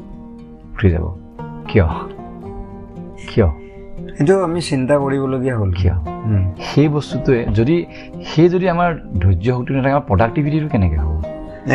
উঠি 0.75 0.89
যাব। 0.95 1.05
কিয়? 1.69 1.87
কিয়? 3.31 3.49
সেইটো 4.21 4.35
আমি 4.49 4.61
চিন্তা 4.71 4.95
কৰিবলগীয়া 5.05 5.55
হ'ল। 5.61 5.71
কিয়। 5.81 5.95
সেই 6.69 6.89
বস্তুটোৱে 6.95 7.41
যদি 7.59 7.77
সেই 8.31 8.49
যদি 8.55 8.67
আমাৰ 8.75 8.91
ধৈৰ্য 9.23 9.47
শক্তি 9.57 9.71
নাথাকে 9.77 9.95
আমাৰ 9.97 10.07
প্ৰডাক্টিভিটিটো 10.11 10.69
কেনেকৈ 10.73 10.99
হ'ব? 11.05 11.15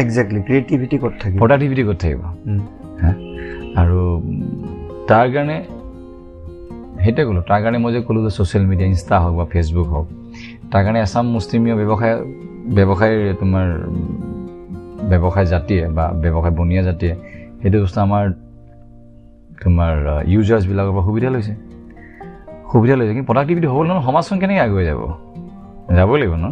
একজেক্টলি 0.02 0.40
ক্ৰিয়েটিভিটি 0.48 0.96
ক'ত 1.04 1.14
থাকিব? 1.22 1.38
প্ৰডাক্টিভিটি 1.42 1.84
ক'ত 1.88 1.98
থাকিব? 2.04 2.22
আৰু 3.82 4.00
তাৰ 5.10 5.26
কাৰণে 5.34 5.58
সেইটোৱে 7.04 7.24
ক'লোঁ 7.28 7.44
তাৰ 7.50 7.60
কাৰণে 7.64 7.78
মই 7.84 7.92
যে 7.96 8.02
ক'লোঁ 8.08 8.22
যে 8.26 8.32
ছ'চিয়েল 8.38 8.64
মিডিয়া 8.70 8.88
ইনষ্টা 8.94 9.16
হওক 9.24 9.34
বা 9.40 9.46
ফেচবুক 9.54 9.88
হওক 9.94 10.08
তাৰ 10.72 10.82
কাৰণে 10.86 11.00
এছাম 11.06 11.26
মুছলিমীয় 11.36 11.76
ব্যৱসায় 11.82 12.16
ব্যৱসায়ৰ 12.78 13.18
তোমাৰ 13.42 13.66
ব্যৱসায় 15.12 15.48
জাতিয়ে 15.54 15.84
বা 15.98 16.06
ব্যৱসায় 16.24 16.54
বনীয়া 16.60 16.84
জাতিয়ে 16.90 17.14
সেইটো 17.60 17.78
বস্তু 17.84 18.00
আমাৰ 18.08 18.24
তোমাৰ 19.62 19.94
ইউজাৰ্ছবিলাকৰ 20.34 20.92
পৰা 20.96 21.06
সুবিধা 21.08 21.30
লৈছে। 21.36 21.54
সুবিধা 22.72 22.96
লৈছে 23.00 23.14
কিন্তু 23.14 23.28
প্ৰডাক্টিভিটি 23.30 23.68
হ'বলৈ 23.72 23.88
নহয় 23.90 24.04
সমাজখন 24.08 24.38
কেনেকৈ 24.42 24.60
আগুৱাই 24.66 24.86
যাব? 24.90 25.02
যাবই 25.98 26.18
লাগিব 26.22 26.36
ন? 26.36 26.46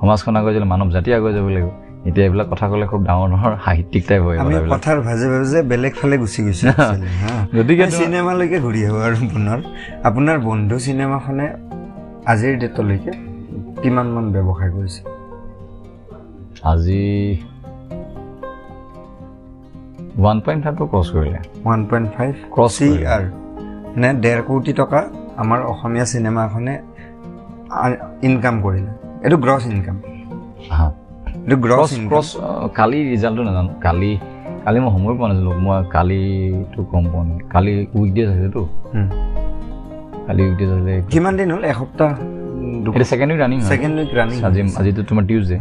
সমাজখন 0.00 0.32
আগুৱাই 0.38 0.52
যালে 0.56 0.68
মানৱ 0.72 0.88
জাতি 0.96 1.08
আগুৱাই 1.18 1.34
যাব 1.38 1.46
লাগিব। 1.48 1.68
এতিয়া 2.08 2.24
এইবিলাক 2.26 2.46
কথা 2.52 2.66
ক'লে 2.70 2.86
খুব 2.86 3.00
ডাঙৰ 3.08 3.26
ডাঙৰ 3.32 3.52
সাহিত্যিক 3.64 4.02
টাইপ 4.08 4.22
হয় 4.26 4.36
কথাৰ 4.74 4.98
ভাজে 5.00 5.26
ভাজে 5.34 5.58
বেলেগ 5.62 5.92
ফালে 6.00 6.16
গুচি 6.22 6.40
গৈছোঁ। 6.46 6.66
গতিকে 7.56 7.86
চিনেমালৈকে 7.98 8.58
ঘূৰি 8.66 8.80
আহোঁ 8.86 9.00
আৰু 9.06 9.16
পুনৰ। 9.32 9.58
আপোনাৰ 10.08 10.36
বন্ধু 10.48 10.76
চিনেমাখনে 10.78 11.46
আজিৰ 12.32 12.54
ডেটলৈকে 12.62 13.12
কিমানমান 13.82 14.24
ব্যৱসায় 14.34 14.70
কৰিছে? 14.76 15.00
আজি 16.72 17.02
ওৱান 20.20 20.38
পইণ্ট 20.44 20.60
ফাইভটো 20.64 20.84
ক্ৰছ 20.92 21.08
কৰিলে। 21.16 21.40
ওৱান 21.64 21.80
পইণ্ট 21.90 22.08
ফাইভ 22.16 22.32
চি 22.76 22.86
কৰিলে। 22.88 23.06
আৰ 23.14 23.22
নে 24.00 24.08
ডেৰ 24.24 24.40
কোটি 24.42 24.72
টকা 24.72 25.00
আমাৰ 25.42 25.58
অসমীয়া 25.72 26.06
চিনেমাখনে 26.12 26.74
ইনকাম 28.26 28.54
কৰিলে। 28.64 28.92
এইটো 29.24 29.36
গ্ৰছ 29.44 29.62
ইনকাম 29.74 29.96
এইটো 31.44 31.56
গ্ৰছ 31.64 31.90
ক্ৰছ 32.10 32.28
কালি 32.78 32.98
ৰিজাল্টটো 33.12 33.42
নাজানো। 33.48 33.72
কালি 33.86 34.10
কালি 34.64 34.78
মই 34.84 34.90
সময় 34.94 35.14
পোৱা 35.18 35.26
নাছিলোঁ। 35.30 35.54
মই 35.64 35.76
কালিটো 35.94 36.80
গম 36.90 37.04
পোৱা 37.12 37.24
নাই। 37.28 37.38
কালি 37.54 37.72
উইকডেজ 37.98 38.26
আছিলেতো 38.32 38.62
কালি 40.26 40.40
উইকডেজ 40.46 40.70
আছিলে 40.74 40.94
কিমান 41.12 41.32
দিন 41.38 41.48
হ'ল? 41.54 41.62
এসপ্তাহ? 41.72 42.10
Second 43.10 43.30
week 43.32 43.40
running 43.44 43.58
second 43.70 43.94
week 44.00 44.10
running 44.18 44.36
আজি 44.48 44.60
আজিতো 44.80 45.00
তোমাৰ 45.08 45.24
টিউজডে 45.28 45.58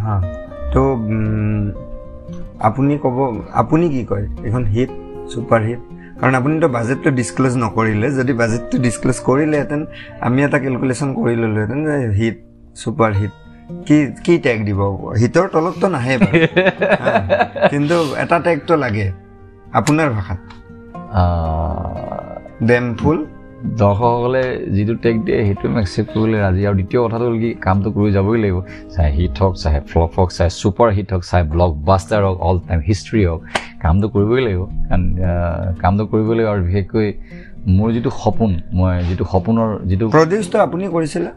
তো 0.74 0.82
আপুনি 2.68 2.94
ক'ব 3.04 3.18
আপুনি 3.62 3.86
কি 3.94 4.02
কয়? 4.12 4.26
এইখন 4.46 4.64
হিট 4.74 4.90
ছুপাৰ 5.32 5.62
হিট 5.68 5.82
কাৰণ 6.20 6.34
আপুনিতো 6.40 6.68
বাজেটটো 6.78 7.10
ডিছক্ল'জ 7.20 7.54
নকৰিলে 7.64 8.08
যদি 8.20 8.34
বাজেটটো 8.42 8.76
ডিছক্ল'জ 8.86 9.18
কৰিলেহেঁতেন 9.28 9.82
আমি 10.26 10.40
এটা 10.48 10.58
কেলকুলেশ্যন 10.66 11.10
কৰি 11.18 11.36
ল'লোহেঁতেন 11.42 11.80
যে 11.88 11.96
হিট 12.20 12.38
ছুপাৰ 12.82 13.12
হিট 13.20 13.34
কি 13.88 13.98
কি 14.26 14.34
টেগ 14.46 14.58
দিব? 14.68 14.80
হিটৰ 15.22 15.46
তলততো 15.54 15.88
নাহে 15.94 16.16
কিন্তু 17.72 17.96
এটা 18.24 18.38
টেগটো 18.46 18.74
লাগে 18.84 19.08
আপোনাৰ 19.80 20.08
ভাষাত। 20.16 20.40
ডেম 22.70 22.86
ফুল 23.00 23.18
দৰ্শকসকলে 23.82 24.44
যিটো 24.76 24.94
টেক 25.04 25.16
দিয়ে 25.26 25.40
সেইটো 25.48 25.66
আমি 25.70 25.80
একচেপ্ট 25.84 26.10
কৰিবলৈ 26.14 26.40
ৰাজি 26.46 26.62
আৰু 26.70 26.76
দ্বিতীয় 26.80 27.00
কথাটো 27.06 27.26
হ'ল 27.28 27.38
কি 27.44 27.50
কামটো 27.66 27.90
কৰি 27.96 28.10
যাবই 28.18 28.38
লাগিব। 28.44 28.58
চাই 28.96 29.10
হিট 29.18 29.36
হওক 29.42 29.54
চাই 29.64 29.76
ফ্লপ 29.90 30.12
হওক 30.18 30.30
চাই 30.38 30.50
ছুপাৰ 30.60 30.90
হিট 30.98 31.10
হওক 31.14 31.24
চাই 31.32 31.42
ব্লক 31.54 31.72
বাষ্টাৰ 31.90 32.22
হওক 32.28 32.38
অল 32.48 32.58
টাইম 32.68 32.80
হিষ্ট্ৰী 32.90 33.22
হওক 33.30 33.42
কামটো 33.84 34.06
কৰিবই 34.14 34.42
লাগিব। 34.48 34.62
কাৰণ 34.88 35.04
কামটো 35.82 36.04
কৰিবই 36.12 36.34
লাগিব 36.38 36.50
আৰু 36.54 36.62
বিশেষকৈ 36.68 37.08
মোৰ 37.78 37.90
যিটো 37.96 38.12
সপোন 38.24 38.52
মই 38.78 38.94
যিটো 39.10 39.24
সপোনৰ 39.34 39.70
যিটো 39.90 40.06
প্ৰডিউচটো 40.18 40.58
আপুনি 40.66 40.84
কৰিছিলে? 40.96 41.30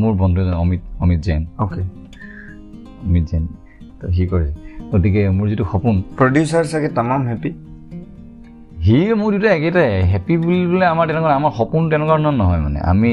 মোৰ 0.00 0.12
বন্ধু 0.22 0.38
এজন 0.42 0.56
অমিত 0.64 0.82
অমিত 1.04 1.20
জৈন। 1.26 1.42
অ'কে 1.62 1.82
অমিত 3.06 3.24
জৈন। 3.30 3.44
তো 3.98 4.04
সি 4.16 4.22
কৰিছে। 4.32 4.52
গতিকে 4.90 5.20
মোৰ 5.36 5.46
যিটো 5.50 5.64
সপোন 5.72 5.94
প্ৰডিউচাৰ 6.20 6.64
চাগে 6.72 6.88
তামাম 6.96 7.22
হেপী 7.30 7.50
সি 8.86 8.96
মোৰ 9.20 9.30
দুটা 9.34 9.50
একেটাই 9.58 9.90
হেপী 10.12 10.34
বুলিবলৈ 10.42 10.86
আমাৰ 10.94 11.04
তেনেকুৱা 11.08 11.34
আমাৰ 11.40 11.52
সপোন 11.58 11.82
তেনেকুৱা 11.90 12.14
ধৰণৰ 12.16 12.34
নহয় 12.40 12.60
মানে। 12.66 12.78
আমি 12.90 13.12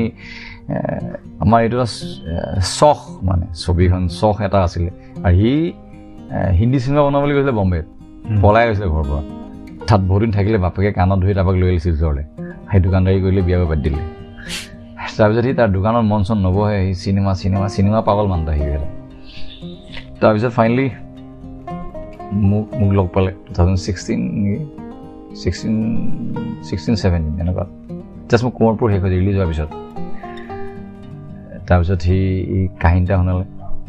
আমাৰ 1.43 1.59
এইটো 1.65 1.78
এটা 1.80 1.88
চখ 2.80 2.97
মানে 3.28 3.45
ছবিখন 3.63 4.01
চখ 4.21 4.36
এটা 4.47 4.59
আছিলে। 4.65 4.89
আৰু 5.26 5.36
সি 5.39 5.53
হিন্দী 6.59 6.78
চিনেমা 6.84 7.01
বনাবলৈ 7.05 7.34
গৈছিলে 7.38 7.53
বম্বেত। 7.59 7.86
পলাই 8.43 8.63
গৈছিলে 8.67 8.88
ঘৰৰ 8.93 9.05
পৰা। 9.09 9.21
তাত 9.88 10.01
বহুত 10.09 10.21
দিন 10.24 10.32
থাকিলে 10.38 10.57
বাপেকে 10.65 10.91
কাণত 10.99 11.17
ধৰি 11.24 11.34
তাৰপাক 11.38 11.55
লৈ 11.61 11.67
আহিছিল 11.71 11.93
ওচৰলৈ 11.97 12.24
সেই 12.69 12.80
দোকানদাৰী 12.86 13.17
কৰিলে 13.24 13.41
বিয়া 13.47 13.57
বাদ 13.71 13.80
দিলে। 13.86 14.01
তাৰপিছত 15.17 15.43
সি 15.47 15.51
তাৰ 15.59 15.69
দোকানত 15.78 16.03
মন 16.11 16.21
চন 16.28 16.38
নবহে 16.45 16.78
সি 16.88 16.93
চিনেমা 17.03 17.32
চিনেমা 17.41 17.67
চিনেমা 17.76 17.99
পাগল 18.07 18.26
মানুহ 18.32 18.49
আহি 18.53 18.63
গ'লে 18.71 18.88
তাৰপিছত 20.21 20.51
ফাইনেলি 20.57 20.88
মোক 22.49 22.65
মোক 22.80 22.91
লগ 22.97 23.07
পালে। 23.15 23.32
টু 23.45 23.51
থাউজেণ্ড 23.55 23.80
ছিক্সটিন 23.86 24.19
নেকি? 24.43 24.82
ছিক্সটিন 25.41 25.75
ছিক্সটিন 26.67 26.95
ছেভেণ্টিন 26.95 27.34
এনেকুৱা। 27.41 27.65
জাষ্ট 28.29 28.43
মোক 28.45 28.53
কোঁৱৰপুৰ 28.59 28.88
শেষ 28.91 29.01
হৈছে 29.03 29.17
ৰিলিজ 29.21 29.36
হোৱাৰ 29.38 29.49
পিছত। 29.51 29.69
তাৰপিছত 31.67 31.99
সি 32.05 32.17
ই 32.57 32.59
কাহিনী 32.84 33.05
এটা 33.05 33.15
শুনালে। 33.19 33.45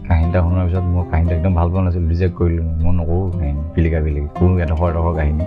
কাহিনী 0.09 0.29
এটা 0.31 0.41
শুনাৰ 0.47 0.65
পিছত 0.69 0.85
মোৰ 0.95 1.05
কাহিনীটো 1.11 1.35
একদম 1.39 1.53
ভাল 1.59 1.69
পোৱা 1.71 1.83
নাছিল 1.87 2.05
ৰিজেক্ট 2.13 2.35
কৰিলোঁ। 2.41 2.65
মই 2.83 2.93
নকৰোঁ 3.01 3.25
কাহিনী 3.41 3.61
পিলিকা 3.75 3.99
পিলিকি 4.05 4.29
কোনো 4.39 4.53
এডোখৰ 4.65 4.87
এডোখৰ 4.93 5.15
কাহিনী। 5.19 5.45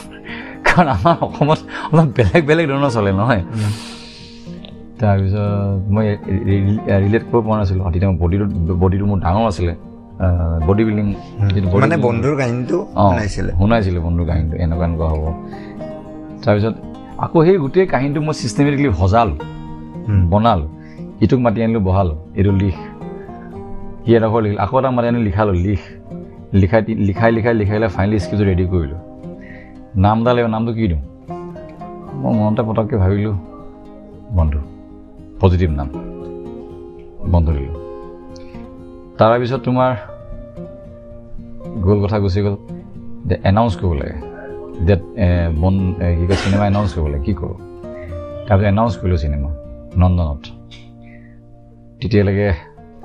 কাৰণ 0.66 0.88
আমাৰ 0.96 1.16
অসমত 1.26 1.60
অলপ 1.92 2.08
বেলেগ 2.16 2.42
বেলেগ 2.48 2.64
ধৰণৰ 2.70 2.90
চলে 2.96 3.10
নহয়। 3.20 3.42
তাৰপিছত 5.00 5.44
মই 5.94 6.06
ৰিলেট 7.04 7.22
কৰিব 7.30 7.44
পৰা 7.46 7.56
নাছিলোঁ। 7.60 7.84
তেতিয়া 7.92 8.10
মোৰ 8.10 8.18
বডিটো 8.22 8.44
বডিটো 8.82 9.04
মোৰ 9.10 9.18
ডাঙৰ 9.26 9.44
আছিলে। 9.50 9.74
বডি 10.66 10.82
বিল্ডিং 10.86 11.06
মানে 11.82 11.96
বন্ধুৰ 12.06 12.34
কাহিনীটো 12.40 12.78
শুনাইছিলে। 13.10 13.50
শুনাইছিলোঁ 13.60 14.02
বন্ধুৰ 14.06 14.24
কাহিনীটো 14.30 14.56
এনেকুৱা 14.64 14.84
এনেকুৱা 14.88 15.06
হ'ব। 15.12 15.24
তাৰপিছত 16.44 16.74
আকৌ 17.24 17.38
সেই 17.46 17.56
গোটেই 17.64 17.86
কাহিনীটো 17.92 18.20
মই 18.26 18.34
ছিষ্টেমেটিকলি 18.42 18.88
সজালোঁ 19.00 19.36
বনালোঁ। 20.32 20.68
ইটোক 21.24 21.40
মাতি 21.44 21.58
আনিলোঁ 21.64 21.82
বহালোঁ 21.88 22.16
এইটো 22.38 22.52
লিখ। 22.60 22.76
সি 24.02 24.10
এডোখৰ 24.18 24.40
লিখিল 24.44 24.58
আকৌ 24.64 24.74
এটা 24.80 24.90
মাতি 24.96 25.06
আনি 25.10 25.20
লিখালোঁ 25.28 25.56
লিখ। 25.66 25.80
লিখাই 26.60 26.80
লিখাই 27.08 27.30
লিখাই 27.36 27.54
লিখাই 27.60 27.78
লিখাই 27.78 27.90
ফাইনেলি 27.96 28.18
স্ক্ৰিপ্টটো 28.24 28.44
ৰেডি 28.50 28.64
কৰিলোঁ। 28.72 29.00
নাম 30.04 30.16
এটা 30.20 30.30
লাগিব 30.36 30.48
নামটো 30.54 30.72
কি 30.78 30.84
দিওঁ? 30.90 31.02
মই 32.20 32.32
মনতে 32.38 32.62
পটককৈ 32.68 32.96
ভাবিলোঁ 33.02 33.34
বন্ধু 34.36 34.60
পজিটিভ 35.40 35.70
নাম। 35.78 35.88
বন্ধু 37.32 37.50
দিলোঁ। 37.56 37.74
তাৰপিছত 39.18 39.60
তোমাৰ 39.66 39.92
গ'ল 41.84 41.98
কথা 42.04 42.16
গুচি 42.24 42.40
গ'ল। 42.46 42.54
যে 43.28 43.34
এনাউন্স 43.50 43.72
কৰিব 43.80 43.92
লাগে 44.00 44.16
ডেট 44.88 45.02
বন 45.62 45.74
কি 46.18 46.24
কয় 46.28 46.38
চিনেমা 46.42 46.64
এনাউন্স 46.72 46.90
কৰিব 46.94 47.06
লাগে 47.12 47.24
কি 47.26 47.32
কৰোঁ? 47.40 47.56
তাৰপিছত 48.46 48.66
এনাউন্স 48.72 48.94
কৰিলোঁ 49.00 49.18
চিনেমা 49.24 49.50
নন্দনত। 50.00 50.42
তেতিয়ালৈকে 52.00 52.48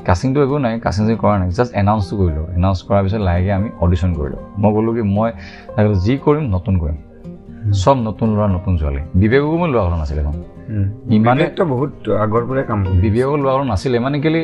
কাষ্টিংটো 0.08 0.40
একো 0.46 0.58
নাই 0.66 0.74
কাষ্টিং 0.86 1.04
চাষ্টিং 1.04 1.18
কৰা 1.24 1.36
নাই। 1.42 1.50
জাষ্ট 1.58 1.72
এনাউন্সটো 1.82 2.14
কৰিলোঁ। 2.22 2.46
এনাউন্স 2.58 2.80
কৰাৰ 2.88 3.02
পিছত 3.06 3.22
লাহেকৈ 3.28 3.52
আমি 3.60 3.68
অডিশ্যন 3.84 4.12
কৰিলোঁ। 4.18 4.42
মই 4.62 4.70
ক'লোঁ 4.76 4.94
কি 4.98 5.04
মই 5.16 5.30
যি 6.06 6.14
কৰিম 6.26 6.46
নতুন 6.56 6.74
কৰিম। 6.82 6.98
চব 7.82 7.98
নতুন 8.08 8.28
ল'ৰা 8.36 8.48
নতুন 8.58 8.74
ছোৱালী। 8.80 9.02
বিবেককো 9.22 9.56
মই 9.62 9.70
লোৱা 9.74 9.84
কথা 9.88 9.98
নাছিলে। 10.02 10.22
ইমানে 11.18 11.46
বহুত 11.74 11.92
আগৰ 12.26 12.44
পৰাই 12.50 12.64
কাম 12.70 12.80
কৰি 12.86 12.98
বিবেকো 13.04 13.36
লোৱা 13.44 13.54
কথা 13.56 13.68
নাছিলে। 13.74 13.98
মানে 14.06 14.18
কেলি 14.26 14.42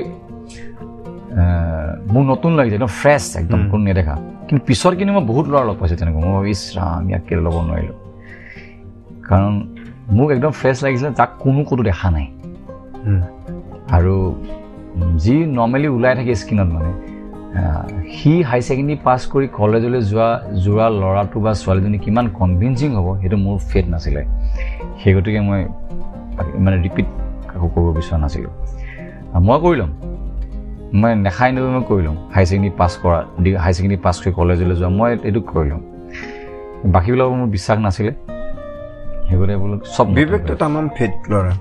মোৰ 2.11 2.23
নতুন 2.31 2.51
লাগিছে 2.57 2.75
একদম 2.79 2.91
ফ্ৰেছ 3.01 3.23
একদম। 3.41 3.59
কোনো 3.71 3.83
নেদেখা। 3.89 4.15
কিন্তু 4.47 4.61
পিছত 4.67 4.93
কিন্তু 4.99 5.11
মই 5.17 5.23
বহুত 5.31 5.45
ল'ৰা 5.51 5.63
লগ 5.69 5.75
পাইছোঁ 5.81 5.97
তেনেকুৱা। 5.99 6.19
মই 6.25 6.33
ভাবি 6.37 6.51
ইছ 6.55 6.63
ৰাম 6.77 7.03
ইয়াক 7.09 7.23
কেলৈ 7.27 7.41
ল'ব 7.47 7.55
নোৱাৰিলোঁ? 7.67 7.97
কাৰণ 9.27 9.53
মোক 10.17 10.29
একদম 10.35 10.51
ফ্ৰেছ 10.59 10.77
লাগিছিলে 10.85 11.11
যাক 11.19 11.29
কোনো 11.43 11.61
ক'তো 11.67 11.83
দেখা 11.89 12.07
নাই। 12.15 12.27
আৰু 13.95 14.15
যি 15.23 15.35
নৰ্মেলি 15.57 15.87
ওলাই 15.95 16.13
থাকে 16.19 16.31
স্কিনত 16.41 16.69
মানে 16.75 16.91
সি 18.15 18.31
হাই 18.49 18.59
ছেকেণ্ডেৰী 18.67 18.97
পাছ 19.07 19.21
কৰি 19.31 19.45
কলেজলৈ 19.59 20.01
যোৱা 20.11 20.29
যোৱা 20.65 20.85
ল'ৰাটো 21.01 21.37
বা 21.45 21.51
ছোৱালীজনী 21.61 21.97
কিমান 22.05 22.25
কনভিনচিং 22.39 22.89
হ'ব 22.97 23.07
সেইটো 23.21 23.37
মোৰ 23.45 23.57
ফেট 23.69 23.85
নাছিলে। 23.93 24.21
সেই 24.99 25.11
গতিকে 25.15 25.41
মই 25.49 25.61
মানে 26.65 26.77
ৰিপিট 26.85 27.07
কাকো 27.49 27.67
কৰিব 27.73 27.87
বিচৰা 27.97 28.17
নাছিলোঁ। 28.23 28.53
মই 29.47 29.57
কৰি 29.63 29.75
ল'ম। 29.81 29.91
মই 30.99 31.11
নেখাই 31.25 31.49
নৈ 31.55 31.61
মই 31.75 31.83
কৰি 31.89 32.01
ল'ম 32.07 32.17
হাই 32.33 32.43
ছেকেণ্ডেৰী 32.47 32.73
পাছ 32.81 32.91
কৰা 33.01 33.19
হাই 33.63 33.71
ছেকেণ্ডেৰী 33.75 33.99
পাছ 34.05 34.15
কৰি 34.21 34.31
কলেজলৈ 34.39 34.75
যোৱা 34.79 34.89
মই 34.99 35.09
এইটো 35.27 35.41
কৰি 35.51 35.67
ল'ম 35.71 35.81
বাকীবিলাকৰ 36.93 37.33
মোৰ 37.39 37.49
বিশ্বাস 37.55 37.77
নাছিলে। 37.85 38.11
সেই 39.27 39.35
গতিকে 39.39 39.57
বোলো 39.63 39.75
চব 39.95 40.05
বিবেকটো 40.17 40.53
তামাম 40.61 40.85
ফিট 40.97 41.13
ল'ৰা। 41.31 41.53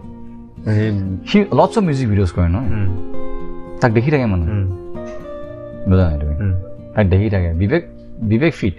সি 1.29 1.37
লটছ 1.59 1.75
অফ 1.79 1.83
মিউজিক 1.89 2.07
ভিডিঅ'জ 2.13 2.31
কৰে 2.37 2.49
উম, 2.49 2.89
তাক 3.81 3.91
দেখি 3.97 4.11
থাকে 4.15 4.27
মানুহ। 4.33 4.47
বুজা 5.89 6.05
নাই 6.09 6.17
তুমি? 6.23 6.35
তাক 6.95 7.05
দেখি 7.13 7.27
থাকে। 7.35 7.49
বিবেক 7.61 7.83
বিবেক 8.31 8.53
ফিট 8.61 8.75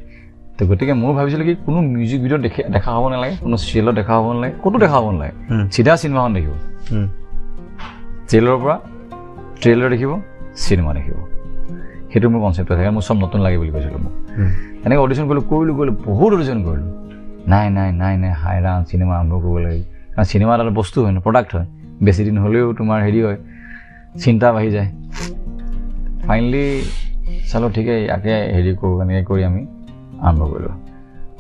তো 0.58 0.62
গতিকে 0.70 0.94
মই 1.02 1.12
ভাবিছিলোঁ 1.18 1.46
কি 1.50 1.54
কোনো 1.66 1.80
মিউজিক 1.96 2.20
ভিডিঅ' 2.24 2.42
দেখি 2.46 2.60
দেখা 2.76 2.90
হ'ব 2.96 3.06
নালাগে 3.14 3.36
কোনো 3.44 3.56
চিৰিয়েলত 3.66 3.94
দেখা 4.00 4.14
হ'ব 4.18 4.26
নালাগে 4.36 4.54
ক'তো 4.64 4.78
দেখা 4.84 4.98
হ'ব 5.00 5.08
নালাগে। 5.16 5.34
চিধা 5.74 5.94
চিনেমাখন 6.02 6.32
দেখিব। 6.38 6.54
ট্ৰেইলাৰৰ 8.30 8.58
পৰা 8.64 8.76
ট্ৰেইলাৰ 9.62 9.90
দেখিব। 9.94 10.12
চিনেমা 10.56 10.92
দেখিব। 10.94 11.18
সেইটো 12.12 12.28
মোৰ 12.30 12.40
কনচেপ্ট 12.46 12.70
থাকে 12.78 12.90
মোৰ 12.90 13.04
চব 13.08 13.18
নতুন 13.24 13.40
লাগে 13.42 13.58
বুলি 13.58 13.72
কৈছিলোঁ 13.76 14.00
মোক। 14.06 14.14
এনেকৈ 14.86 15.00
অডিশ্যন 15.06 15.26
কৰিলোঁ 15.30 15.44
কৰিলোঁ 15.52 15.76
কৰিলোঁ 15.78 15.96
বহুত 16.08 16.32
অডিশ্যন 16.34 16.60
কৰিলোঁ। 16.68 16.90
নাই 17.52 17.66
নাই 17.78 17.90
নাই 18.02 18.14
নাই 18.18 18.32
হাই 18.42 18.58
ৰাম 18.66 18.80
চিনেমা 18.90 19.14
আৰম্ভ 19.20 19.34
কৰিব 19.44 19.58
লাগে। 19.66 19.82
কাৰণ 20.14 20.26
চিনেমা 20.32 20.52
এটা 20.56 20.74
বস্তু 20.82 20.98
হয় 21.04 21.12
ন 21.12 21.20
প্ৰডাক্ট 21.20 21.52
হয়। 21.56 21.68
বেছি 22.06 22.22
দিন 22.24 22.38
হ'লেও 22.38 22.74
তোমাৰ 22.74 23.00
হেৰি 23.06 23.20
হয় 23.26 23.38
চিন্তা 24.24 24.48
বাঢ়ি 24.52 24.72
যায়। 24.72 24.90
ফাইনেলি 26.28 26.66
চালোঁ 27.52 27.70
ঠিকেই 27.76 28.00
ইয়াকে 28.06 28.36
হেৰি 28.56 28.72
কৰোঁ 28.80 28.96
এনেকৈ 29.04 29.24
কৰি 29.30 29.42
আমি 29.50 29.62
আৰম্ভ 30.28 30.42
কৰিলোঁ। 30.52 30.76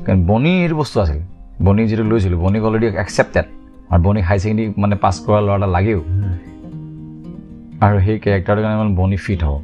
কাৰণ 0.05 0.20
বনি 0.26 0.51
সেইটো 0.62 0.76
বস্তু 0.76 0.97
আছিল। 0.99 1.20
বনি 1.66 1.82
যিটো 1.88 2.03
লৈছিলোঁ 2.03 2.39
বনিক 2.43 2.64
অলৰেডি 2.64 2.88
একচেপ্টেড 3.03 3.45
আৰু 3.91 4.01
বনিক 4.05 4.24
হাই 4.24 4.39
ছেকেণ্ডেৰী 4.39 4.68
মানে 4.78 4.95
পাছ 4.95 5.16
কৰা 5.26 5.39
ল'ৰা 5.47 5.55
এটা 5.57 5.68
লাগেও। 5.76 6.01
আৰু 7.86 7.98
সেই 8.06 8.18
কেৰেক্টাৰটোৰ 8.24 8.64
কাৰণে 8.64 8.78
মানে 8.82 8.94
বনি 9.02 9.18
ফিট 9.26 9.42
হ'ব 9.48 9.58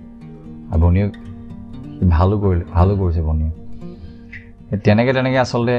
আৰু 0.71 0.79
বনিয়ে 0.83 1.05
ভালো 2.15 2.35
কৰিলে 2.43 2.65
ভালো 2.77 2.93
কৰিছে 3.01 3.21
বনিয়ে 3.27 3.51
তেনেকৈ 4.85 5.11
তেনেকৈ 5.17 5.37
আচলতে 5.45 5.77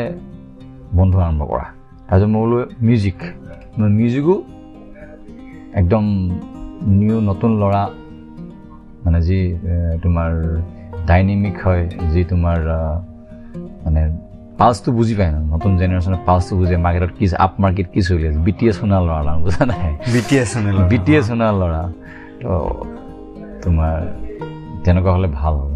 বন্ধু 0.99 1.16
আৰম্ভ 1.26 1.41
কৰা। 1.53 1.66
তাৰপিছত 2.09 2.28
মই 2.34 2.41
বোলো 2.43 2.59
মিউজিক 2.86 3.18
মিউজিকো 3.99 4.34
একদম 5.80 6.05
নিউ 7.01 7.16
নতুন 7.30 7.51
ল'ৰা 7.62 7.82
মানে 9.05 9.18
যি 9.26 9.41
তোমাৰ 10.03 10.30
ডাইনেমিক 11.11 11.57
হয় 11.64 11.84
যি 12.12 12.20
তোমাৰ 12.30 12.59
মানে 13.84 14.03
পালচটো 14.61 14.91
বুজি 14.99 15.14
পায় 15.18 15.30
ন 15.34 15.36
নতুন 15.55 15.70
জেনেৰেশ্যনৰ 15.80 16.20
পালচটো 16.28 16.55
বুজি 16.59 16.72
পায় 16.74 16.82
মাৰ্কেটত 16.86 17.12
কি 17.18 17.24
আপ 17.45 17.53
মাৰ্কেট 17.62 17.89
কি 17.95 18.01
চলি 18.09 18.24
আছে 18.28 18.41
বি 18.47 18.53
টি 18.59 18.64
এছ 18.70 18.76
শুনা 18.80 18.97
ল'ৰা 19.07 19.32
বুজা 19.45 19.62
নাই? 19.70 19.91
BTS 20.12 20.49
শুনিল 20.53 20.76
বি 20.91 20.99
টি 21.05 21.12
এছ 21.18 21.24
শুনা 21.30 21.49
ল'ৰা। 21.61 21.82
তো 22.43 22.53
তোমাৰ 23.62 23.95
তেনেকুৱা 24.84 25.11
হ'লে 25.14 25.28
ভাল 25.41 25.55
হ'ব। 25.55 25.72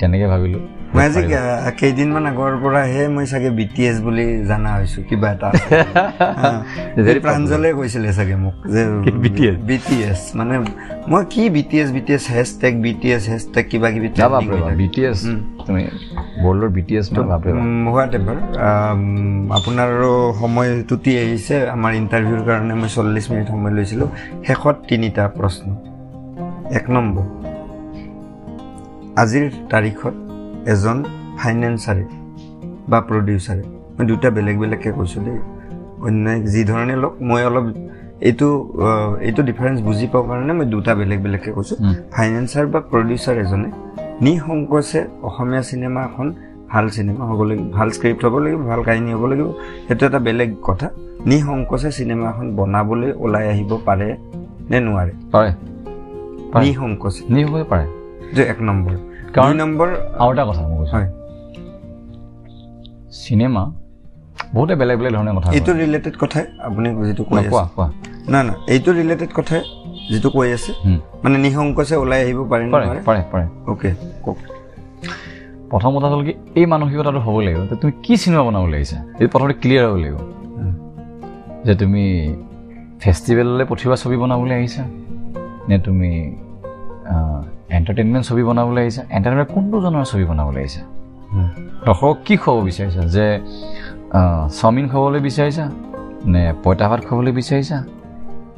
তেনেকৈ 0.00 0.26
ভাবিলোঁ। 0.26 0.62
মই 0.94 1.02
আজি 1.04 1.20
কেইদিনমান 1.80 2.24
আগৰ 2.30 2.52
পৰাহে 2.62 3.02
মই 3.08 3.24
চাগে 3.26 3.50
বি 3.58 3.64
টি 3.74 3.82
এছ 3.86 3.96
বুলি 4.00 4.24
জানা 4.50 4.70
হৈছো 4.76 5.00
কিবা 5.08 5.28
এটা। 5.34 5.48
প্ৰাঞ্জলে 7.26 7.68
কৈছিলে 7.78 8.10
চাগে 8.12 8.36
মোক 8.36 8.56
যে 8.74 8.82
BTS? 9.22 9.56
বি 9.68 9.76
টি 9.86 9.96
এছ 10.02 10.20
মানে 10.34 10.54
মই 11.12 11.22
কি 11.32 11.42
B 11.54 11.62
T 11.70 11.76
S 11.82 11.88
B 11.96 12.00
T 12.06 12.12
S 12.16 12.24
hashtag 12.36 12.74
B 12.84 12.92
T 13.00 13.08
S 13.16 13.24
hashtag 13.32 13.64
কিবা 13.70 13.88
কিবি 13.94 14.08
বি 14.80 14.86
টি 14.94 15.00
এছ। 15.10 15.20
তুমি 15.66 15.82
বৰ্ল্ডৰ 16.44 16.70
B 16.76 16.82
T 16.88 16.94
S 17.00 17.06
what 17.86 18.12
ever. 18.18 18.36
আপোনাৰো 19.58 20.12
সময় 20.40 20.70
টুটি 20.88 21.12
আহিছে। 21.22 21.56
আমাৰ 21.74 21.92
ইণ্টাৰভিউৰ 22.02 22.42
কাৰণে 22.48 22.74
মই 22.80 22.88
চল্লিছ 22.96 23.26
মিনিট 23.30 23.46
সময় 23.54 23.72
লৈছিলোঁ। 23.76 24.08
শেষত 24.46 24.76
তিনিটা 24.88 25.24
প্ৰশ্ন। 25.38 25.66
এক 26.78 26.84
নম্বৰ। 26.94 27.24
আজিৰ 29.22 29.46
তাৰিখত 29.72 30.14
এজন 30.72 30.98
ফাইনেন্সাৰে 31.40 32.04
বা 32.90 32.98
প্ৰডিউচাৰে 33.08 33.64
মই 33.96 34.04
দুটা 34.10 34.28
বেলেগ 34.36 34.56
বেলেগকৈ 34.62 34.92
কৈছোঁ 34.98 35.20
দেই। 35.26 35.38
অন্য 36.06 36.24
যি 36.52 36.60
ধৰণে 36.70 36.94
লওক 37.02 37.14
মই 37.28 37.42
অলপ 37.48 37.66
এইটো 38.28 38.48
এইটো 39.28 39.40
ডিফাৰেঞ্চ 39.48 39.76
বুজি 39.86 40.06
পাওঁ 40.12 40.24
কাৰণে 40.28 40.52
মই 40.58 40.66
দুটা 40.74 40.92
বেলেগ 41.00 41.18
বেলেগকৈ 41.24 41.52
কৈছোঁ। 41.56 41.76
ফাইনেন্সাৰ 42.14 42.64
বা 42.72 42.80
প্ৰডিউচাৰ 42.92 43.36
এজনে 43.44 43.68
নিসংকোচে 44.24 45.00
অসমীয়া 45.28 45.62
চিনেমা 45.70 46.00
এখন 46.08 46.26
ভাল 46.70 46.84
চিনেমা 46.96 47.22
হ'ব 47.28 47.40
লাগিব 47.48 47.66
ভাল 47.76 47.88
স্ক্ৰিপ্ট 47.96 48.20
হ'ব 48.24 48.34
লাগিব 48.44 48.60
ভাল 48.70 48.80
কাহিনী 48.86 49.10
হ'ব 49.14 49.24
লাগিব 49.30 49.48
সেইটো 49.86 50.02
এটা 50.06 50.18
বেলেগ 50.18 50.50
কথা। 50.62 50.86
নিসংকোচে 51.30 51.90
চিনেমা 51.98 52.24
এখন 52.28 52.46
বনাবলৈ 52.56 53.10
ওলাই 53.24 53.44
আহিব 53.52 53.70
পাৰে 53.86 54.08
নে 54.70 54.78
নোৱাৰে? 54.86 55.12
পাৰে। 55.32 55.50
নিসংকোচে 56.62 57.20
নিশ্চয় 57.34 57.64
পাৰে। 57.70 57.86
যে 58.36 58.42
এক 58.52 58.58
নম্বৰ। 58.68 58.94
দুই 59.34 59.54
নম্বৰ 59.62 59.88
আৰু 60.22 60.30
এটা 60.32 60.44
কথা 60.48 60.62
মই 60.68 60.76
কৈছোঁ। 60.80 60.94
হয়। 60.94 61.08
চিনেমা 63.22 63.62
বহুতে 64.54 64.74
বেলেগ 64.80 64.96
বেলেগ 64.98 65.12
ধৰণে 65.16 65.32
কথা 65.36 65.48
এইটো। 65.56 65.70
ৰিলেটেড 65.82 66.14
কথাই 66.22 66.44
আপুনি 66.66 66.88
যিটো 67.08 67.22
কোৱা 67.28 67.42
কোৱা। 67.76 67.86
না 68.32 68.40
না 68.48 68.54
এইটো 68.74 68.90
ৰিলেটেড 69.00 69.30
কথাই 69.38 69.62
যিটো 70.12 70.28
কৈ 70.36 70.48
আছে। 70.56 70.72
মানে 71.22 71.36
নিসংকোচে 71.44 71.94
ওলাই 72.02 72.20
আহিব 72.24 72.40
পাৰে 72.50 72.64
পাৰে 73.08 73.22
পাৰে 73.32 73.46
অ'কে 73.70 73.90
কওক। 74.24 74.38
প্ৰথম 75.70 75.90
কথা 75.96 76.08
হ'ল 76.12 76.22
কি 76.28 76.32
এই 76.58 76.64
মানসিকতাটো 76.72 77.20
হ'ব 77.26 77.36
লাগিব। 77.46 77.60
তুমি 77.82 77.92
কি 78.04 78.14
চিনেমা 78.22 78.42
বনাব 78.46 78.64
লাগিছা? 78.74 78.98
এইটো 79.18 79.28
প্ৰথমতে 79.32 79.54
ক্লিয়াৰ 79.62 79.84
হ'ব 79.88 79.96
লাগিব। 80.04 80.16
যে 81.66 81.72
তুমি 81.82 82.04
ফেষ্টিভেললৈ 83.02 83.64
পঠিওৱা 83.70 83.96
ছবি 84.02 84.16
বনাবলৈ 84.22 84.54
আহিছা 84.60 84.82
নে 85.68 85.76
তুমি 85.86 86.10
এণ্টাৰটেইনমেণ্ট 87.76 88.24
ছবি 88.28 88.42
বনাবলৈ 88.48 88.80
আহিছা 88.84 89.02
এণ্টাৰটেইনমেণ্ট 89.16 89.50
কোনটো 89.54 89.76
জনৰ 89.84 90.04
ছবি 90.12 90.24
বনাবলৈ 90.30 90.60
আহিছা? 90.64 90.82
দৰ্শকক 91.86 92.16
কি 92.26 92.34
খুৱাব 92.42 92.58
বিচাৰিছা? 92.68 93.02
যে 93.14 93.26
চাওমিন 94.58 94.84
খুৱাবলৈ 94.90 95.20
বিচাৰিছা 95.28 95.64
নে 96.32 96.42
পঁইতা 96.64 96.84
ভাত 96.90 97.00
খুৱাবলৈ 97.06 97.32
বিচাৰিছা? 97.40 97.78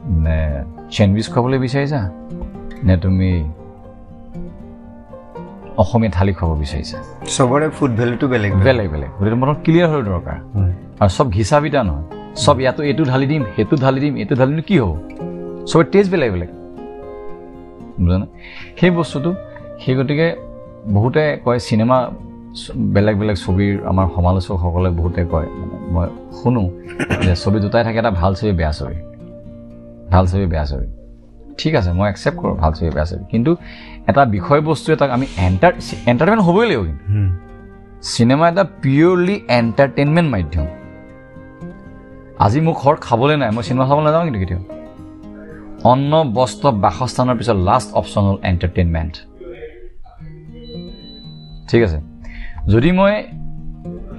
নে 0.07 0.39
চেণ্ডউইচ 0.91 1.27
খুৱাবলৈ 1.33 1.59
বিচাৰিছা 1.59 2.01
নে 2.85 2.95
তুমি 2.97 3.31
অসমীয়া 5.83 6.13
থালি 6.13 6.33
খুৱাব 6.39 6.53
বিচাৰিছা 6.63 6.99
চবৰে 7.27 7.67
ফুড 7.69 7.91
ভেলুটো 7.97 8.27
বেলেগ 8.29 8.53
বেলেগ 8.67 8.87
বেলেগ 8.95 9.11
গতিকে 9.17 9.37
মনত 9.43 9.59
ক্লিয়াৰ 9.65 9.89
হৈ 9.93 10.03
দৰকাৰ 10.03 10.39
আৰু 11.01 11.11
চব 11.17 11.27
ঘিচা 11.31 11.57
পিটা 11.61 11.81
নহয় 11.83 12.05
চব 12.35 12.57
ইয়াতো 12.61 12.81
এইটো 12.83 13.03
ঢালি 13.05 13.27
দিম 13.27 13.43
সেইটো 13.57 13.75
ঢালি 13.77 14.01
দিম 14.01 14.15
এইটো 14.17 14.35
ঢালি 14.35 14.53
দিম 14.55 14.65
কি 14.69 14.77
হ'ব 14.79 14.93
চবে 15.67 15.85
টেষ্ট 15.85 16.09
বেলেগ 16.13 16.31
বেলেগ 16.33 16.51
বুজানে 18.01 18.27
সেই 18.77 18.91
বস্তুটো 18.91 19.31
সেই 19.81 19.95
গতিকে 19.97 20.29
বহুতে 20.95 21.23
কয় 21.45 21.59
চিনেমা 21.59 21.99
বেলেগ 22.95 23.15
বেলেগ 23.17 23.37
ছবিৰ 23.37 23.75
আমাৰ 23.85 24.07
সমালোচকসকলে 24.17 24.91
বহুতে 24.91 25.21
কয় 25.25 25.49
মই 25.93 26.07
শুনো 26.33 26.63
যে 27.25 27.33
ছবি 27.37 27.59
দুটাই 27.61 27.83
থাকে 27.85 27.99
এটা 27.99 28.11
ভাল 28.11 28.33
ছবি 28.35 28.53
বেয়া 28.53 28.73
ছবি 28.73 28.97
ভাল 30.13 30.25
ছবি 30.31 30.47
বেয়া 30.53 30.67
ছবি 30.71 30.87
ঠিক 31.61 31.73
আছে 31.81 31.91
মই 31.99 32.07
একচেপ্ট 32.13 32.39
কৰোঁ 32.41 32.55
ভাল 32.63 32.73
ছবি 32.79 32.91
বেয়া 32.97 33.07
ছবি 33.11 33.25
কিন্তু 33.33 33.51
এটা 34.11 34.23
বিষয়বস্তু 34.37 34.89
এটাক 34.93 35.11
আমি 35.17 35.27
এণ্টাৰ 35.47 35.73
এণ্টাৰটেইনমেণ্ট 36.11 36.43
হ'বই 36.49 36.65
লাগিব 36.69 36.83
কিন্তু। 36.89 37.05
চিনেমা 38.15 38.45
এটা 38.49 38.65
পিয়'ৰলি 38.83 39.37
এণ্টাৰটেইনমেণ্ট 39.61 40.29
মাধ্যম। 40.35 40.67
আজি 42.45 42.59
মোক 42.67 42.77
ঘৰত 42.83 42.99
খাবলৈ 43.07 43.37
নাই 43.43 43.51
মই 43.57 43.63
চিনেমা 43.69 43.85
চাবলৈ 43.89 44.05
নাযাওঁ 44.07 44.25
কিন্তু 44.27 44.41
কেতিয়াও। 44.43 44.63
অন্ন 45.93 46.13
বস্ত্ৰ 46.39 46.67
বাসস্থানৰ 46.85 47.37
পিছত 47.39 47.57
লাষ্ট 47.69 47.89
অপশ্যন 48.01 48.23
হ'ল 48.27 48.39
এণ্টাৰটেইনমেণ্ট 48.51 49.15
ঠিক 51.71 51.83
আছে। 51.87 51.99
যদি 52.73 52.91
মই 52.99 53.13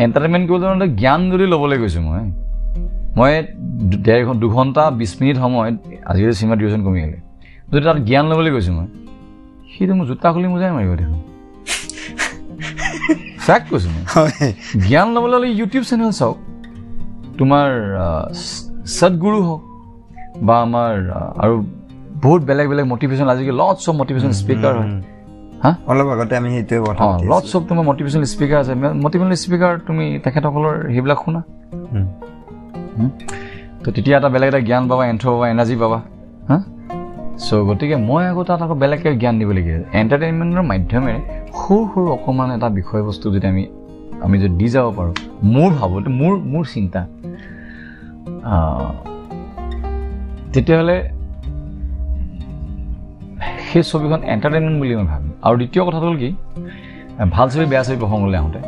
এণ্টাৰটেইনমেণ্ট 0.03 0.45
কৰিবলৈ 0.49 0.87
জ্ঞান 1.01 1.21
যদি 1.31 1.45
ল'বলৈ 1.53 1.77
গৈছোঁ 1.81 2.03
মই 2.07 2.23
মই 3.17 3.31
ডেৰ 4.05 4.21
ঘণ্টা 4.27 4.41
দুঘণ্টা 4.43 4.83
বিছ 4.99 5.11
মিনিট 5.21 5.35
সময়ত 5.43 5.75
আজিকালি 6.09 6.33
চিনেমা 6.39 6.55
ডিউৰেশ্যন 6.59 6.81
কমি 6.85 6.99
গ'লে। 7.03 7.19
যদি 7.71 7.83
তাত 7.87 7.97
জ্ঞান 8.09 8.25
ল'বলৈ 8.31 8.51
গৈছোঁ 8.55 8.73
মই 8.77 8.87
সিটো 9.71 9.93
মোৰ 9.97 10.05
জোতা 10.09 10.27
খুলি 10.33 10.47
মোজাই 10.53 10.71
মাৰিব 10.77 10.91
দেখোন। 11.01 11.19
ফেক্ট 13.47 13.65
কৈছোঁ 13.71 13.91
মই। 13.95 14.03
জ্ঞান 14.87 15.07
ল'বলৈ 15.15 15.35
হ'লে 15.37 15.47
ইউটিউব 15.59 15.83
চেনেল 15.89 16.11
চাওক। 16.19 16.37
তোমাৰ 17.39 17.67
সদগুৰু 18.97 19.39
হওক 19.47 19.61
বা 20.47 20.55
আমাৰ 20.65 20.93
আৰু 21.43 21.55
বহুত 22.23 22.41
বেলেগ 22.49 22.65
বেলেগ 22.71 22.85
মটিভেশ্যন 22.93 23.27
আজিকালি 23.33 23.55
লটছ 23.61 23.83
অফ 23.89 23.95
মটিভেশ্যন 24.01 24.31
স্পীকাৰ 24.41 24.73
হয়। 24.79 24.89
হা? 25.63 25.71
অলপ 25.89 26.07
আগতে 26.13 26.33
আমি 26.39 26.49
সেইটোৱে 26.55 26.79
কথা 26.87 27.01
লটছ 27.31 27.51
অফ 27.57 27.61
তোমাৰ 27.69 27.83
মটিভেশ্যন 27.89 28.21
স্পীকাৰ 28.33 28.57
আছে। 28.63 28.73
মটিভেশ্যন 29.05 29.35
স্পীকাৰ 29.43 29.71
তুমি 29.87 30.05
তেখেতসকলৰ 30.23 30.75
সেইবিলাক 30.93 31.19
শুনা। 31.25 31.41
তো 33.83 33.87
তেতিয়া 33.95 34.15
এটা 34.19 34.29
বেলেগ 34.35 34.47
এটা 34.51 34.61
জ্ঞান 34.69 34.83
পাবা 34.89 35.03
এন্থ্ৰ 35.11 35.27
পাবা 35.33 35.45
এনাৰ্জি 35.53 35.75
পাবা 35.83 35.97
হা? 36.49 36.57
চ' 37.45 37.49
গতিকে 37.67 37.95
মই 38.09 38.23
আকৌ 38.31 38.41
তাত 38.49 38.59
আকৌ 38.65 38.75
বেলেগকৈ 38.83 39.13
জ্ঞান 39.21 39.35
দিবলগীয়া 39.41 39.77
এণ্টাৰটেইনমেণ্টৰ 40.01 40.63
মাধ্যমেৰে 40.71 41.19
সৰু 41.59 41.83
সৰু 41.91 42.07
অকণমান 42.15 42.49
এটা 42.55 42.67
বিষয়বস্তু 42.79 43.25
যদি 43.35 43.45
আমি 43.53 43.63
আমি 44.25 44.35
যদি 44.43 44.55
দি 44.59 44.67
যাব 44.75 44.87
পাৰোঁ 44.97 45.13
মোৰ 45.53 45.69
ভাবোঁ 45.79 45.97
এইটো 45.99 46.11
মোৰ 46.21 46.33
মোৰ 46.53 46.63
চিন্তা 46.73 47.01
তেতিয়াহ'লে 50.53 50.97
সেই 53.69 53.83
ছবিখন 53.91 54.19
এণ্টাৰটেইনমেণ্ট 54.33 54.77
বুলি 54.81 54.93
মই 54.99 55.07
ভাবিম। 55.11 55.31
আৰু 55.45 55.55
দ্বিতীয় 55.59 55.81
কথাটো 55.87 56.05
হ'ল 56.09 56.17
কি 56.23 56.29
ভাল 57.35 57.47
ছবি 57.53 57.65
বেয়া 57.71 57.83
ছবি 57.87 57.97
প্ৰসংগলৈ 58.03 58.37
আহোঁতে। 58.41 58.59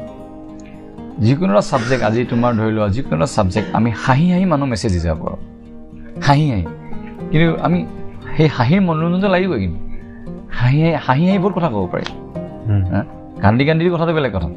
যিকোনো 1.25 1.51
এটা 1.53 1.63
ছাবজেক্ট 1.71 2.03
আজি 2.07 2.21
তোমাৰ 2.31 2.51
ধৰি 2.59 2.71
লোৱা 2.77 2.87
যিকোনো 2.95 3.15
এটা 3.19 3.27
ছাবজেক্ট 3.35 3.67
আমি 3.77 3.89
হাঁহি 4.03 4.27
হাঁহি 4.33 4.45
মানুহ 4.53 4.65
মেছেজ 4.71 4.91
দি 4.95 4.99
যাব 5.05 5.17
পাৰোঁ 5.23 5.39
হাঁহি 6.27 6.45
হাঁহি। 6.51 6.65
কিন্তু 7.31 7.47
আমি 7.65 7.79
সেই 8.35 8.47
হাঁহিৰ 8.57 8.81
মনোৰঞ্জনটো 8.87 9.29
লাগিবই 9.35 9.59
কিন্তু। 9.63 9.79
হাঁহি 10.59 10.79
হাঁহি 10.83 10.95
হাঁহি 11.05 11.23
হাঁহি 11.29 11.39
বহুত 11.43 11.53
কথা 11.57 11.69
ক'ব 11.73 11.85
পাৰি? 11.93 12.05
কান্দি 13.43 13.63
কান্দি 13.67 13.81
কথাটো 13.95 14.13
বেলেগ 14.17 14.31
কথা। 14.35 14.49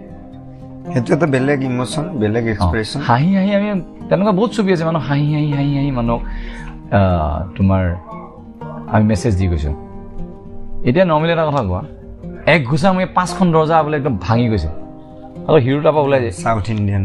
সেইটো 0.92 1.10
এটা 1.16 1.26
বেলেগ 1.34 1.58
ইম'চন 1.68 2.04
বেলেগ 2.22 2.44
এক্সপ্ৰেশ্যন 2.54 2.98
হাঁহি 3.08 3.30
হাঁহি 3.38 3.50
আমি 3.58 3.68
তেনেকুৱা 4.08 4.32
বহুত 4.38 4.50
ছবি 4.56 4.70
আছে। 4.74 4.84
মানুহ 4.88 5.02
হাঁহি 5.08 5.26
হাঁহি 5.34 5.50
হাঁহি 5.56 5.72
হাঁহি 5.78 5.90
মানুহক 5.98 6.20
তোমাৰ 7.56 7.82
আমি 8.92 9.04
মেছেজ 9.10 9.32
দি 9.40 9.44
গৈছোঁ। 9.52 9.74
এতিয়া 10.88 11.04
নৰ্মেলি 11.10 11.32
এটা 11.36 11.44
কথা 11.48 11.62
কোৱা। 11.70 11.82
এক 12.54 12.60
ঘোচা 12.70 12.88
মই 12.96 13.06
পাঁচখন 13.16 13.46
দৰ্জা 13.54 13.76
বোলে 13.84 13.96
একদম 14.00 14.14
ভাঙি 14.26 14.46
গৈছে। 14.52 14.70
আৰু 15.49 15.59
হিৰো 15.64 15.80
তাৰপৰা 15.86 16.03
ওলাই 16.07 16.20
যায়। 16.24 16.34
চাউথ 16.45 16.66
ইণ্ডিয়ান 16.74 17.05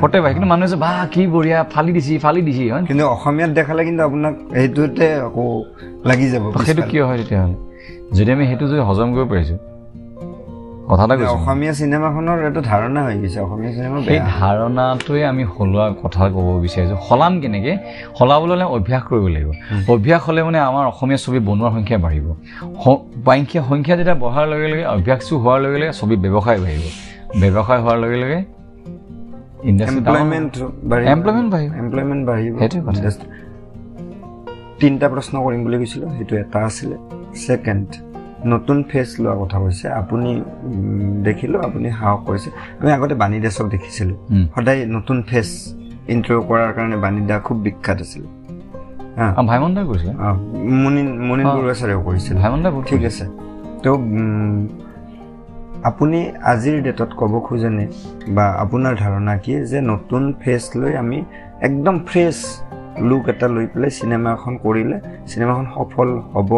ফটে 0.00 0.18
পাই 0.22 0.30
কিন্তু 0.36 0.48
মানুহে 0.52 0.76
বা 0.84 0.90
কি 1.14 1.22
বঢ়িয়া 1.34 1.58
ফালি 1.74 1.90
দিছি 1.96 2.12
ফালি 2.24 2.40
দিছি 2.48 2.64
হয়? 2.72 2.82
কিন্তু 2.88 3.04
অসমীয়াত 3.14 3.50
দেখালে 3.58 3.82
কিন্তু 3.88 4.02
আপোনাক 4.08 4.34
সেইটোতে 4.54 5.06
আকৌ 5.26 5.44
লাগি 6.08 6.26
যাব 6.32 6.44
সেইটো। 6.66 6.82
কিয় 6.90 7.04
হয় 7.08 7.18
তেতিয়াহ'লে? 7.20 7.56
যদি 8.16 8.30
আমি 8.36 8.44
সেইটো 8.50 8.64
যদি 8.70 8.82
হজম 8.88 9.08
কৰিব 9.14 9.28
পাৰিছোঁ 9.32 9.58
কথা 10.90 11.04
এটা 11.06 11.14
কৈছোঁ। 11.20 11.38
অসমীয়া 11.38 11.72
চিনেমাখনৰ 11.80 12.38
এটা 12.48 12.60
ধাৰণা 12.70 13.00
হৈ 13.06 13.14
গৈছে 13.22 13.38
অসমীয়া 13.46 13.72
চিনেমা 13.76 13.96
সেই 14.08 14.20
ধাৰণাটোৱে 14.38 15.20
আমি 15.32 15.42
সলোৱা 15.56 15.86
কথা 16.02 16.22
ক'ব 16.34 16.48
বিচাৰিছোঁ। 16.64 16.98
সলাম 17.08 17.32
কেনেকৈ? 17.42 17.74
সলাবলৈ 18.18 18.54
হ'লে 18.56 18.66
অভ্যাস 18.76 19.02
কৰিব 19.08 19.26
লাগিব। 19.34 19.50
অভ্যাস 19.94 20.20
হ'লে 20.26 20.40
মানে 20.48 20.58
আমাৰ 20.68 20.84
অসমীয়া 20.92 21.18
ছবি 21.24 21.38
বনোৱাৰ 21.48 21.70
সংখ্যা 21.76 21.98
বাঢ়িব। 22.04 22.26
সংখ্যা 23.26 23.60
সংখ্যা 23.70 23.94
যেতিয়া 23.98 24.16
বঢ়াৰ 24.22 24.46
লগে 24.52 24.66
লগে 24.72 24.84
অভ্যাসটো 24.94 25.34
হোৱাৰ 25.42 25.58
লগে 25.64 25.78
লগে 25.82 25.92
ছবি 26.00 26.14
ব্যৱসায় 26.24 26.60
বাঢ়িব। 26.64 26.84
ব্যৱসায় 27.40 27.80
হোৱাৰ 27.84 27.98
লগে 28.02 28.18
লগে 28.22 28.40
এমপ্লয়মেণ্ট 29.92 30.52
বাঢ়িব। 30.90 31.08
এমপ্লয়মেণ্ট 31.82 32.22
বাঢ়িব। 32.28 32.52
কথা। 32.86 33.10
তিনিটা 34.80 35.06
প্ৰশ্ন 35.14 35.34
কৰিম 35.44 35.60
বুলি 35.64 35.76
কৈছিলোঁ 35.82 36.08
সেইটো 36.16 36.34
এটা 36.42 36.58
আছিলে। 36.68 36.96
ছেকেণ্ড 37.46 37.88
নতুন 38.52 38.76
ফেচ 38.90 39.08
লোৱা 39.22 39.34
কথা 39.42 39.58
কৈছে। 39.58 39.86
আপুনি 40.00 40.30
দেখিলোঁ 41.24 41.60
আপুনি 41.68 41.88
সাহস 41.98 42.20
কৰিছে। 42.26 42.48
আমি 42.80 42.90
আগতে 42.96 43.14
বাণী 43.22 43.36
দাসক 43.40 43.66
দেখিছিলোঁ। 43.74 44.18
সদায় 44.56 44.80
নতুন 44.96 45.16
ফেচ 45.28 45.48
ইণ্টাৰভিউ 46.14 46.40
কৰাৰ 46.48 46.70
কাৰণে 46.76 46.96
বাণী 47.04 47.20
দা 47.26 47.36
খুব 47.46 47.56
বিখ্যাত 47.66 47.98
আছিলে। 48.00 48.28
ভাইমন 49.48 49.70
দাই 49.74 49.84
কৰিছিলে 49.84 50.12
অ, 50.24 50.28
মুনিন 50.82 51.08
মুনিন। 51.28 51.46
বৰুৱা 51.56 51.74
ছাৰেও 51.80 52.00
কৰিছিল। 52.06 52.34
ভাইমন 52.42 52.60
ঠিক 52.86 53.02
আছে। 53.10 53.24
তো 53.82 53.90
উম, 53.94 54.68
আপুনি 55.90 56.18
আজিৰ 56.52 56.76
ডেটত 56.86 57.10
ক'ব 57.20 57.32
খোজেনে 57.46 57.86
বা 58.36 58.46
আপোনাৰ 58.62 58.94
ধাৰণা 59.02 59.34
কি 59.44 59.52
যে 59.70 59.78
নতুন 59.92 60.22
ফেচ 60.42 60.64
লৈ 60.80 60.92
আমি 61.02 61.18
একদম 61.68 61.96
ফ্ৰেছ 62.08 62.36
লুক 63.08 63.24
এটা 63.32 63.46
লৈ 63.54 63.66
পেলাই 63.72 63.90
চিনেমা 63.98 64.28
এখন 64.36 64.52
কৰিলে 64.64 64.96
চিনেমাখন 65.30 65.66
সফল 65.76 66.08
হ'ব 66.32 66.50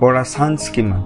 পৰা 0.00 0.22
চান্স 0.34 0.60
কিমান? 0.74 1.02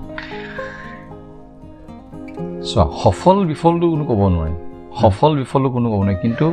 চোৱা 2.69 2.85
সফল 3.03 3.37
বিফলটো 3.51 3.87
কোনো 3.93 4.05
ক'ব 4.11 4.23
নোৱাৰে। 4.35 4.55
সফল 5.03 5.31
বিফলটো 5.41 5.69
কোনো 5.77 5.87
ক'ব 5.93 6.01
নোৱাৰে 6.07 6.17
কিন্তু 6.23 6.47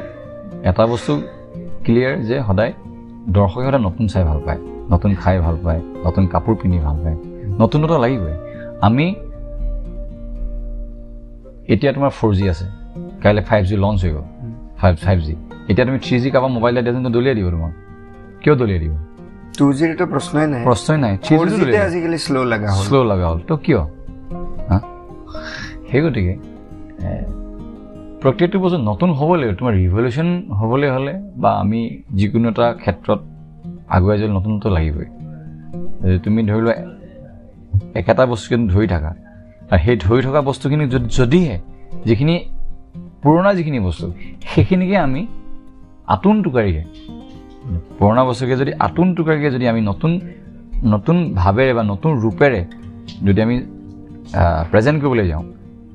এটা 0.70 0.84
বস্তু 0.92 1.14
ক্লিয়াৰ 1.86 2.14
যে 2.30 2.38
সদায় 2.48 2.72
দৰ্শকে 3.36 3.64
সদায় 3.68 3.84
নতুন 3.88 4.06
চাই 4.12 4.24
ভাল 4.30 4.40
পায় 4.46 4.60
নতুন 4.94 5.12
খাই 5.22 5.36
ভাল 5.46 5.56
পায় 5.66 5.82
নতুন 6.06 6.24
কাপোৰ 6.34 6.54
পিন্ধি 6.62 6.80
ভাল 6.88 6.98
পায় 7.04 7.18
নতুনতা 7.62 7.98
লাগিবই। 8.04 8.36
আমি 8.88 9.06
এতিয়া 11.74 11.92
তোমাৰ 11.96 12.12
ফ'ৰ 12.20 12.32
জি 12.38 12.46
আছে। 12.54 12.66
কাইলৈ 13.24 13.44
ফাইভ 13.50 13.62
জি 13.70 13.76
লঞ্চ 13.86 14.00
হৈ 14.06 14.12
গ'ল। 14.16 14.26
ফাইভ 14.80 14.94
ফাইভ 15.06 15.18
জি 15.28 15.34
এতিয়া 15.70 15.86
তুমি 15.88 16.00
থ্ৰী 16.06 16.16
জি 16.22 16.30
কাৰোবাৰ 16.34 16.52
মোবাইল 16.58 16.74
এটা 16.80 16.92
দিয়া 16.96 17.12
দলিয়াই 17.18 17.36
দিব 17.40 17.48
তোমাক। 17.56 17.74
কিয় 18.42 18.54
দলিয়াই 18.62 18.80
দিব? 18.84 18.94
টু 19.58 19.66
জিৰটো 19.80 20.06
প্ৰশ্নই 20.14 20.46
নাই। 20.52 20.62
প্ৰশ্নই 20.70 20.98
নাই। 21.04 21.14
আজিকালি 21.88 22.18
শ্ল' 22.26 22.48
লগা 22.54 22.70
হ'ল। 22.76 22.84
শ্ল' 22.88 23.06
লগা 23.12 23.26
হ'ল। 23.32 23.40
তো 23.50 23.54
কিয়? 23.66 23.82
সেই 25.90 26.02
গতিকে 26.04 26.34
প্ৰত্যেকটো 28.22 28.58
বস্তু 28.64 28.78
নতুন 28.90 29.10
হ'ব 29.18 29.30
লাগিব। 29.40 29.52
তোমাৰ 29.60 29.74
ৰিভলিউশ্যন 29.82 30.30
হ'বলৈ 30.60 30.90
হ'লে 30.96 31.14
বা 31.42 31.50
আমি 31.62 31.80
যিকোনো 32.18 32.48
এটা 32.54 32.68
ক্ষেত্ৰত 32.84 33.20
আগুৱাই 33.96 34.18
যোৱা 34.20 34.32
নতুনত্ব 34.38 34.66
লাগিবই। 34.78 35.08
তুমি 36.24 36.40
ধৰি 36.50 36.62
লোৱা 36.66 36.76
একেটা 38.00 38.24
বস্তু 38.32 38.56
ধৰি 38.74 38.88
থাকা। 38.94 39.12
সেই 39.78 39.98
ধৰি 39.98 40.22
থকা 40.22 40.42
বস্তুখিনি 40.42 40.88
যদি 40.88 41.06
যদিহে 41.10 41.60
যিখিনি 42.06 42.36
পুৰণা 43.24 43.54
যিখিনি 43.54 43.80
বস্তু 43.80 44.14
সেইখিনিকে 44.42 44.98
আমি 44.98 45.28
আতোন 46.08 46.44
টোকাৰিকে 46.44 46.84
পুৰণা 48.00 48.24
বস্তুকে 48.26 48.56
যদি 48.56 48.72
আতোন 48.74 49.16
টোকাৰিকে 49.16 49.52
যদি 49.52 49.68
আমি 49.68 49.82
নতুন 49.82 50.20
নতুন 50.84 51.34
ভাৱেৰে 51.34 51.74
বা 51.74 51.84
নতুন 51.84 52.12
ৰূপেৰে 52.22 52.66
যদি 53.26 53.42
আমি 53.42 53.56
প্ৰেজেণ্ট 54.72 55.04
কৰিবলৈ 55.04 55.28
যাওঁ 55.28 55.44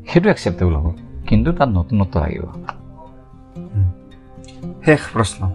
সেইটো 0.09 0.31
একচেপ্টেবল 0.31 0.75
হ'ব। 0.77 0.93
কিন্তু 1.27 1.53
তাত 1.53 1.69
নতুনত্ব 1.69 2.21
লাগিব। 2.21 2.45
শেষ 4.85 5.01
প্ৰশ্ন। 5.13 5.51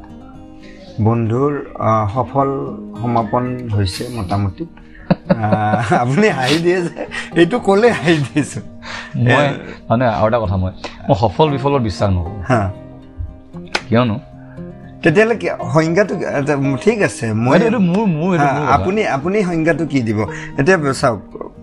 বন্ধুৰ 1.03 1.51
সফল 2.13 2.49
সমাপন 3.01 3.69
হৈছে 3.69 4.07
মোটামুটি। 4.15 4.65
আপুনি 5.99 6.27
হাঁহি 6.29 6.57
দিয়ে 6.57 6.81
যে 6.81 6.91
এইটো 7.35 7.59
ক'লে 7.59 7.89
হাঁহি 7.91 8.15
দিছোঁ। 8.33 8.61
মই 9.27 9.47
মানে 9.89 10.05
আৰু 10.07 10.27
এটা 10.27 10.39
কথা 10.39 10.55
মই 10.57 10.71
মই 11.09 11.15
সফল 11.19 11.49
বিফলত 11.49 11.81
বিশ্বাস 11.81 12.09
নকৰোঁ। 12.09 12.69
কিয়নো? 13.89 14.19
তেতিয়াহ'লে 15.03 15.35
কি- 15.35 15.57
সংজ্ঞাটো 15.73 16.13
ঠিক 16.81 17.01
আছে 17.01 17.33
মই। 17.33 17.57
আপুনি 18.67 19.01
আপুনি 19.07 19.43
সংজ্ঞাটো 19.43 19.85
কি 19.85 20.01
দিব? 20.01 20.19
এতিয়া 20.59 20.93
চাওক 20.93 21.19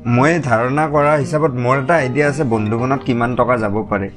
মই 0.06 0.32
ধাৰণা 0.40 0.84
কৰা 0.88 1.12
হিচাপত 1.16 1.52
মোৰ 1.64 1.76
এটা 1.78 1.94
আইডিয়া 1.94 2.28
আছে 2.28 2.42
বন্ধুগণত 2.44 3.00
কিমান 3.04 3.30
টকা 3.36 3.56
যাব 3.56 3.74
পাৰে। 3.90 4.08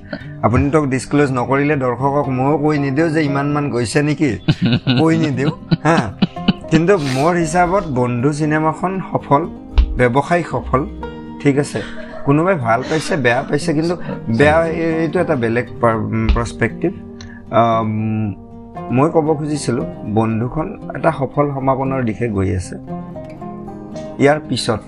আপুনিতো 0.42 0.86
ডিছক্ল'জ 0.86 1.30
নকৰিলে 1.32 1.76
দৰ্শকক 1.76 2.28
ময়ো 2.30 2.58
কৈ 2.58 2.76
নিদিওঁ 2.80 3.10
যে 3.10 3.24
ইমানমান 3.24 3.70
গৈছে 3.70 4.02
নেকি? 4.04 4.32
কৈ 5.00 5.18
নিদিওঁ 5.18 5.52
হা। 5.84 5.98
কিন্তু 6.72 6.94
মোৰ 7.16 7.34
হিচাপত 7.44 7.84
বন্ধু 8.00 8.30
চিনেমাখন 8.40 8.92
সফল 9.12 9.42
ব্যৱসায় 10.00 10.44
সফল 10.52 10.82
ঠিক 11.42 11.56
আছে। 11.64 11.80
কোনোবাই 12.26 12.56
ভাল 12.66 12.80
পাইছে 12.90 13.14
বেয়া 13.26 13.42
পাইছে 13.50 13.72
কিন্তু 13.78 13.96
বেয়া 14.40 14.58
এই- 14.66 14.96
এইটো 15.04 15.18
এটা 15.24 15.36
বেলেগ 15.44 15.68
প্ৰস্পেক্টিভ 16.36 16.92
মই 18.98 19.08
ক'ব 19.16 19.28
খুজিছিলোঁ 19.40 19.86
বন্ধুখন 20.18 20.68
এটা 20.98 21.10
সফল 21.20 21.46
সমাপনৰ 21.56 22.02
দিশে 22.08 22.26
গৈ 22.38 22.50
আছে। 22.60 22.76
ইয়াৰ 24.24 24.40
পিছত 24.48 24.82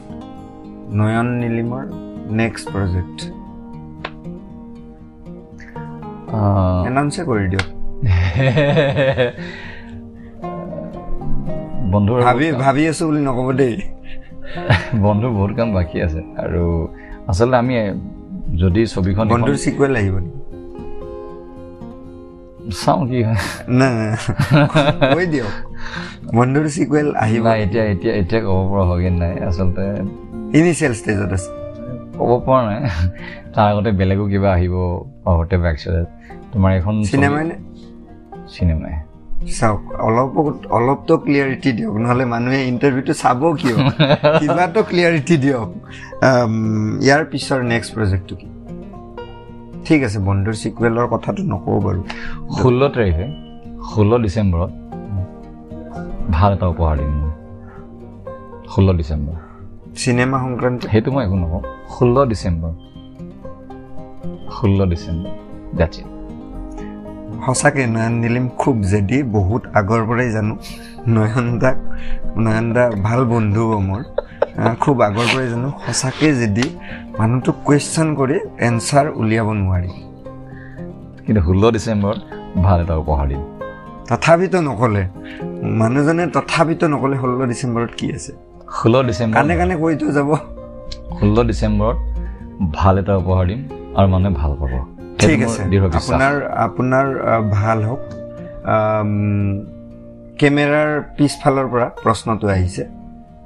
নয়ন 1.00 1.28
নীলিমৰ 1.42 1.84
নেক্সট 2.40 2.66
প্ৰজেক্ট 2.74 3.18
এনাউন্সে 6.88 7.22
কৰি 7.30 7.46
দিয়ক। 7.52 7.68
বন্ধুৰ 11.94 12.18
ভাবি 12.22 12.48
ভাবি 12.52 12.84
আছো 12.88 13.04
বুলি 13.08 13.22
নক'ব 13.26 13.48
দেই। 13.52 13.76
বন্ধুৰ 15.06 15.32
বহুত 15.32 15.52
কাম 15.58 15.70
বাকী 15.74 15.98
আছে। 16.02 16.22
আৰু 16.38 16.64
আচলতে 17.28 17.56
আমি 17.58 17.74
যদি 18.56 18.82
ছবিখন 18.86 19.26
বন্ধুৰ 19.30 19.58
চিকুৱেল 19.58 19.94
আহিব 19.96 20.16
নেকি? 20.18 20.40
চাওঁ 22.84 23.02
কি 23.08 23.20
হয়। 23.24 23.40
দিয়ক। 25.26 25.54
বন্ধুৰ 26.36 26.66
চিকুৱেল 26.70 27.08
আহিব 27.16 27.46
এতিয়া 27.48 27.84
এতিয়া 27.84 28.14
এতিয়া 28.16 28.42
ক'ব 28.42 28.60
পৰা 28.72 28.84
হয়গে 28.84 29.10
নাই। 29.10 29.34
আচলতে 29.40 29.86
ইনিচিয়েল 30.58 30.94
ষ্টেজত 30.94 31.32
আছে। 31.34 31.50
ক'ব 32.18 32.32
পৰা 32.46 32.62
নাই। 32.68 32.80
তাৰ 33.54 33.66
আগতে 33.72 33.90
বেলেগো 33.92 34.26
কিবা 34.28 34.50
আহিব 34.54 34.76
পাহৰতে 35.24 35.56
বাইকচতে 35.58 36.02
তোমাৰ 36.52 36.72
এখন 36.78 36.96
চিনেমাই 37.04 37.44
নে? 37.44 37.56
চিনেমাই 38.48 38.94
চাওক 39.48 39.82
অলপ 40.02 40.34
অলপতো 40.70 41.18
ক্লিয়াৰিটি 41.18 41.72
দিয়ক 41.72 41.94
নহ'লে 41.98 42.26
মানুহে 42.26 42.60
ইণ্টাৰভিউটো 42.68 43.14
চাব 43.14 43.42
কিয়? 43.58 43.76
কিবাটো 44.40 44.84
ক্লিয়াৰিটি 44.84 45.38
দিয়ক। 45.38 45.70
ইয়াৰ 47.04 47.26
পিছৰ 47.32 47.64
নেক্সট 47.64 47.94
প্ৰজেক্টটো 47.96 48.36
কি? 48.36 48.48
ঠিক 49.86 50.04
আছে 50.04 50.20
বন্ধুৰ 50.20 50.54
চিকুৱেলৰ 50.54 51.08
কথাটো 51.08 51.44
নকওঁ 51.44 51.82
বাৰু। 51.82 52.02
ষোল্ল 52.62 52.82
তাৰিখে 52.88 53.28
ষোল্ল 53.94 54.18
ডিচেম্বৰত 54.18 54.72
ভাল 56.30 56.54
এটা 56.54 56.68
উপহাৰ 56.68 56.98
দিম 56.98 57.14
মই। 57.22 57.32
ষোল্ল 58.70 58.90
ডিচেম্বৰ। 58.94 59.36
চিনেমা 59.96 60.38
সংক্ৰান্তি? 60.40 60.88
সেইটো 60.92 61.12
মই 61.12 61.26
একো 61.26 61.36
নকওঁ। 61.36 61.62
ষোল্ল 61.90 62.26
ডিচেম্বৰ। 62.26 62.74
ষোল্ল 64.52 64.86
ডিচেম্বৰ। 64.86 65.32
ডেটছ 65.78 66.00
ইট 66.00 66.13
সঁচাকৈ 67.46 67.86
নয়ন 67.96 68.14
নীলিম 68.24 68.46
খুব 68.62 68.76
জেদি 68.92 69.18
বহুত 69.36 69.62
আগৰ 69.80 70.02
পৰাই 70.08 70.30
জানো। 70.36 70.54
নয়ন 71.16 71.48
দাক 71.60 71.78
নয়ন 72.44 72.66
দা 72.76 72.84
ভাল 73.08 73.22
বন্ধু 73.26 73.64
মোৰ। 73.88 74.02
খুব 74.84 74.96
আগৰ 75.08 75.26
পৰাই 75.34 75.48
জানো 75.50 75.70
সঁচাকৈ 75.86 76.32
জেদি। 76.40 76.66
মানুহটোক 77.20 77.56
কুৱেশ্যন 77.66 78.08
কৰি 78.20 78.38
এনচাৰ 78.68 79.06
উলিয়াব 79.22 79.50
নোৱাৰি। 79.62 79.92
কিন্তু 81.26 81.42
ষোল্ল 81.48 81.64
ডিচেম্বৰত 81.72 82.20
ভাল 82.66 82.78
এটা 82.82 82.96
উপহাৰ 82.96 83.26
দিম। 83.28 83.42
তথাপিতো 84.10 84.58
নক'লে। 84.62 85.04
মানুহজনে 85.82 86.24
তথাপিতো 86.28 86.86
নক'লে 86.88 87.16
ষোল্ল 87.18 87.40
ডিচেম্বৰত 87.46 87.92
কি 87.98 88.08
আছে? 88.16 88.32
ষোল্ল 88.78 88.96
ডিচেম্বৰ 89.04 89.34
কাণে 89.34 89.54
কাণে 89.58 89.74
কৈ 89.76 89.94
থৈ 89.96 90.10
যাব। 90.18 90.30
ষোল্ল 91.20 91.38
ডিচেম্বৰত 91.50 91.98
ভাল 92.74 92.98
এটা 92.98 93.14
উপহাৰ 93.18 93.44
দিম 93.48 93.62
আৰু 93.98 94.08
মানুহে 94.08 94.34
ভাল 94.42 94.52
পাব। 94.60 94.93
ঠিক 95.22 95.40
আছে। 95.48 95.62
আপোনাৰ 96.00 96.34
আপোনাৰ 96.68 97.06
ভাল 97.58 97.80
হওক। 97.88 98.02
কেমেৰাৰ 100.40 100.90
পিছফালৰ 101.18 101.68
পৰা 101.74 101.88
প্ৰশ্নটো 102.04 102.46
আহিছে। 102.56 102.84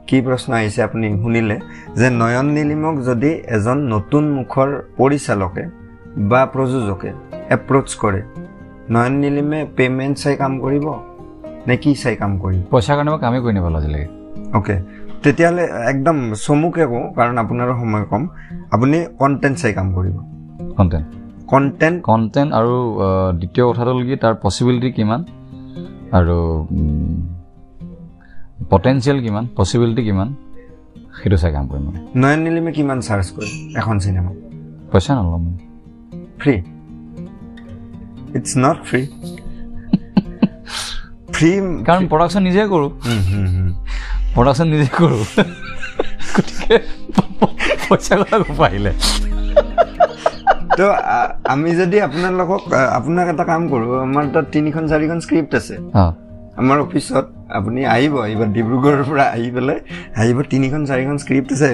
কি 0.08 0.18
প্ৰশ্ন 0.28 0.50
আহিছে 0.60 0.80
আপুনি 0.88 1.08
শুনিলে? 1.24 1.58
যে 2.00 2.08
নয়ন 2.22 2.48
নীলিমক 2.58 2.96
যদি 3.10 3.32
এজন 3.56 3.78
নতুন 3.94 4.24
মুখৰ 4.38 4.70
পৰিচালকে 5.00 5.64
বা 6.32 6.42
প্ৰযোজকে 6.54 7.10
এপ্ৰ'চ 7.56 7.90
কৰে 8.02 8.22
নয়ন 8.94 9.14
নীলিমে 9.24 9.60
পে'মেণ্ট 9.78 10.16
চাই 10.24 10.36
কাম 10.42 10.54
কৰিব 10.64 10.86
নে 11.68 11.76
কি 11.84 11.92
চাই 12.04 12.16
কাম 12.22 12.32
কৰিব? 12.44 12.62
পইচাৰ 12.72 12.96
কাৰণে 12.98 13.10
মই 13.14 13.20
কামেই 13.26 13.42
কৰি 13.44 13.54
নাপালোঁ 13.58 13.80
আজিলৈকে। 13.82 14.08
অ'কে 14.58 14.76
তেতিয়াহ'লে 15.24 15.64
একদম 15.92 16.18
চমুকে 16.46 16.84
কওঁ 16.92 17.06
কাৰণ 17.18 17.36
আপোনাৰো 17.44 17.74
সময় 17.82 18.06
কম। 18.12 18.24
আপুনি 18.76 18.98
কণ্টেণ্ট 19.20 19.56
চাই 19.62 19.72
কাম 19.78 19.88
কৰিব। 19.98 20.16
কণ্টেণ্ট 20.78 21.06
কণ্টেণ্ট 21.52 21.98
কণ্টেণ্ট 22.10 22.50
আৰু 22.60 22.74
দ্বিতীয় 23.40 23.64
কথাটো 23.70 23.92
হ'ল 23.94 24.02
কি 24.10 24.16
তাৰ 24.24 24.34
পচিবিলিটি 24.44 24.90
কিমান? 24.98 25.22
আৰু 26.18 26.38
পটেঞ্চিয়েল 28.72 29.18
কিমান? 29.26 29.44
পচিবিলিটি 29.58 30.02
কিমান? 30.08 30.30
সেইটো 31.20 31.38
চাই 31.42 31.52
কাম 31.56 31.66
কৰিম 31.72 31.84
মই 31.88 31.96
নয়ন 32.22 32.40
নীলিমে 32.46 32.72
কিমান 32.78 33.00
চাৰ্জ 33.08 33.28
কৰে 33.36 33.50
এখন 33.80 33.96
চিনেমা 34.04 34.32
পইচা 34.92 35.12
নল'ম 35.18 35.46
free 36.42 36.56
it's 38.38 38.52
not 38.64 38.78
free 38.90 39.02
free 41.36 41.50
কাৰণ 41.88 42.04
প্ৰডাকশ্যন 42.12 42.42
নিজে 42.48 42.62
কৰোঁ। 42.74 42.90
প্ৰডাকশ্যন 44.36 44.68
নিজে 44.74 44.88
কৰোঁ। 45.00 45.22
গতিকে 46.36 46.76
পইচা 47.90 48.14
কথা 48.20 48.36
ক'ব 48.44 48.60
আহিলে। 48.68 48.92
তো 50.78 50.86
আমি 51.54 51.70
যদি 51.82 51.98
আপোনালোকক 52.08 52.62
আপোনাক 52.98 53.26
এটা 53.34 53.44
কাম 53.52 53.62
কৰোঁ 53.72 53.92
আমাৰ 54.08 54.24
তাত 54.34 54.46
তিনিখন 54.56 54.84
চাৰিখন 54.92 55.18
স্ক্ৰিপ্ট 55.26 55.52
আছে। 55.60 55.76
আমাৰ 56.62 56.78
অফিচত 56.86 57.26
আপুনি 57.58 57.82
আহিব 57.96 58.14
আহিব 58.26 58.42
ডিব্ৰুগড়ৰ 58.58 59.02
পৰা 59.10 59.26
আহি 59.36 59.50
পেলাই 59.56 59.80
আহিব 60.22 60.38
তিনিখন 60.54 60.82
চাৰিখন 60.90 61.16
স্ক্ৰিপ্ট 61.24 61.50
আছে 61.56 61.70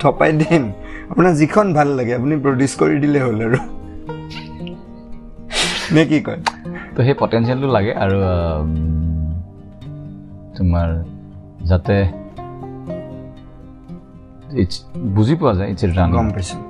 থপাই 0.00 0.30
দিম। 0.40 0.64
আপোনাৰ 1.12 1.32
যিখন 1.40 1.66
ভাল 1.78 1.88
লাগে 1.98 2.12
আপুনি 2.18 2.34
প্ৰডিউচ 2.44 2.72
কৰি 2.80 2.96
দিলে 3.04 3.18
হ'ল 3.24 3.38
আৰু। 3.46 3.58
নে 5.94 6.02
কি 6.10 6.18
কয়? 6.26 6.40
তো 6.94 6.98
সেই 7.06 7.16
পটেঞ্চিয়েলটো 7.22 7.68
লাগে 7.76 7.92
আৰু 8.04 8.18
তোমাৰ 10.56 10.88
যাতে 11.70 11.96
বুজি 15.16 15.34
পোৱা 15.40 15.52
যায় 15.58 15.68
ইটছ 15.72 15.82
ৰান 15.98 16.08
গম 16.16 16.28
পাইছোঁ। 16.34 16.60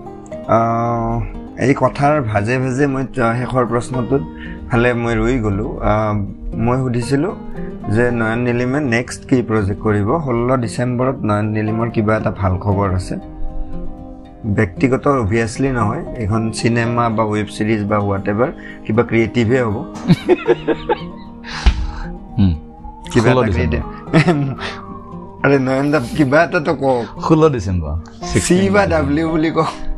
এই 1.65 1.73
কথাৰ 1.81 2.15
ভাজে 2.31 2.55
ভাজে 2.63 2.85
মই 2.93 3.05
শেষৰ 3.41 3.65
প্ৰশ্নটোত 3.73 4.23
ফালে 4.69 4.91
মই 5.03 5.15
ৰৈ 5.21 5.35
গ'লোঁ। 5.45 5.71
মই 6.67 6.77
সুধিছিলোঁ 6.83 7.35
যে 7.95 8.05
নয়ন 8.21 8.41
নীলিমে 8.47 8.81
নেক্সট 8.95 9.21
কি 9.29 9.37
প্ৰজেক্ট 9.51 9.81
কৰিব? 9.87 10.09
ষোল্ল 10.27 10.49
ডিচেম্বৰত 10.65 11.17
নয়ন 11.29 11.47
নীলিমৰ 11.57 11.89
কিবা 11.95 12.13
এটা 12.21 12.31
ভাল 12.41 12.53
খবৰ 12.65 12.89
আছে? 12.99 13.15
ব্যক্তিগত 14.59 15.05
অভিয়াছলি 15.25 15.69
নহয় 15.79 16.03
এইখন 16.23 16.43
চিনেমা 16.59 17.05
বা 17.17 17.25
ৱেব 17.33 17.49
ছিৰিজ 17.57 17.81
বা 17.91 17.97
হোৱাট 18.05 18.25
এভাৰ 18.33 18.51
কিবা 18.85 19.03
ক্ৰিয়েটিভে 19.11 19.59
হ'ব। 19.65 19.77
কিবা 23.13 23.29
এটা 23.33 23.45
আৰে 25.45 25.57
নয়ন 25.67 25.87
দা 25.93 25.99
কিবা 26.17 26.39
এটাতো 26.47 26.73
কওক। 26.83 27.07
ষোল্ল 27.27 27.43
ডিচেম্বৰ 27.55 27.95
চি 28.45 28.57
বা 28.75 28.83
ডাব্লিউ 28.93 29.27
বুলি 29.35 29.51
কওক। 29.57 29.92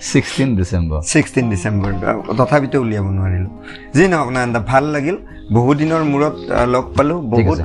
ছিক্সটিন 0.00 0.56
ডিচেম্বৰ 0.56 1.00
ছিক্সটিন 1.00 1.50
ডিচেম্বৰ 1.50 1.92
তথাপিতো 2.36 2.80
উলিয়াব 2.80 3.06
নোৱাৰিলোঁ। 3.10 3.50
যি 3.94 4.08
নহওক 4.08 4.30
না 4.30 4.44
এটা 4.44 4.60
ভাল 4.60 4.84
লাগিল। 4.84 5.16
বহু 5.52 5.74
দিনৰ 5.74 6.02
মূৰত 6.04 6.36
লগ 6.68 6.84
পালোঁ। 6.96 7.20
বহুত 7.22 7.58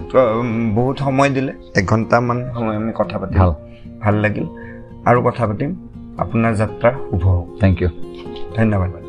বহুত 0.75 0.97
সময় 0.99 1.29
দিলে। 1.29 1.53
এঘণ্টামান 1.75 2.37
সময় 2.53 2.75
আমি 2.75 2.91
কথা 2.95 3.19
পাতিম। 3.19 3.37
ভাল। 3.39 3.51
ভাল 4.01 4.15
লাগিল। 4.15 4.45
আৰু 5.05 5.19
কথা 5.21 5.47
পাতিম। 5.47 5.71
আপোনাৰ 6.17 6.53
যাত্ৰা 6.55 6.91
শুভ 7.09 7.23
হওক। 7.27 7.59
থেংক 7.59 7.81
ইউ 7.81 7.89
ধন্যবাদ। 8.57 9.02